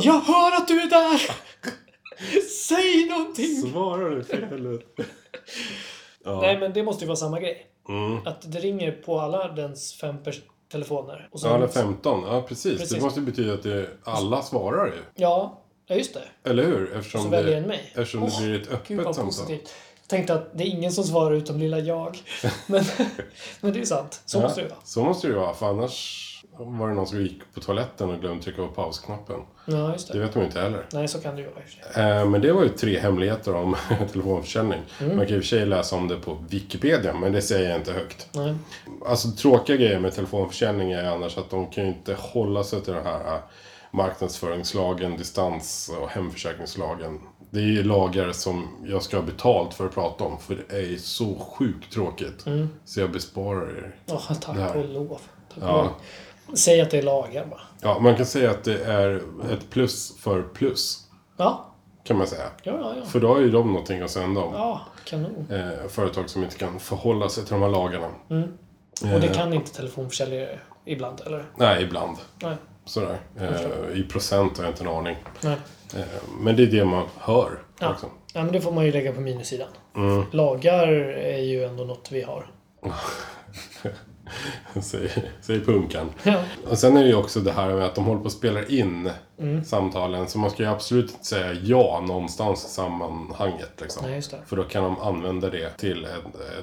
Jag 0.00 0.20
hör 0.20 0.56
att 0.56 0.68
du 0.68 0.80
är 0.80 0.90
där! 0.90 1.20
Säg 2.68 3.06
någonting! 3.08 3.56
Svarar 3.72 4.10
du 4.10 4.24
för 4.24 4.42
helvete? 4.42 5.04
Ja. 6.26 6.40
Nej 6.40 6.58
men 6.58 6.72
det 6.72 6.82
måste 6.82 7.04
ju 7.04 7.08
vara 7.08 7.16
samma 7.16 7.40
grej. 7.40 7.66
Mm. 7.88 8.26
Att 8.26 8.52
det 8.52 8.58
ringer 8.58 8.92
på 8.92 9.20
alla 9.20 9.48
dens 9.48 9.94
fem 9.94 10.16
telefoner. 10.72 11.28
Och 11.32 11.40
så, 11.40 11.46
Ja, 11.46 11.56
eller 11.56 11.68
15. 11.68 12.24
Ja, 12.26 12.42
precis. 12.42 12.78
Precis. 12.80 12.96
Det 12.96 13.04
måste 13.04 13.20
ju 13.20 13.26
betyda 13.26 13.54
att 13.54 13.62
det, 13.62 13.86
alla 14.04 14.42
svarar 14.42 14.86
ju. 14.86 14.92
Ja, 15.14 15.62
ja, 15.86 15.94
just 15.94 16.14
det. 16.14 16.50
Eller 16.50 16.64
hur? 16.64 16.86
Så 16.92 16.98
Eftersom 16.98 17.30
väljer 17.30 17.50
det, 17.50 17.56
en 17.56 17.68
mig. 17.68 17.92
eftersom 17.94 18.22
Åh, 18.22 18.40
det 18.40 18.46
blir 18.46 18.60
ett 18.62 18.72
öppet 18.72 18.96
samtal. 18.96 19.24
positivt. 19.24 19.74
Jag 20.02 20.08
tänkte 20.08 20.34
att 20.34 20.58
det 20.58 20.64
är 20.64 20.68
ingen 20.68 20.92
som 20.92 21.04
svarar 21.04 21.34
utom 21.34 21.58
lilla 21.58 21.78
jag. 21.78 22.18
Men, 22.66 22.84
men 23.60 23.72
det 23.72 23.80
är 23.80 23.84
sant. 23.84 24.22
Så 24.26 24.40
måste 24.40 24.60
det 24.60 24.64
ju 24.64 24.68
vara. 24.70 24.80
Så 24.84 25.04
måste 25.04 25.26
det 25.26 25.32
ju 25.32 25.38
vara, 25.38 25.54
för 25.54 25.66
annars 25.66 26.30
var 26.58 26.88
det 26.88 26.94
någon 26.94 27.06
som 27.06 27.20
gick 27.22 27.40
på 27.54 27.60
toaletten 27.60 28.10
och 28.10 28.20
glömde 28.20 28.44
trycka 28.44 28.62
på 28.62 28.68
pausknappen. 28.68 29.40
Ja, 29.66 29.92
just 29.92 30.08
Det 30.12 30.18
det. 30.18 30.24
vet 30.24 30.34
man 30.34 30.42
ju 30.44 30.46
inte 30.48 30.60
heller. 30.60 30.86
Nej, 30.92 31.08
så 31.08 31.20
kan 31.20 31.36
det 31.36 31.42
ju 31.42 31.48
vara 31.48 31.60
i 31.60 31.64
och 31.66 31.68
för 31.70 31.92
sig. 31.94 32.02
Eh, 32.20 32.28
Men 32.28 32.40
det 32.40 32.52
var 32.52 32.62
ju 32.62 32.68
tre 32.68 32.98
hemligheter 32.98 33.54
om 33.54 33.76
telefonförsäljning. 34.12 34.80
Mm. 35.00 35.16
Man 35.16 35.26
kan 35.26 35.32
ju 35.32 35.36
i 35.36 35.40
och 35.40 35.42
för 35.44 35.48
sig 35.48 35.66
läsa 35.66 35.96
om 35.96 36.08
det 36.08 36.16
på 36.16 36.38
Wikipedia, 36.48 37.14
men 37.14 37.32
det 37.32 37.42
säger 37.42 37.70
jag 37.70 37.78
inte 37.80 37.92
högt. 37.92 38.28
Nej. 38.32 38.54
Alltså 39.06 39.30
tråkiga 39.30 39.76
grejer 39.76 40.00
med 40.00 40.12
telefonförsäljning 40.14 40.92
är 40.92 41.04
annars 41.04 41.38
att 41.38 41.50
de 41.50 41.66
kan 41.70 41.84
ju 41.84 41.90
inte 41.90 42.14
hålla 42.14 42.64
sig 42.64 42.80
till 42.80 42.92
den 42.92 43.06
här 43.06 43.34
eh, 43.34 43.40
marknadsföringslagen, 43.90 45.16
distans 45.16 45.90
och 46.00 46.08
hemförsäkringslagen. 46.08 47.20
Det 47.50 47.60
är 47.60 47.64
ju 47.64 47.82
lagar 47.82 48.32
som 48.32 48.68
jag 48.86 49.02
ska 49.02 49.16
ha 49.16 49.24
betalt 49.24 49.74
för 49.74 49.86
att 49.86 49.94
prata 49.94 50.24
om, 50.24 50.38
för 50.38 50.64
det 50.68 50.76
är 50.76 50.96
så 50.96 51.34
sjukt 51.38 51.92
tråkigt. 51.92 52.46
Mm. 52.46 52.68
Så 52.84 53.00
jag 53.00 53.10
besparar 53.12 53.68
er. 53.78 53.94
Åh, 54.06 54.32
tack 54.40 54.56
Det 54.56 54.62
här. 54.62 54.76
och 54.76 54.88
lov. 54.88 55.20
Tack 55.54 55.62
Ja. 55.62 55.90
Säg 56.54 56.80
att 56.80 56.90
det 56.90 56.98
är 56.98 57.02
lagar 57.02 57.46
bara. 57.46 57.60
Ja, 57.80 57.98
man 57.98 58.16
kan 58.16 58.26
säga 58.26 58.50
att 58.50 58.64
det 58.64 58.84
är 58.84 59.22
ett 59.52 59.70
plus 59.70 60.16
för 60.18 60.42
plus, 60.42 61.00
Ja, 61.36 61.74
kan 62.04 62.18
man 62.18 62.26
säga. 62.26 62.42
ja, 62.62 62.72
ja. 62.80 62.94
ja. 62.98 63.04
För 63.04 63.20
då 63.20 63.28
har 63.28 63.40
ju 63.40 63.50
de 63.50 63.66
någonting 63.66 64.00
att 64.00 64.10
säga 64.10 64.26
om. 64.26 64.34
Ja, 64.36 64.80
kanon. 65.04 65.46
Eh, 65.50 65.88
företag 65.88 66.30
som 66.30 66.44
inte 66.44 66.56
kan 66.56 66.80
förhålla 66.80 67.28
sig 67.28 67.44
till 67.44 67.52
de 67.52 67.62
här 67.62 67.68
lagarna. 67.68 68.08
Och 69.14 69.20
det 69.20 69.28
kan 69.34 69.52
inte 69.52 69.72
telefonförsäljare 69.72 70.58
ibland, 70.84 71.20
eller? 71.26 71.44
Nej, 71.56 71.82
ibland. 71.82 72.16
Nej. 72.42 72.56
Sådär. 72.84 73.18
Eh, 73.40 73.98
I 74.00 74.02
procent 74.02 74.56
har 74.58 74.64
jag 74.64 74.72
inte 74.72 74.84
en 74.84 74.90
aning. 74.90 75.16
Nej. 75.42 75.56
Eh, 75.96 76.02
men 76.40 76.56
det 76.56 76.62
är 76.62 76.66
det 76.66 76.84
man 76.84 77.06
hör. 77.18 77.62
Ja. 77.80 77.90
Liksom. 77.90 78.10
ja, 78.32 78.42
men 78.42 78.52
det 78.52 78.60
får 78.60 78.72
man 78.72 78.84
ju 78.84 78.92
lägga 78.92 79.12
på 79.12 79.20
minussidan. 79.20 79.68
Mm. 79.96 80.24
Lagar 80.30 80.88
är 81.12 81.38
ju 81.38 81.64
ändå 81.64 81.84
något 81.84 82.08
vi 82.12 82.22
har. 82.22 82.46
säger, 84.82 85.30
säger 85.40 85.60
punkan. 85.60 86.10
Ja. 86.22 86.42
Och 86.70 86.78
sen 86.78 86.96
är 86.96 87.02
det 87.02 87.08
ju 87.08 87.14
också 87.14 87.40
det 87.40 87.52
här 87.52 87.68
med 87.74 87.84
att 87.84 87.94
de 87.94 88.04
håller 88.04 88.20
på 88.20 88.26
att 88.26 88.32
spela 88.32 88.64
in 88.66 89.10
Mm. 89.38 89.64
samtalen. 89.64 90.28
Så 90.28 90.38
man 90.38 90.50
ska 90.50 90.62
ju 90.62 90.68
absolut 90.68 91.10
inte 91.10 91.24
säga 91.24 91.52
ja 91.52 92.04
någonstans 92.08 92.64
i 92.64 92.68
sammanhanget. 92.68 93.70
Liksom. 93.80 94.10
Nej. 94.10 94.22
För 94.46 94.56
då 94.56 94.64
kan 94.64 94.82
de 94.84 94.98
använda 95.00 95.50
det 95.50 95.70
till 95.76 96.04
en, 96.04 96.10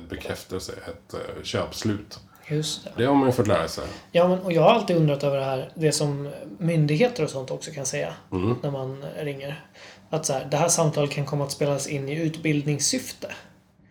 en 0.02 0.08
bekräftelse, 0.10 0.72
ett 0.72 1.14
uh, 1.14 1.44
köpslut. 1.44 2.20
Just 2.48 2.84
det. 2.84 2.92
Det 2.98 3.06
har 3.06 3.16
man 3.16 3.28
ju 3.28 3.32
fått 3.32 3.48
lära 3.48 3.68
sig. 3.68 3.84
Ja, 4.12 4.28
men, 4.28 4.40
och 4.40 4.52
jag 4.54 4.62
har 4.62 4.70
alltid 4.70 4.96
undrat 4.98 5.24
över 5.24 5.38
det 5.38 5.44
här, 5.44 5.72
det 5.76 5.92
som 5.92 6.30
myndigheter 6.58 7.24
och 7.24 7.30
sånt 7.30 7.52
också 7.52 7.72
kan 7.72 7.86
säga 7.86 8.14
Mm. 8.32 8.56
när 8.64 8.72
man 8.72 9.06
ringer. 9.20 9.66
Att 10.10 10.26
så 10.26 10.34
här, 10.34 10.48
det 10.52 10.58
här 10.58 10.68
samtalet 10.68 11.12
kan 11.12 11.26
komma 11.26 11.44
att 11.44 11.52
spelas 11.52 11.88
in 11.88 12.10
i 12.10 12.16
utbildningssyfte. 12.22 13.32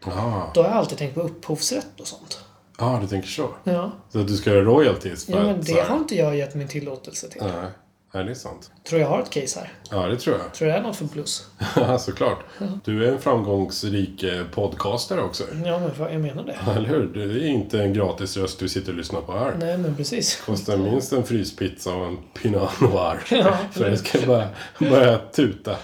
Ja, 0.05 0.51
Då 0.55 0.63
har 0.63 0.69
jag 0.69 0.77
alltid 0.79 0.99
tänkt 0.99 1.15
på 1.15 1.21
upphovsrätt 1.21 2.01
och 2.01 2.07
sånt. 2.07 2.45
Ah, 2.81 3.01
du 3.01 3.07
tänker 3.07 3.29
så. 3.29 3.49
Ja, 3.65 3.93
Så 4.13 4.21
att 4.21 4.27
du 4.29 4.37
ska 4.37 4.51
göra 4.51 4.63
royalties 4.65 5.27
för 5.27 5.33
ja 5.33 5.43
men 5.43 5.61
det 5.63 5.81
har 5.81 5.97
inte 5.97 6.17
jag 6.17 6.37
gett 6.37 6.55
min 6.55 6.69
tillåtelse 6.69 7.29
till. 7.29 7.41
Nej, 7.43 7.71
nej, 8.15 8.25
det 8.25 8.31
är 8.31 8.35
sant. 8.35 8.71
Tror 8.89 9.01
jag 9.01 9.09
har 9.09 9.23
ett 9.23 9.31
case 9.31 9.61
här. 9.61 9.73
Ja, 9.91 10.07
det 10.07 10.17
tror 10.17 10.37
jag. 10.39 10.55
Tror 10.55 10.69
det 10.69 10.75
är 10.75 10.83
något 10.83 10.97
för 10.97 11.07
plus. 11.07 11.47
Ja, 11.77 11.99
såklart. 11.99 12.39
Du 12.85 13.05
är 13.07 13.13
en 13.13 13.19
framgångsrik 13.19 14.23
eh, 14.23 14.45
podcastare 14.55 15.21
också. 15.23 15.45
Ja, 15.65 15.79
men 15.79 16.13
jag 16.13 16.21
menar 16.21 16.43
det. 16.45 16.57
Eller 16.77 16.89
hur? 16.89 17.07
Det 17.29 17.45
är 17.45 17.49
inte 17.49 17.83
en 17.83 17.93
gratis 17.93 18.37
röst 18.37 18.59
du 18.59 18.69
sitter 18.69 18.93
och 18.93 18.99
lyssnar 18.99 19.21
på 19.21 19.33
här. 19.33 19.55
Nej, 19.59 19.79
men 19.79 19.97
precis. 19.97 20.37
Kostar 20.47 20.77
minst 20.77 21.13
en 21.13 21.25
fryspizza 21.25 21.95
och 21.95 22.07
en 22.07 22.19
Pinot 22.43 22.81
Noir. 22.81 23.19
Ja, 23.31 23.57
För 23.73 23.91
det 23.91 23.97
ska 23.97 24.27
bara 24.27 24.49
börja 24.79 25.19
tuta. 25.19 25.77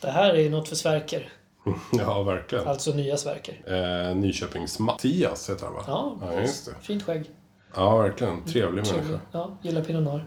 Det 0.00 0.10
här 0.10 0.34
är 0.34 0.50
något 0.50 0.68
för 0.68 0.76
Sverker. 0.76 1.28
Ja, 1.92 2.22
verkligen. 2.22 2.66
Alltså 2.68 2.90
nya 2.90 3.16
Sverker. 3.16 3.54
Eh, 4.10 4.16
Nyköpings 4.16 4.78
Mattias 4.78 5.50
heter 5.50 5.64
han 5.66 5.74
va? 5.74 5.82
Ja, 5.86 6.16
ja 6.22 6.40
just 6.40 6.66
det. 6.66 6.72
fint 6.80 7.02
skägg. 7.02 7.30
Ja, 7.74 7.96
verkligen. 7.98 8.44
Trevlig 8.44 8.84
Trevlig. 8.84 9.02
människa. 9.10 9.24
Ja, 9.32 9.58
gillar 9.62 9.82
Pinot 9.82 10.02
Noir. 10.02 10.24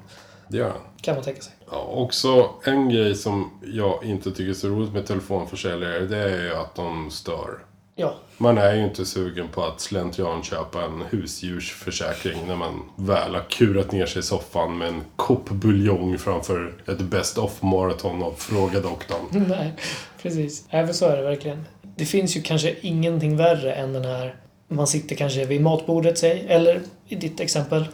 Det 0.49 0.57
gör 0.57 0.69
han. 0.69 0.81
Kan 1.01 1.15
man 1.15 1.23
tänka 1.23 1.41
sig. 1.41 1.53
Ja, 1.71 1.81
också 1.81 2.49
en 2.63 2.89
grej 2.89 3.15
som 3.15 3.59
jag 3.65 4.03
inte 4.03 4.31
tycker 4.31 4.49
är 4.49 4.53
så 4.53 4.67
roligt 4.67 4.93
med 4.93 5.05
telefonförsäljare, 5.05 5.99
det 5.99 6.17
är 6.17 6.43
ju 6.43 6.53
att 6.55 6.75
de 6.75 7.11
stör. 7.11 7.59
Ja, 7.99 8.15
Man 8.37 8.57
är 8.57 8.73
ju 8.73 8.83
inte 8.83 9.05
sugen 9.05 9.47
på 9.47 9.63
att 9.63 9.81
slentrian 9.81 10.43
köpa 10.43 10.83
en 10.83 11.01
husdjursförsäkring 11.09 12.47
när 12.47 12.55
man 12.55 12.89
väl 12.95 13.35
har 13.35 13.49
kurat 13.49 13.91
ner 13.91 14.05
sig 14.05 14.19
i 14.19 14.23
soffan 14.23 14.77
med 14.77 14.87
en 14.87 15.03
kopp 15.15 15.49
buljong 15.49 16.17
framför 16.17 16.73
ett 16.87 16.99
best 16.99 17.37
of 17.37 17.61
maraton 17.61 18.23
av 18.23 18.31
Fråga 18.31 18.79
doktorn. 18.79 19.45
nej, 19.49 19.73
precis. 20.21 20.65
Även 20.69 20.93
så 20.93 21.05
är 21.05 21.17
det 21.17 21.23
verkligen. 21.23 21.65
Det 21.81 22.05
finns 22.05 22.37
ju 22.37 22.41
kanske 22.41 22.75
ingenting 22.81 23.37
värre 23.37 23.73
än 23.73 23.93
den 23.93 24.05
här... 24.05 24.35
Man 24.67 24.87
sitter 24.87 25.15
kanske 25.15 25.45
vid 25.45 25.61
matbordet, 25.61 26.17
säg, 26.17 26.45
eller 26.47 26.81
i 27.07 27.15
ditt 27.15 27.39
exempel, 27.39 27.85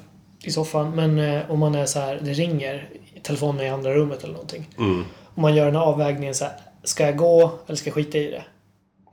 i 0.43 0.51
soffan. 0.51 0.95
Men 0.95 1.19
eh, 1.19 1.51
om 1.51 1.59
man 1.59 1.75
är 1.75 1.85
så 1.85 1.99
här, 1.99 2.19
det 2.21 2.33
ringer, 2.33 2.89
telefonen 3.21 3.61
är 3.61 3.65
i 3.65 3.69
andra 3.69 3.93
rummet 3.93 4.23
eller 4.23 4.33
någonting. 4.33 4.69
Mm. 4.77 5.05
Och 5.35 5.41
man 5.41 5.55
gör 5.55 5.65
den 5.65 5.75
här 5.75 5.83
avvägningen 5.83 6.35
så 6.35 6.45
här, 6.45 6.53
ska 6.83 7.05
jag 7.05 7.17
gå 7.17 7.51
eller 7.67 7.77
ska 7.77 7.87
jag 7.87 7.95
skita 7.95 8.17
i 8.17 8.31
det? 8.31 8.43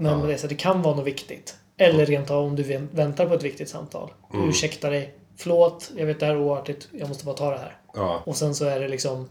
Men 0.01 0.29
det, 0.29 0.39
så 0.39 0.47
det 0.47 0.55
kan 0.55 0.83
vara 0.83 0.97
något 0.97 1.07
viktigt. 1.07 1.55
Eller 1.77 2.07
rent 2.07 2.31
av 2.31 2.45
om 2.45 2.57
du 2.57 2.63
vä- 2.63 2.89
väntar 2.93 3.27
på 3.27 3.35
ett 3.35 3.43
viktigt 3.43 3.69
samtal. 3.69 4.11
Mm. 4.35 4.49
ursäktar 4.49 4.91
dig. 4.91 5.15
Förlåt, 5.37 5.91
jag 5.97 6.07
vet 6.07 6.21
det 6.21 6.27
här 6.27 6.33
är 6.33 6.41
oartigt. 6.41 6.89
Jag 6.93 7.09
måste 7.09 7.25
bara 7.25 7.35
ta 7.37 7.51
det 7.51 7.59
här. 7.59 7.77
Ja, 7.95 8.23
Och 8.27 8.37
sen 8.37 8.55
så 8.55 8.65
är 8.65 8.81
det 8.81 8.89
liksom 8.89 9.29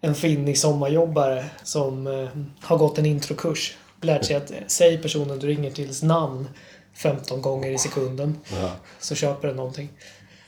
en 0.00 0.14
finnig 0.14 0.58
sommarjobbare 0.58 1.44
som 1.64 2.06
eh, 2.06 2.28
har 2.60 2.78
gått 2.78 2.98
en 2.98 3.06
introkurs. 3.06 3.76
Lärt 4.00 4.24
sig 4.24 4.36
att 4.36 4.50
eh, 4.50 4.56
säg 4.66 4.98
personen 4.98 5.38
du 5.38 5.46
ringer 5.46 5.70
tills 5.70 6.02
namn 6.02 6.48
15 6.94 7.42
gånger 7.42 7.70
i 7.70 7.78
sekunden. 7.78 8.38
Ja. 8.52 8.70
Så 9.00 9.14
köper 9.14 9.48
den 9.48 9.56
någonting. 9.56 9.88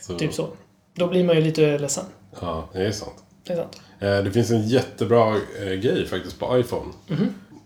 Så, 0.00 0.18
Typ 0.18 0.34
så. 0.34 0.48
Då 0.94 1.06
blir 1.06 1.24
man 1.24 1.36
ju 1.36 1.42
lite 1.42 1.78
ledsen. 1.78 2.04
Ja, 2.40 2.68
det 2.72 2.86
är 2.86 2.92
sant. 2.92 3.24
Det 3.44 3.52
är 3.52 3.56
sant. 3.56 3.80
Eh, 4.00 4.18
Det 4.24 4.32
finns 4.32 4.50
en 4.50 4.68
jättebra 4.68 5.36
eh, 5.61 5.72
grej 5.72 6.06
faktiskt 6.06 6.38
på 6.38 6.58
iPhone. 6.58 6.92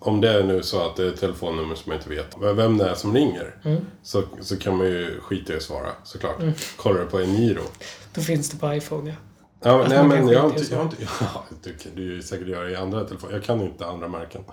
Om 0.04 0.20
det 0.20 0.30
är 0.30 0.42
nu 0.42 0.62
så 0.62 0.86
att 0.86 0.96
det 0.96 1.04
är 1.04 1.08
ett 1.08 1.20
telefonnummer 1.20 1.74
som 1.74 1.92
jag 1.92 2.00
inte 2.00 2.10
vet 2.10 2.56
vem 2.56 2.78
det 2.78 2.90
är 2.90 2.94
som 2.94 3.14
ringer. 3.14 3.56
Så, 4.02 4.22
så 4.40 4.56
kan 4.56 4.76
man 4.76 4.86
ju 4.86 5.20
skita 5.20 5.52
i 5.52 5.56
att 5.56 5.62
svara 5.62 5.90
såklart. 6.04 6.36
Kollar 6.76 7.00
du 7.00 7.06
på 7.06 7.20
Eniro. 7.20 7.62
Då 8.14 8.20
finns 8.20 8.50
det 8.50 8.56
på 8.56 8.74
iPhone 8.74 9.10
ja. 9.10 9.16
Ja, 9.66 9.86
nej 9.88 10.04
men 10.04 10.28
jag 10.28 10.40
har 10.40 10.48
inte... 10.48 10.64
Jag 10.70 10.78
har 10.78 10.84
inte 10.84 10.96
ja, 11.20 11.44
du 11.62 11.74
kan 11.74 11.92
ju 11.96 12.22
säkert 12.22 12.48
göra 12.48 12.70
i 12.70 12.76
andra 12.76 13.04
telefoner. 13.04 13.34
Jag 13.34 13.44
kan 13.44 13.60
inte 13.60 13.86
andra 13.86 14.08
märken. 14.08 14.44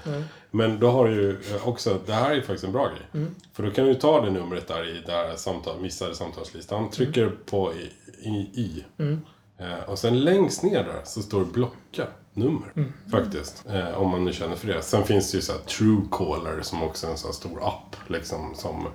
Men 0.51 0.79
då 0.79 0.89
har 0.91 1.07
du 1.07 1.13
ju 1.13 1.29
eh, 1.29 1.67
också... 1.67 1.99
Det 2.05 2.13
här 2.13 2.31
är 2.31 2.35
ju 2.35 2.41
faktiskt 2.41 2.63
en 2.63 2.71
bra 2.71 2.87
grej. 2.87 3.25
För 3.53 3.63
då 3.63 3.71
kan 3.71 3.85
du 3.85 3.93
ta 3.95 4.21
det 4.21 4.31
numret 4.31 4.67
där 4.67 4.97
i 4.97 5.03
det 5.05 5.11
här 5.11 5.35
samtal, 5.35 5.81
missade 5.81 6.15
samtalslistan. 6.15 6.89
Trycker 6.89 7.31
på 7.45 7.73
i. 7.73 7.91
i, 8.29 8.61
i. 8.61 8.85
Eh, 9.57 9.89
och 9.89 9.99
sen 9.99 10.19
längst 10.19 10.63
ner 10.63 10.83
där 10.83 11.01
så 11.03 11.21
står 11.21 11.39
det 11.39 11.45
blocka 11.45 12.07
nummer. 12.33 12.93
Faktiskt. 13.11 13.63
Eh, 13.69 13.89
om 14.01 14.09
man 14.11 14.25
nu 14.25 14.33
känner 14.33 14.55
för 14.55 14.67
det. 14.67 14.81
Sen 14.81 15.03
finns 15.03 15.31
det 15.31 15.35
ju 15.37 15.41
så 15.41 15.51
här 15.51 15.59
Truecaller 15.59 16.61
som 16.61 16.83
också 16.83 17.07
är 17.07 17.11
en 17.11 17.17
sån 17.17 17.27
här 17.27 17.33
stor 17.33 17.67
app. 17.67 17.95
Liksom, 18.09 18.55
som, 18.55 18.87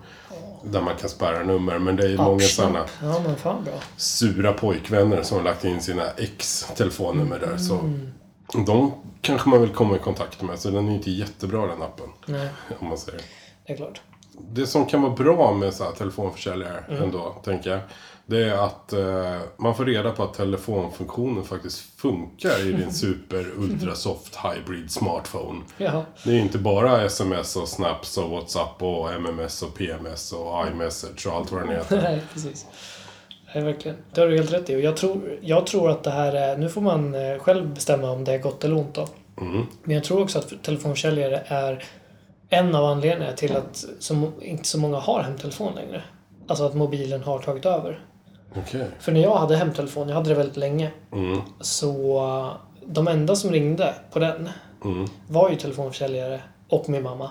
där 0.64 0.80
man 0.82 0.96
kan 0.96 1.08
spärra 1.08 1.44
nummer. 1.44 1.78
Men 1.78 1.96
det 1.96 2.04
är 2.04 2.08
ju 2.08 2.16
många 2.16 2.40
sådana 2.40 2.84
Ja 3.02 3.20
men 3.26 3.36
fan 3.36 3.64
bra. 3.64 3.74
sura 3.96 4.52
pojkvänner 4.52 5.22
som 5.22 5.36
har 5.36 5.44
lagt 5.44 5.64
in 5.64 5.80
sina 5.80 6.10
ex-telefonnummer 6.10 7.38
där. 7.38 7.56
Så 7.56 7.90
de 8.66 8.92
kanske 9.20 9.48
man 9.48 9.60
vill 9.60 9.70
komma 9.72 9.96
i 9.96 9.98
kontakt 9.98 10.42
med. 10.42 10.58
Så 10.58 10.70
den 10.70 10.88
är 10.88 10.94
inte 10.94 11.10
jättebra 11.10 11.66
den 11.66 11.82
appen. 11.82 12.08
Nej, 12.26 12.48
Om 12.78 12.88
man 12.88 12.98
säger. 12.98 13.20
det 13.66 13.72
är 13.72 13.76
klart. 13.76 14.00
Det 14.52 14.66
som 14.66 14.86
kan 14.86 15.02
vara 15.02 15.12
bra 15.12 15.52
med 15.52 15.74
så 15.74 15.84
här 15.84 15.92
telefonförsäljare 15.92 16.84
ändå, 16.88 17.36
tänker 17.44 17.70
jag. 17.70 17.80
Det 18.28 18.44
är 18.44 18.52
att 18.64 18.92
eh, 18.92 19.40
man 19.56 19.74
får 19.74 19.84
reda 19.84 20.10
på 20.10 20.22
att 20.22 20.34
telefonfunktionen 20.34 21.44
faktiskt 21.44 22.00
funkar 22.00 22.66
i 22.66 22.72
din 22.72 22.92
super 22.92 23.46
ultra 23.56 23.94
soft 23.94 24.38
hybrid 24.44 24.90
smartphone. 24.90 25.60
Jaha. 25.78 26.04
Det 26.24 26.30
är 26.30 26.38
inte 26.40 26.58
bara 26.58 27.02
sms 27.02 27.56
och 27.56 27.68
snaps 27.68 28.18
och 28.18 28.30
whatsapp 28.30 28.82
och 28.82 29.12
mms 29.12 29.62
och 29.62 29.74
pms 29.74 30.32
och 30.32 30.66
iMessage 30.66 31.26
och 31.26 31.32
allt 31.32 31.52
vad 31.52 31.62
den 31.62 31.68
heter. 31.76 32.02
Nej, 32.02 32.22
precis. 32.32 32.66
Nej, 33.54 33.64
verkligen. 33.64 33.96
Det 34.14 34.20
har 34.20 34.28
du 34.28 34.36
helt 34.36 34.52
rätt 34.52 34.70
i. 34.70 34.76
Och 34.76 34.80
jag 34.80 34.96
tror, 34.96 35.38
jag 35.42 35.66
tror 35.66 35.90
att 35.90 36.02
det 36.04 36.10
här 36.10 36.32
är... 36.32 36.56
Nu 36.56 36.68
får 36.68 36.80
man 36.80 37.14
eh, 37.14 37.38
själv 37.38 37.74
bestämma 37.74 38.10
om 38.10 38.24
det 38.24 38.32
är 38.32 38.38
gott 38.38 38.64
eller 38.64 38.76
ont 38.76 38.94
då. 38.94 39.08
Men 39.82 39.94
jag 39.94 40.04
tror 40.04 40.22
också 40.22 40.38
att 40.38 40.62
telefonförsäljare 40.62 41.42
är 41.46 41.84
en 42.50 42.74
av 42.74 42.84
anledningarna 42.84 43.36
till 43.36 43.56
att 43.56 43.84
så, 43.98 44.30
inte 44.42 44.64
så 44.68 44.78
många 44.78 44.98
har 44.98 45.22
hemtelefon 45.22 45.74
längre. 45.74 46.02
Alltså 46.48 46.64
att 46.66 46.74
mobilen 46.74 47.22
har 47.22 47.38
tagit 47.38 47.66
över. 47.66 48.04
Okej. 48.56 48.86
För 49.00 49.12
när 49.12 49.20
jag 49.20 49.36
hade 49.36 49.56
hemtelefon, 49.56 50.08
jag 50.08 50.14
hade 50.16 50.28
det 50.28 50.34
väldigt 50.34 50.56
länge, 50.56 50.90
Mm. 51.12 51.40
så 51.60 52.24
uh, 52.24 52.52
de 52.86 53.08
enda 53.08 53.36
som 53.36 53.50
ringde 53.52 53.94
på 54.12 54.18
den 54.18 54.48
Mm. 54.84 55.06
var 55.28 55.50
ju 55.50 55.56
telefonförsäljare 55.56 56.40
och 56.68 56.88
min 56.88 57.02
mamma. 57.02 57.30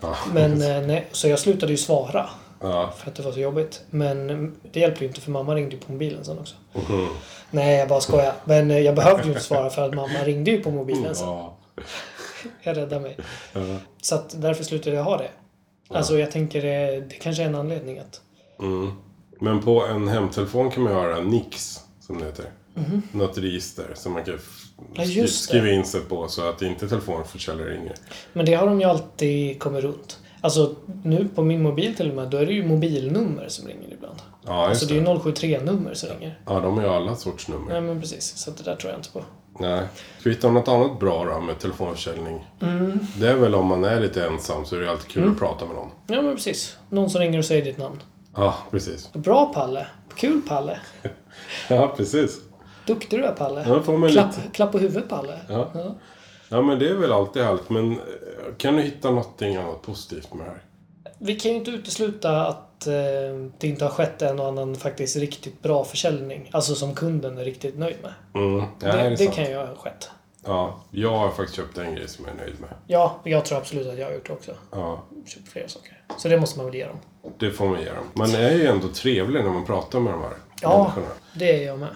Ja. 0.00 0.14
Men, 0.32 0.62
eh, 0.62 0.80
nej, 0.86 1.06
så 1.12 1.28
jag 1.28 1.38
slutade 1.38 1.72
ju 1.72 1.78
svara 1.78 2.26
Ja. 2.60 2.90
för 2.96 3.10
att 3.10 3.16
det 3.16 3.22
var 3.22 3.32
så 3.32 3.40
jobbigt. 3.40 3.82
Men 3.90 4.30
mm, 4.30 4.54
det 4.72 4.80
hjälpte 4.80 5.04
ju 5.04 5.08
inte 5.08 5.20
för 5.20 5.30
mamma 5.30 5.54
ringde 5.54 5.74
ju 5.74 5.80
på 5.80 5.92
mobilen 5.92 6.24
sen 6.24 6.38
också. 6.38 6.54
Mhm. 6.72 7.06
Nej, 7.50 7.78
jag 7.78 7.88
bara 7.88 8.00
skojar. 8.00 8.32
Men 8.44 8.70
eh, 8.70 8.78
jag 8.78 8.94
behövde 8.94 9.22
ju 9.22 9.28
inte 9.28 9.40
svara 9.42 9.70
för 9.70 9.82
att 9.88 9.94
mamma 9.94 10.18
ringde 10.24 10.50
ju 10.50 10.60
på 10.62 10.70
mobilen 10.70 11.14
sen. 11.14 11.28
Ja. 12.44 12.50
Jag 12.62 12.76
räddade 12.76 13.00
mig. 13.00 13.16
Ja. 13.52 13.60
Så 14.02 14.14
att 14.14 14.42
därför 14.42 14.64
slutade 14.64 14.96
jag 14.96 15.04
ha 15.04 15.16
det. 15.16 15.30
Alltså 15.88 16.18
jag 16.18 16.30
tänker 16.30 16.62
det, 16.62 17.00
det 17.00 17.14
kanske 17.14 17.42
är 17.42 17.46
en 17.46 17.54
anledning 17.54 17.98
att... 17.98 18.20
Mm. 18.60 18.92
Men 19.40 19.62
på 19.62 19.84
en 19.86 20.08
hemtelefon 20.08 20.70
kan 20.70 20.82
man 20.82 20.92
göra 20.92 21.20
Nix, 21.20 21.80
som 22.00 22.18
det 22.18 22.24
heter. 22.24 22.44
Något 23.12 23.38
register 23.38 23.84
som 23.94 24.12
man 24.12 24.24
kan. 24.24 24.38
Ja, 24.94 25.04
skri- 25.04 25.26
skriva 25.28 25.68
in 25.70 25.84
sig 25.84 26.00
på 26.00 26.28
så 26.28 26.48
att 26.48 26.62
inte 26.62 26.88
telefonförsäljare 26.88 27.70
ringer. 27.74 27.94
Men 28.32 28.46
det 28.46 28.54
har 28.54 28.66
de 28.66 28.80
ju 28.80 28.86
alltid 28.86 29.60
kommit 29.60 29.84
runt. 29.84 30.18
Alltså 30.40 30.74
nu 31.04 31.28
på 31.34 31.42
min 31.42 31.62
mobil 31.62 31.94
till 31.96 32.08
och 32.10 32.16
med, 32.16 32.28
då 32.28 32.36
är 32.36 32.46
det 32.46 32.52
ju 32.52 32.66
mobilnummer 32.66 33.48
som 33.48 33.68
ringer 33.68 33.92
ibland. 33.92 34.16
Ja, 34.46 34.68
just 34.68 34.82
Alltså 34.82 34.94
det 34.94 35.00
är 35.00 35.14
ju 35.14 35.18
073-nummer 35.20 35.94
som 35.94 36.08
ringer. 36.08 36.38
Ja, 36.46 36.60
de 36.60 36.76
har 36.76 36.82
ju 36.82 36.88
alla 36.88 37.16
sorts 37.16 37.48
nummer. 37.48 37.72
Nej 37.72 37.80
men 37.80 38.00
precis, 38.00 38.36
så 38.36 38.50
det 38.50 38.62
där 38.62 38.76
tror 38.76 38.92
jag 38.92 38.98
inte 38.98 39.10
på. 39.10 39.24
Nej. 39.58 39.86
Ska 40.18 40.28
vi 40.28 40.34
hitta 40.34 40.50
något 40.50 40.68
annat 40.68 41.00
bra 41.00 41.24
då 41.24 41.40
med 41.40 41.58
telefonförsäljning? 41.58 42.46
Mm. 42.60 42.98
Det 43.16 43.28
är 43.28 43.34
väl 43.36 43.54
om 43.54 43.66
man 43.66 43.84
är 43.84 44.00
lite 44.00 44.26
ensam 44.26 44.64
så 44.64 44.76
är 44.76 44.80
det 44.80 44.90
alltid 44.90 45.10
kul 45.10 45.28
att 45.28 45.38
prata 45.38 45.66
med 45.66 45.74
någon. 45.74 45.90
Ja 46.06 46.22
men 46.22 46.34
precis. 46.36 46.76
Någon 46.90 47.10
som 47.10 47.20
ringer 47.20 47.38
och 47.38 47.44
säger 47.44 47.64
ditt 47.64 47.78
namn. 47.78 48.02
Ja, 48.34 48.54
precis. 48.70 49.12
Bra 49.12 49.52
Palle. 49.54 49.86
Kul 50.16 50.42
Palle. 50.42 50.78
Ja, 51.68 51.94
precis. 51.96 52.40
Duktig 52.86 53.20
du 53.20 53.24
är 53.24 53.32
Palle. 53.32 53.64
Ja, 53.68 53.82
får 53.82 53.98
man 53.98 54.10
klapp, 54.10 54.36
lite. 54.36 54.48
klapp 54.52 54.72
på 54.72 54.78
huvudet 54.78 55.08
Palle. 55.08 55.38
Ja. 55.48 55.70
Ja, 56.48 56.62
men 56.62 56.78
det 56.78 56.88
är 56.88 56.94
väl 56.94 57.12
alltid 57.12 57.42
härligt. 57.42 57.70
Men 57.70 57.92
eh, 57.92 57.98
kan 58.58 58.76
du 58.76 58.82
hitta 58.82 59.10
någonting 59.10 59.56
annat 59.56 59.82
positivt 59.82 60.34
med 60.34 60.46
det 60.46 60.50
här? 60.50 60.62
Vi 61.18 61.36
kan 61.36 61.50
ju 61.50 61.56
inte 61.56 61.70
utesluta 61.70 62.46
att 62.46 62.67
eh, 62.86 62.92
det 63.58 63.66
inte 63.68 63.84
har 63.84 63.90
skett 63.92 64.22
en 64.22 64.40
och 64.40 64.46
annan 64.48 64.74
faktiskt 64.76 65.16
riktigt 65.16 65.62
bra 65.62 65.84
försäljning. 65.84 66.48
Alltså 66.52 66.74
som 66.74 66.94
kunden 66.94 67.38
är 67.38 67.44
riktigt 67.44 67.78
nöjd 67.78 67.96
med. 68.02 68.12
Mm. 68.42 68.58
Ja, 68.80 68.96
Det, 68.96 69.08
det 69.10 69.16
sant. 69.16 69.34
kan 69.34 69.44
ju 69.44 69.56
ha 69.56 69.74
skett. 69.74 70.10
Ja, 70.44 70.80
jag 70.90 71.10
har 71.18 71.28
faktiskt 71.30 71.54
köpt 71.56 71.78
en 71.78 71.94
grej 71.94 72.08
som 72.08 72.24
jag 72.24 72.34
är 72.34 72.38
nöjd 72.38 72.60
med. 72.60 72.70
Ja, 72.86 73.20
jag 73.24 73.44
tror 73.44 73.58
absolut 73.58 73.86
att 73.88 73.98
jag 73.98 74.06
har 74.06 74.12
gjort 74.12 74.26
det 74.26 74.32
också. 74.32 74.52
Ja, 74.70 75.04
Köpt 75.26 75.48
flera 75.48 75.68
saker. 75.68 76.02
Så 76.18 76.28
det 76.28 76.40
måste 76.40 76.58
man 76.58 76.66
väl 76.66 76.74
ge 76.74 76.86
dem. 76.86 76.96
det 77.38 77.50
får 77.50 77.68
man 77.68 77.80
ge 77.80 77.86
dem. 77.88 78.04
Man 78.14 78.34
är 78.34 78.50
ju 78.54 78.66
ändå 78.66 78.88
trevlig 78.88 79.44
när 79.44 79.50
man 79.50 79.64
pratar 79.66 80.00
med 80.00 80.12
de 80.12 80.22
här 80.22 80.32
Ja, 80.62 80.78
människorna. 80.78 81.06
det 81.34 81.62
är 81.62 81.66
jag 81.66 81.78
med. 81.78 81.88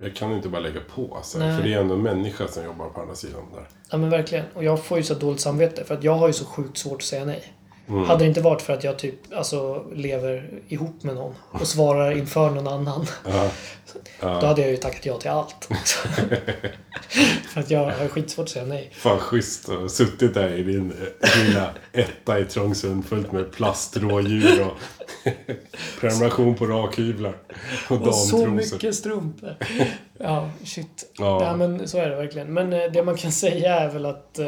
Jag 0.00 0.16
kan 0.16 0.32
inte 0.32 0.48
bara 0.48 0.60
lägga 0.60 0.80
på 0.94 1.14
alltså. 1.16 1.38
För 1.38 1.62
det 1.62 1.74
är 1.74 1.78
ändå 1.80 1.94
en 1.94 2.02
människa 2.02 2.48
som 2.48 2.64
jobbar 2.64 2.88
på 2.88 3.00
andra 3.00 3.14
sidan 3.14 3.42
där. 3.54 3.68
Ja 3.90 3.96
men 3.98 4.10
verkligen. 4.10 4.44
Och 4.54 4.64
jag 4.64 4.84
får 4.84 4.98
ju 4.98 5.04
så 5.04 5.14
dåligt 5.14 5.40
samvete 5.40 5.84
för 5.84 5.94
att 5.94 6.04
jag 6.04 6.14
har 6.14 6.26
ju 6.26 6.32
så 6.32 6.44
sjukt 6.44 6.78
svårt 6.78 6.96
att 6.98 7.02
säga 7.02 7.24
nej. 7.24 7.52
Mm. 7.92 8.04
Hade 8.04 8.24
det 8.24 8.28
inte 8.28 8.40
varit 8.40 8.62
för 8.62 8.72
att 8.72 8.84
jag 8.84 8.98
typ 8.98 9.14
alltså 9.34 9.84
lever 9.94 10.50
ihop 10.68 11.02
med 11.02 11.14
någon 11.14 11.34
och 11.50 11.68
svarar 11.68 12.12
inför 12.12 12.50
någon 12.50 12.68
annan. 12.68 13.06
Ja, 13.24 13.50
Då 14.40 14.46
hade 14.46 14.60
jag 14.60 14.70
ju 14.70 14.76
tackat 14.76 15.06
ja 15.06 15.18
till 15.18 15.30
allt. 15.30 15.64
för 17.48 17.60
att 17.60 17.70
jag 17.70 17.90
har 17.90 18.08
skitsvårt 18.08 18.44
att 18.44 18.50
säga 18.50 18.64
nej. 18.64 18.90
fan 18.92 19.18
schysst 19.18 19.68
att 19.68 19.80
ha 19.80 19.88
suttit 19.88 20.34
där 20.34 20.52
i 20.52 20.62
din 20.62 20.92
lilla 21.44 21.70
etta 21.92 22.38
i 22.38 22.44
Trångsund 22.44 23.06
fullt 23.06 23.32
med 23.32 23.52
plastrådjur 23.52 24.66
och 24.66 24.76
prenumeration 26.00 26.54
på 26.54 26.66
rakhyvlar. 26.66 27.36
Och 27.90 28.02
Och 28.06 28.14
så 28.14 28.46
mycket 28.46 28.94
strumpor. 28.94 29.56
Ja, 30.24 30.50
shit. 30.64 31.12
Ja. 31.18 31.44
Ja. 31.44 31.56
men 31.56 31.88
så 31.88 31.98
är 31.98 32.10
det 32.10 32.16
verkligen. 32.16 32.52
Men 32.54 32.72
eh, 32.72 32.92
det 32.92 33.02
man 33.02 33.16
kan 33.16 33.32
säga 33.44 33.74
är 33.80 33.88
väl 33.90 34.06
att, 34.06 34.38
eh, 34.38 34.46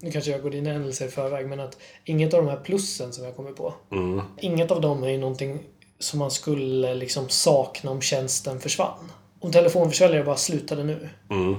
nu 0.00 0.10
kanske 0.12 0.30
jag 0.30 0.42
går 0.42 0.50
dina 0.50 0.72
händelser 0.72 1.06
i 1.06 1.08
förväg, 1.08 1.46
men 1.48 1.60
att 1.60 1.76
inget 2.04 2.34
av 2.34 2.44
de 2.44 2.50
här 2.50 2.56
plussen 2.56 3.12
som 3.12 3.24
jag 3.24 3.36
kommer 3.36 3.52
på, 3.52 3.74
Mm. 3.92 4.20
inget 4.40 4.70
av 4.70 4.80
dem 4.80 5.02
är 5.04 5.08
ju 5.08 5.18
någonting 5.18 5.58
som 5.98 6.18
man 6.18 6.30
skulle 6.30 6.94
liksom 6.94 7.28
sakna 7.28 7.90
om 7.90 8.00
tjänsten 8.00 8.60
försvann. 8.60 9.12
Om 9.40 9.52
telefonförsäljare 9.52 10.24
bara 10.24 10.36
slutade 10.36 10.84
nu, 10.84 11.08
Mm. 11.30 11.54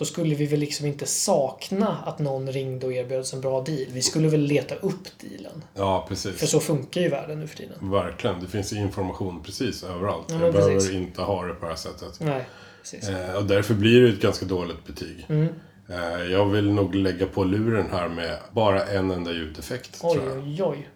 Då 0.00 0.06
skulle 0.06 0.34
vi 0.34 0.46
väl 0.46 0.60
liksom 0.60 0.86
inte 0.86 1.06
sakna 1.06 1.96
att 2.06 2.18
någon 2.18 2.52
ringde 2.52 2.86
och 2.86 2.92
erbjöds 2.92 3.32
en 3.32 3.40
bra 3.40 3.60
deal. 3.60 3.86
Vi 3.92 4.02
skulle 4.02 4.28
väl 4.28 4.40
leta 4.40 4.74
upp 4.74 5.08
dealen. 5.20 5.64
Ja, 5.74 6.04
För 6.08 6.08
precis. 6.14 6.50
så 6.50 6.60
funkar 6.60 7.00
ju 7.00 7.08
världen 7.08 7.40
nu 7.40 7.46
för 7.46 7.56
tiden. 7.56 7.90
Verkligen. 7.90 8.40
Det 8.40 8.46
finns 8.46 8.72
information 8.72 9.42
precis 9.42 9.84
överallt. 9.84 10.24
Ja, 10.28 10.34
jag 10.34 10.42
men 10.42 10.52
behöver 10.52 10.74
precis. 10.74 10.90
inte 10.90 11.22
ha 11.22 11.44
det 11.44 11.54
på 11.54 11.64
det 11.64 11.70
här 11.70 11.76
sättet. 11.76 12.20
Nej, 12.20 12.44
precis. 12.82 13.08
Eh, 13.08 13.34
och 13.34 13.44
därför 13.44 13.74
blir 13.74 14.00
det 14.02 14.08
ett 14.08 14.20
ganska 14.20 14.46
dåligt 14.46 14.86
betyg. 14.86 15.26
Mm. 15.28 15.48
Eh, 15.88 16.22
jag 16.32 16.46
vill 16.46 16.72
nog 16.72 16.94
lägga 16.94 17.26
på 17.26 17.44
luren 17.44 17.86
här 17.90 18.08
med 18.08 18.38
bara 18.52 18.86
en 18.86 19.10
enda 19.10 19.32
ljudeffekt. 19.32 19.98
Oj, 20.02 20.14
tror 20.14 20.28
jag. 20.28 20.38
oj, 20.38 20.62
oj. 20.62 20.88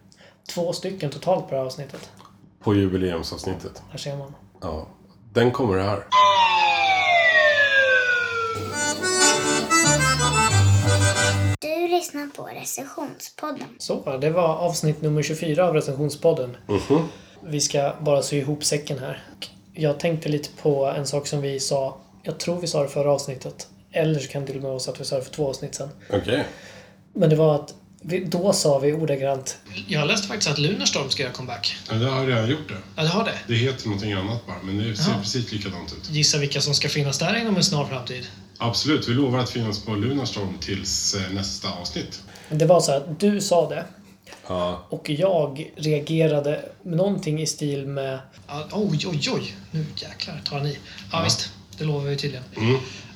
Två 0.49 0.73
stycken 0.73 1.11
totalt 1.11 1.45
på 1.45 1.51
det 1.51 1.57
här 1.57 1.65
avsnittet. 1.67 2.11
På 2.63 2.75
jubileumsavsnittet. 2.75 3.83
Här 3.91 3.99
ser 3.99 4.17
man. 4.17 4.35
Ja. 4.61 4.89
Den 5.33 5.51
kommer 5.51 5.79
här. 5.79 6.05
Lyssnar 12.05 12.27
på 12.27 12.43
recensionspodden. 12.61 13.69
Så, 13.79 14.17
det 14.21 14.31
var 14.31 14.49
avsnitt 14.57 15.03
nummer 15.03 15.23
24 15.23 15.69
av 15.69 15.75
recensionspodden. 15.75 16.57
Mhm. 16.69 17.09
Vi 17.47 17.61
ska 17.61 17.93
bara 18.01 18.23
sy 18.23 18.37
ihop 18.37 18.65
säcken 18.65 18.99
här. 18.99 19.23
Jag 19.73 20.01
tänkte 20.01 20.29
lite 20.29 20.49
på 20.63 20.87
en 20.87 21.07
sak 21.07 21.27
som 21.27 21.41
vi 21.41 21.61
sa, 21.61 22.01
jag 22.23 22.39
tror 22.39 22.61
vi 22.61 22.67
sa 22.67 22.83
det 22.83 22.89
förra 22.89 23.13
avsnittet. 23.13 23.67
Eller 23.93 24.21
så 24.21 24.29
kan 24.29 24.41
det 24.41 24.47
till 24.47 24.57
och 24.57 24.63
med 24.63 24.71
vara 24.71 24.81
så 24.81 24.91
att 24.91 25.01
vi 25.01 25.05
sa 25.05 25.17
det 25.17 25.23
för 25.23 25.31
två 25.31 25.49
avsnitt 25.49 25.75
sen. 25.75 25.89
Okej. 26.11 26.45
Men 27.15 27.31
det 27.31 27.37
var 27.37 27.55
att 27.55 27.75
vi, 28.03 28.25
då 28.25 28.53
sa 28.53 28.79
vi 28.79 28.93
ordagrant... 28.93 29.59
Jag 29.89 30.07
läste 30.07 30.29
faktiskt 30.29 30.51
att 30.51 30.59
Lunarstorm 30.59 31.11
ska 31.11 31.23
göra 31.23 31.33
comeback. 31.33 31.77
Ja, 31.91 31.95
det 31.95 32.07
har 32.07 32.21
jag 32.21 32.29
redan 32.29 32.51
gjort 32.51 32.69
det. 32.69 32.77
Ja, 32.97 33.03
det 33.03 33.09
har 33.09 33.25
det. 33.25 33.35
Det 33.47 33.55
heter 33.55 33.87
någonting 33.87 34.13
annat 34.13 34.47
bara, 34.47 34.57
men 34.63 34.79
det 34.79 34.97
ser 34.97 35.11
Jaha. 35.11 35.21
precis 35.21 35.53
likadant 35.53 35.93
ut. 35.93 36.11
Gissa 36.11 36.39
vilka 36.39 36.61
som 36.61 36.75
ska 36.75 36.89
finnas 36.89 37.19
där 37.19 37.37
inom 37.37 37.57
en 37.57 37.65
snar 37.65 37.85
framtid. 37.85 38.27
Absolut, 38.59 39.09
vi 39.09 39.13
lovar 39.13 39.39
att 39.39 39.51
finnas 39.51 39.85
på 39.85 39.95
Lunarstorm 39.95 40.59
tills 40.61 41.15
eh, 41.15 41.35
nästa 41.35 41.73
avsnitt. 41.73 42.23
Det 42.49 42.67
var 42.67 42.81
så 42.81 42.93
att 42.93 43.21
du 43.21 43.41
sa 43.41 43.69
det. 43.69 43.85
Ja. 44.47 44.87
Och 44.89 45.11
jag 45.11 45.73
reagerade 45.77 46.65
med 46.83 46.97
någonting 46.97 47.41
i 47.41 47.47
stil 47.47 47.87
med... 47.87 48.19
Ja, 48.49 48.65
oj, 48.73 49.07
oj, 49.07 49.31
oj! 49.35 49.55
Nu 49.71 49.87
jäklar 49.97 50.41
tar 50.45 50.59
han 50.59 50.67
i. 50.67 50.79
Ja, 51.13 51.23
visst. 51.25 51.53
Det 51.79 51.85
lovar 51.85 52.05
vi 52.05 52.17
tydligen. 52.17 52.45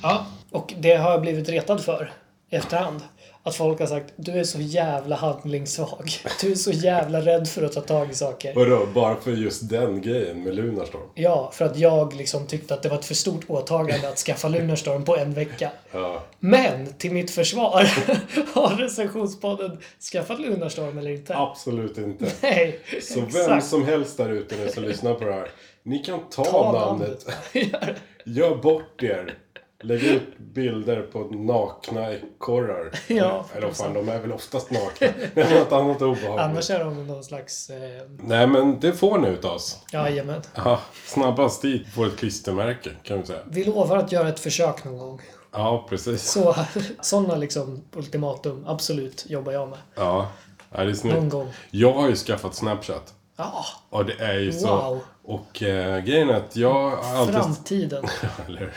Ja, 0.01 0.25
och 0.51 0.73
det 0.77 0.95
har 0.95 1.11
jag 1.11 1.21
blivit 1.21 1.49
retad 1.49 1.81
för 1.81 2.13
i 2.49 2.55
efterhand. 2.55 3.01
Att 3.49 3.55
folk 3.55 3.79
har 3.79 3.87
sagt 3.87 4.13
du 4.15 4.31
är 4.31 4.43
så 4.43 4.59
jävla 4.61 5.15
handlingssvag. 5.15 6.11
Du 6.41 6.51
är 6.51 6.55
så 6.55 6.71
jävla 6.71 7.21
rädd 7.21 7.47
för 7.47 7.63
att 7.63 7.71
ta 7.71 7.81
tag 7.81 8.11
i 8.11 8.13
saker. 8.13 8.53
Vadå, 8.55 8.87
bara 8.93 9.15
för 9.15 9.31
just 9.31 9.69
den 9.69 10.01
grejen 10.01 10.43
med 10.43 10.55
Lunarstorm? 10.55 11.01
Ja, 11.15 11.51
för 11.53 11.65
att 11.65 11.77
jag 11.77 12.13
liksom 12.13 12.47
tyckte 12.47 12.73
att 12.73 12.83
det 12.83 12.89
var 12.89 12.97
ett 12.97 13.05
för 13.05 13.15
stort 13.15 13.45
åtagande 13.47 14.09
att 14.09 14.17
skaffa 14.17 14.47
Lunarstorm 14.47 15.05
på 15.05 15.17
en 15.17 15.33
vecka. 15.33 15.71
Ja. 15.91 16.23
Men 16.39 16.93
till 16.93 17.11
mitt 17.11 17.31
försvar 17.31 17.87
har 18.53 18.75
recensionspodden 18.75 19.77
skaffat 20.11 20.39
Lunarstorm 20.39 20.97
eller 20.97 21.11
inte? 21.11 21.37
Absolut 21.37 21.97
inte. 21.97 22.25
Nej, 22.41 22.79
Så 23.01 23.19
vem 23.19 23.27
exakt. 23.27 23.65
som 23.67 23.85
helst 23.85 24.17
där 24.17 24.29
ute 24.29 24.55
nu 24.55 24.69
som 24.69 24.83
lyssnar 24.83 25.13
på 25.13 25.25
det 25.25 25.33
här. 25.33 25.49
Ni 25.83 25.99
kan 25.99 26.19
ta, 26.29 26.45
Ta 26.45 26.71
namnet. 26.71 27.25
namnet. 27.53 27.95
Gör 28.25 28.55
bort 28.55 29.03
er. 29.03 29.37
Lägg 29.81 30.03
ut 30.03 30.37
bilder 30.37 31.01
på 31.01 31.19
nakna 31.19 32.13
ekorrar. 32.13 32.91
Ja, 33.07 33.45
Eller 33.55 33.71
fan, 33.71 33.93
de 33.93 34.09
är 34.09 34.19
väl 34.19 34.31
oftast 34.31 34.71
nakna. 34.71 35.07
Men 35.33 35.53
något 35.53 35.71
annat 35.71 36.01
obehagligt. 36.01 36.39
Annars 36.39 36.69
är 36.69 36.79
de 36.79 37.07
någon 37.07 37.23
slags... 37.23 37.69
Eh, 37.69 38.01
Nej, 38.19 38.47
men 38.47 38.79
det 38.79 38.93
får 38.93 39.17
ni 39.17 39.27
utav 39.27 39.55
oss. 39.55 39.79
jajamän. 39.93 40.41
Ja, 40.55 40.79
snabbast 41.05 41.61
dit 41.61 41.87
får 41.93 42.07
ett 42.07 42.17
klistermärke, 42.17 42.89
kan 43.03 43.19
vi 43.21 43.25
säga. 43.25 43.39
Vi 43.49 43.63
lovar 43.63 43.97
att 43.97 44.11
göra 44.11 44.29
ett 44.29 44.39
försök 44.39 44.83
någon 44.83 44.97
gång. 44.97 45.21
Ja, 45.51 45.85
precis. 45.89 46.23
Så, 46.31 46.55
sådana 47.01 47.35
liksom 47.35 47.83
ultimatum, 47.95 48.63
absolut, 48.67 49.25
jobbar 49.29 49.51
jag 49.51 49.69
med. 49.69 49.79
Ja, 49.95 50.27
ja 50.71 50.83
det 50.83 50.89
är 50.89 50.93
snyggt. 50.93 51.15
Någon 51.15 51.29
gång. 51.29 51.47
Jag 51.71 51.93
har 51.93 52.09
ju 52.09 52.15
skaffat 52.15 52.55
Snapchat. 52.55 53.13
Ja, 53.37 53.65
Och 53.89 54.05
det 54.05 54.13
är 54.19 54.39
ju 54.39 54.51
så. 54.53 54.67
Wow. 54.67 54.99
Och 55.23 55.63
eh, 55.63 55.99
grejen 56.03 56.29
är 56.29 56.33
att 56.33 56.55
jag 56.55 56.73
har 56.89 57.15
alltid... 57.17 57.35
framtiden. 57.35 58.05
Eller, 58.47 58.73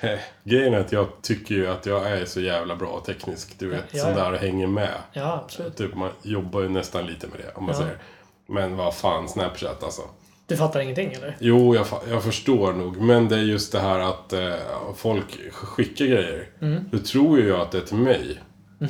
grejen 0.44 0.74
är 0.74 0.78
att 0.80 0.92
jag 0.92 1.08
tycker 1.22 1.54
ju 1.54 1.66
att 1.66 1.86
jag 1.86 2.10
är 2.10 2.24
så 2.24 2.40
jävla 2.40 2.76
bra 2.76 3.02
teknisk. 3.06 3.54
Du 3.58 3.68
vet, 3.68 3.84
Ja, 3.90 4.02
sån 4.04 4.14
där 4.14 4.32
och 4.32 4.38
hänger 4.38 4.66
med. 4.66 4.94
Ja, 5.12 5.40
absolut. 5.44 5.76
Typ, 5.76 5.94
man 5.94 6.10
jobbar 6.22 6.60
ju 6.60 6.68
nästan 6.68 7.06
lite 7.06 7.26
med 7.26 7.36
det, 7.38 7.52
om 7.54 7.64
man 7.64 7.74
Ja. 7.74 7.80
säger. 7.80 7.98
Men 8.46 8.76
vad 8.76 8.94
fan, 8.94 9.28
Snapchat 9.28 9.82
alltså. 9.82 10.02
Du 10.46 10.56
fattar 10.56 10.80
ingenting 10.80 11.12
eller? 11.12 11.36
Jo, 11.40 11.74
jag, 11.74 11.86
jag 12.10 12.22
förstår 12.22 12.72
nog. 12.72 12.96
Men 13.00 13.28
det 13.28 13.36
är 13.36 13.42
just 13.42 13.72
det 13.72 13.80
här 13.80 13.98
att 13.98 14.32
eh, 14.32 14.54
folk 14.96 15.52
skickar 15.52 16.04
grejer. 16.04 16.48
Mm. 16.60 16.84
Då 16.92 16.98
tror 16.98 17.38
ju 17.38 17.48
jag 17.48 17.60
att 17.60 17.70
det 17.70 17.78
är 17.78 17.82
till 17.82 17.96
mig. 17.96 18.40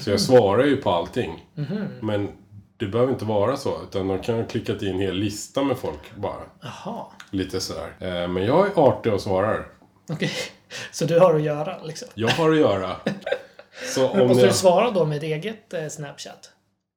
Så 0.00 0.10
jag 0.10 0.20
svarar 0.20 0.64
ju 0.64 0.76
på 0.76 0.90
allting. 0.90 1.46
Mhm. 1.54 1.84
Men 2.00 2.28
det 2.76 2.86
behöver 2.86 3.12
inte 3.12 3.24
vara 3.24 3.56
så. 3.56 3.82
Utan 3.88 4.08
de 4.08 4.18
kan 4.18 4.34
ha 4.36 4.44
klickat 4.44 4.82
i 4.82 4.88
en 4.90 4.98
hel 4.98 5.14
lista 5.14 5.62
med 5.62 5.76
folk 5.78 6.14
bara. 6.16 6.42
Jaha. 6.60 7.04
Lite 7.30 7.60
sådär. 7.60 7.88
Eh, 7.98 8.28
men 8.28 8.44
jag 8.44 8.66
är 8.66 8.72
artig 8.88 9.12
och 9.12 9.20
svarar. 9.20 9.66
Okej. 10.12 10.30
Så 10.92 11.04
du 11.04 11.18
har 11.18 11.34
att 11.34 11.42
göra 11.42 11.82
liksom? 11.82 12.08
Jag 12.14 12.28
har 12.28 12.50
att 12.50 12.58
göra. 12.58 12.96
Så 13.94 14.14
Men 14.14 14.28
måste 14.28 14.42
jag... 14.42 14.50
du 14.50 14.54
svara 14.54 14.90
då 14.90 15.04
med 15.04 15.16
ett 15.16 15.22
eget 15.22 15.74
eh, 15.74 15.88
Snapchat? 15.88 16.50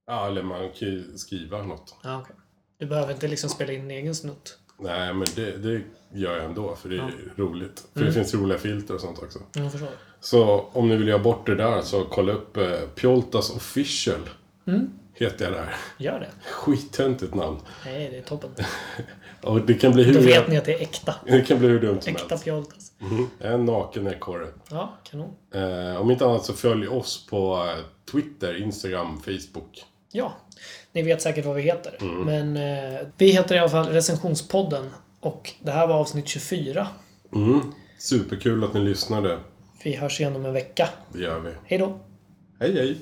Ja, 0.08 0.28
eller 0.28 0.44
man 0.44 0.60
kan 0.72 0.88
ju 0.88 1.18
skriva 1.18 1.62
något. 1.64 1.96
Ja, 2.04 2.20
okej. 2.24 2.36
Du 2.80 2.86
behöver 2.86 3.14
inte 3.14 3.28
liksom 3.28 3.50
spela 3.50 3.74
in 3.74 3.82
en 3.82 3.92
egen 3.92 4.16
snutt? 4.16 4.58
Nej, 4.80 5.14
men 5.14 5.28
det, 5.36 5.58
det 5.58 5.82
gör 6.14 6.36
jag 6.38 6.46
ändå. 6.46 6.76
För 6.76 6.90
det 6.90 6.96
är 6.96 7.14
roligt. 7.38 7.84
För 7.94 8.00
Mm. 8.00 8.14
det 8.14 8.20
finns 8.20 8.34
roliga 8.34 8.58
filter 8.58 8.94
och 8.96 9.02
sånt 9.02 9.20
också. 9.24 9.40
Jag 9.54 9.72
förstår. 9.72 9.90
Så 10.20 10.70
om 10.74 10.90
ni 10.90 10.96
vill 10.96 11.08
göra 11.08 11.20
bort 11.24 11.46
det 11.46 11.56
där 11.56 11.82
så 11.82 12.04
kolla 12.04 12.34
upp 12.34 12.58
eh, 12.58 12.80
Pjoltas 12.96 13.50
official. 13.56 14.30
Mm. 14.68 14.90
Heter 15.14 15.46
jag 15.46 15.54
där. 15.54 15.76
Gör 15.98 16.20
det. 16.20 16.30
Skittöntigt 16.52 17.36
namn. 17.36 17.60
Nej, 17.86 18.10
det 18.10 18.18
är 18.18 18.22
toppen. 18.22 18.52
Och 19.44 19.62
det 19.62 19.74
kan 19.74 19.92
bli 19.92 20.04
Då 20.04 20.20
hur, 20.20 20.26
vet 20.26 20.48
ni 20.48 20.58
att 20.58 20.66
det 20.66 20.74
är 20.74 20.82
äkta. 20.82 21.16
det 21.26 21.42
kan 21.42 21.60
bli 21.60 21.68
hur 21.68 21.80
dumt 21.80 22.02
som 22.02 22.16
Äkta 22.16 22.28
helst. 22.30 22.44
Pjoltas. 22.44 22.92
Mhm. 23.00 23.30
En 23.40 23.66
naken 23.66 24.08
ekorre. 24.08 24.48
Ja, 24.72 24.98
kanon. 25.04 25.36
Eh, 25.54 26.02
om 26.02 26.12
inte 26.12 26.26
annat 26.26 26.46
så 26.46 26.54
följ 26.54 26.88
oss 26.88 27.28
på 27.30 27.56
eh, 27.56 27.84
Twitter, 28.12 28.62
Instagram, 28.62 29.22
Facebook. 29.22 29.84
Ja, 30.12 30.34
ni 30.92 31.02
vet 31.02 31.22
säkert 31.22 31.46
vad 31.46 31.56
vi 31.56 31.62
heter. 31.62 31.98
Mm. 32.02 32.22
Men 32.22 32.58
eh, 32.58 33.00
vi 33.18 33.32
heter 33.32 33.56
i 33.56 33.60
alla 33.60 33.70
fall 33.70 33.86
Recensionspodden. 33.86 34.90
Och 35.20 35.52
det 35.62 35.72
här 35.72 35.88
var 35.88 35.96
avsnitt 35.96 36.28
24. 36.28 36.88
Mm. 37.36 37.62
Superkul 37.98 38.64
att 38.64 38.74
ni 38.74 38.80
lyssnade. 38.80 39.40
Vi 39.84 39.96
hörs 39.96 40.20
igen 40.20 40.36
om 40.36 40.46
en 40.46 40.54
vecka. 40.54 40.90
Det 41.14 41.20
gör 41.20 41.40
vi. 41.40 41.52
Hej 41.66 41.78
då! 41.80 42.00
Hej 42.60 42.74
hej! 42.74 42.98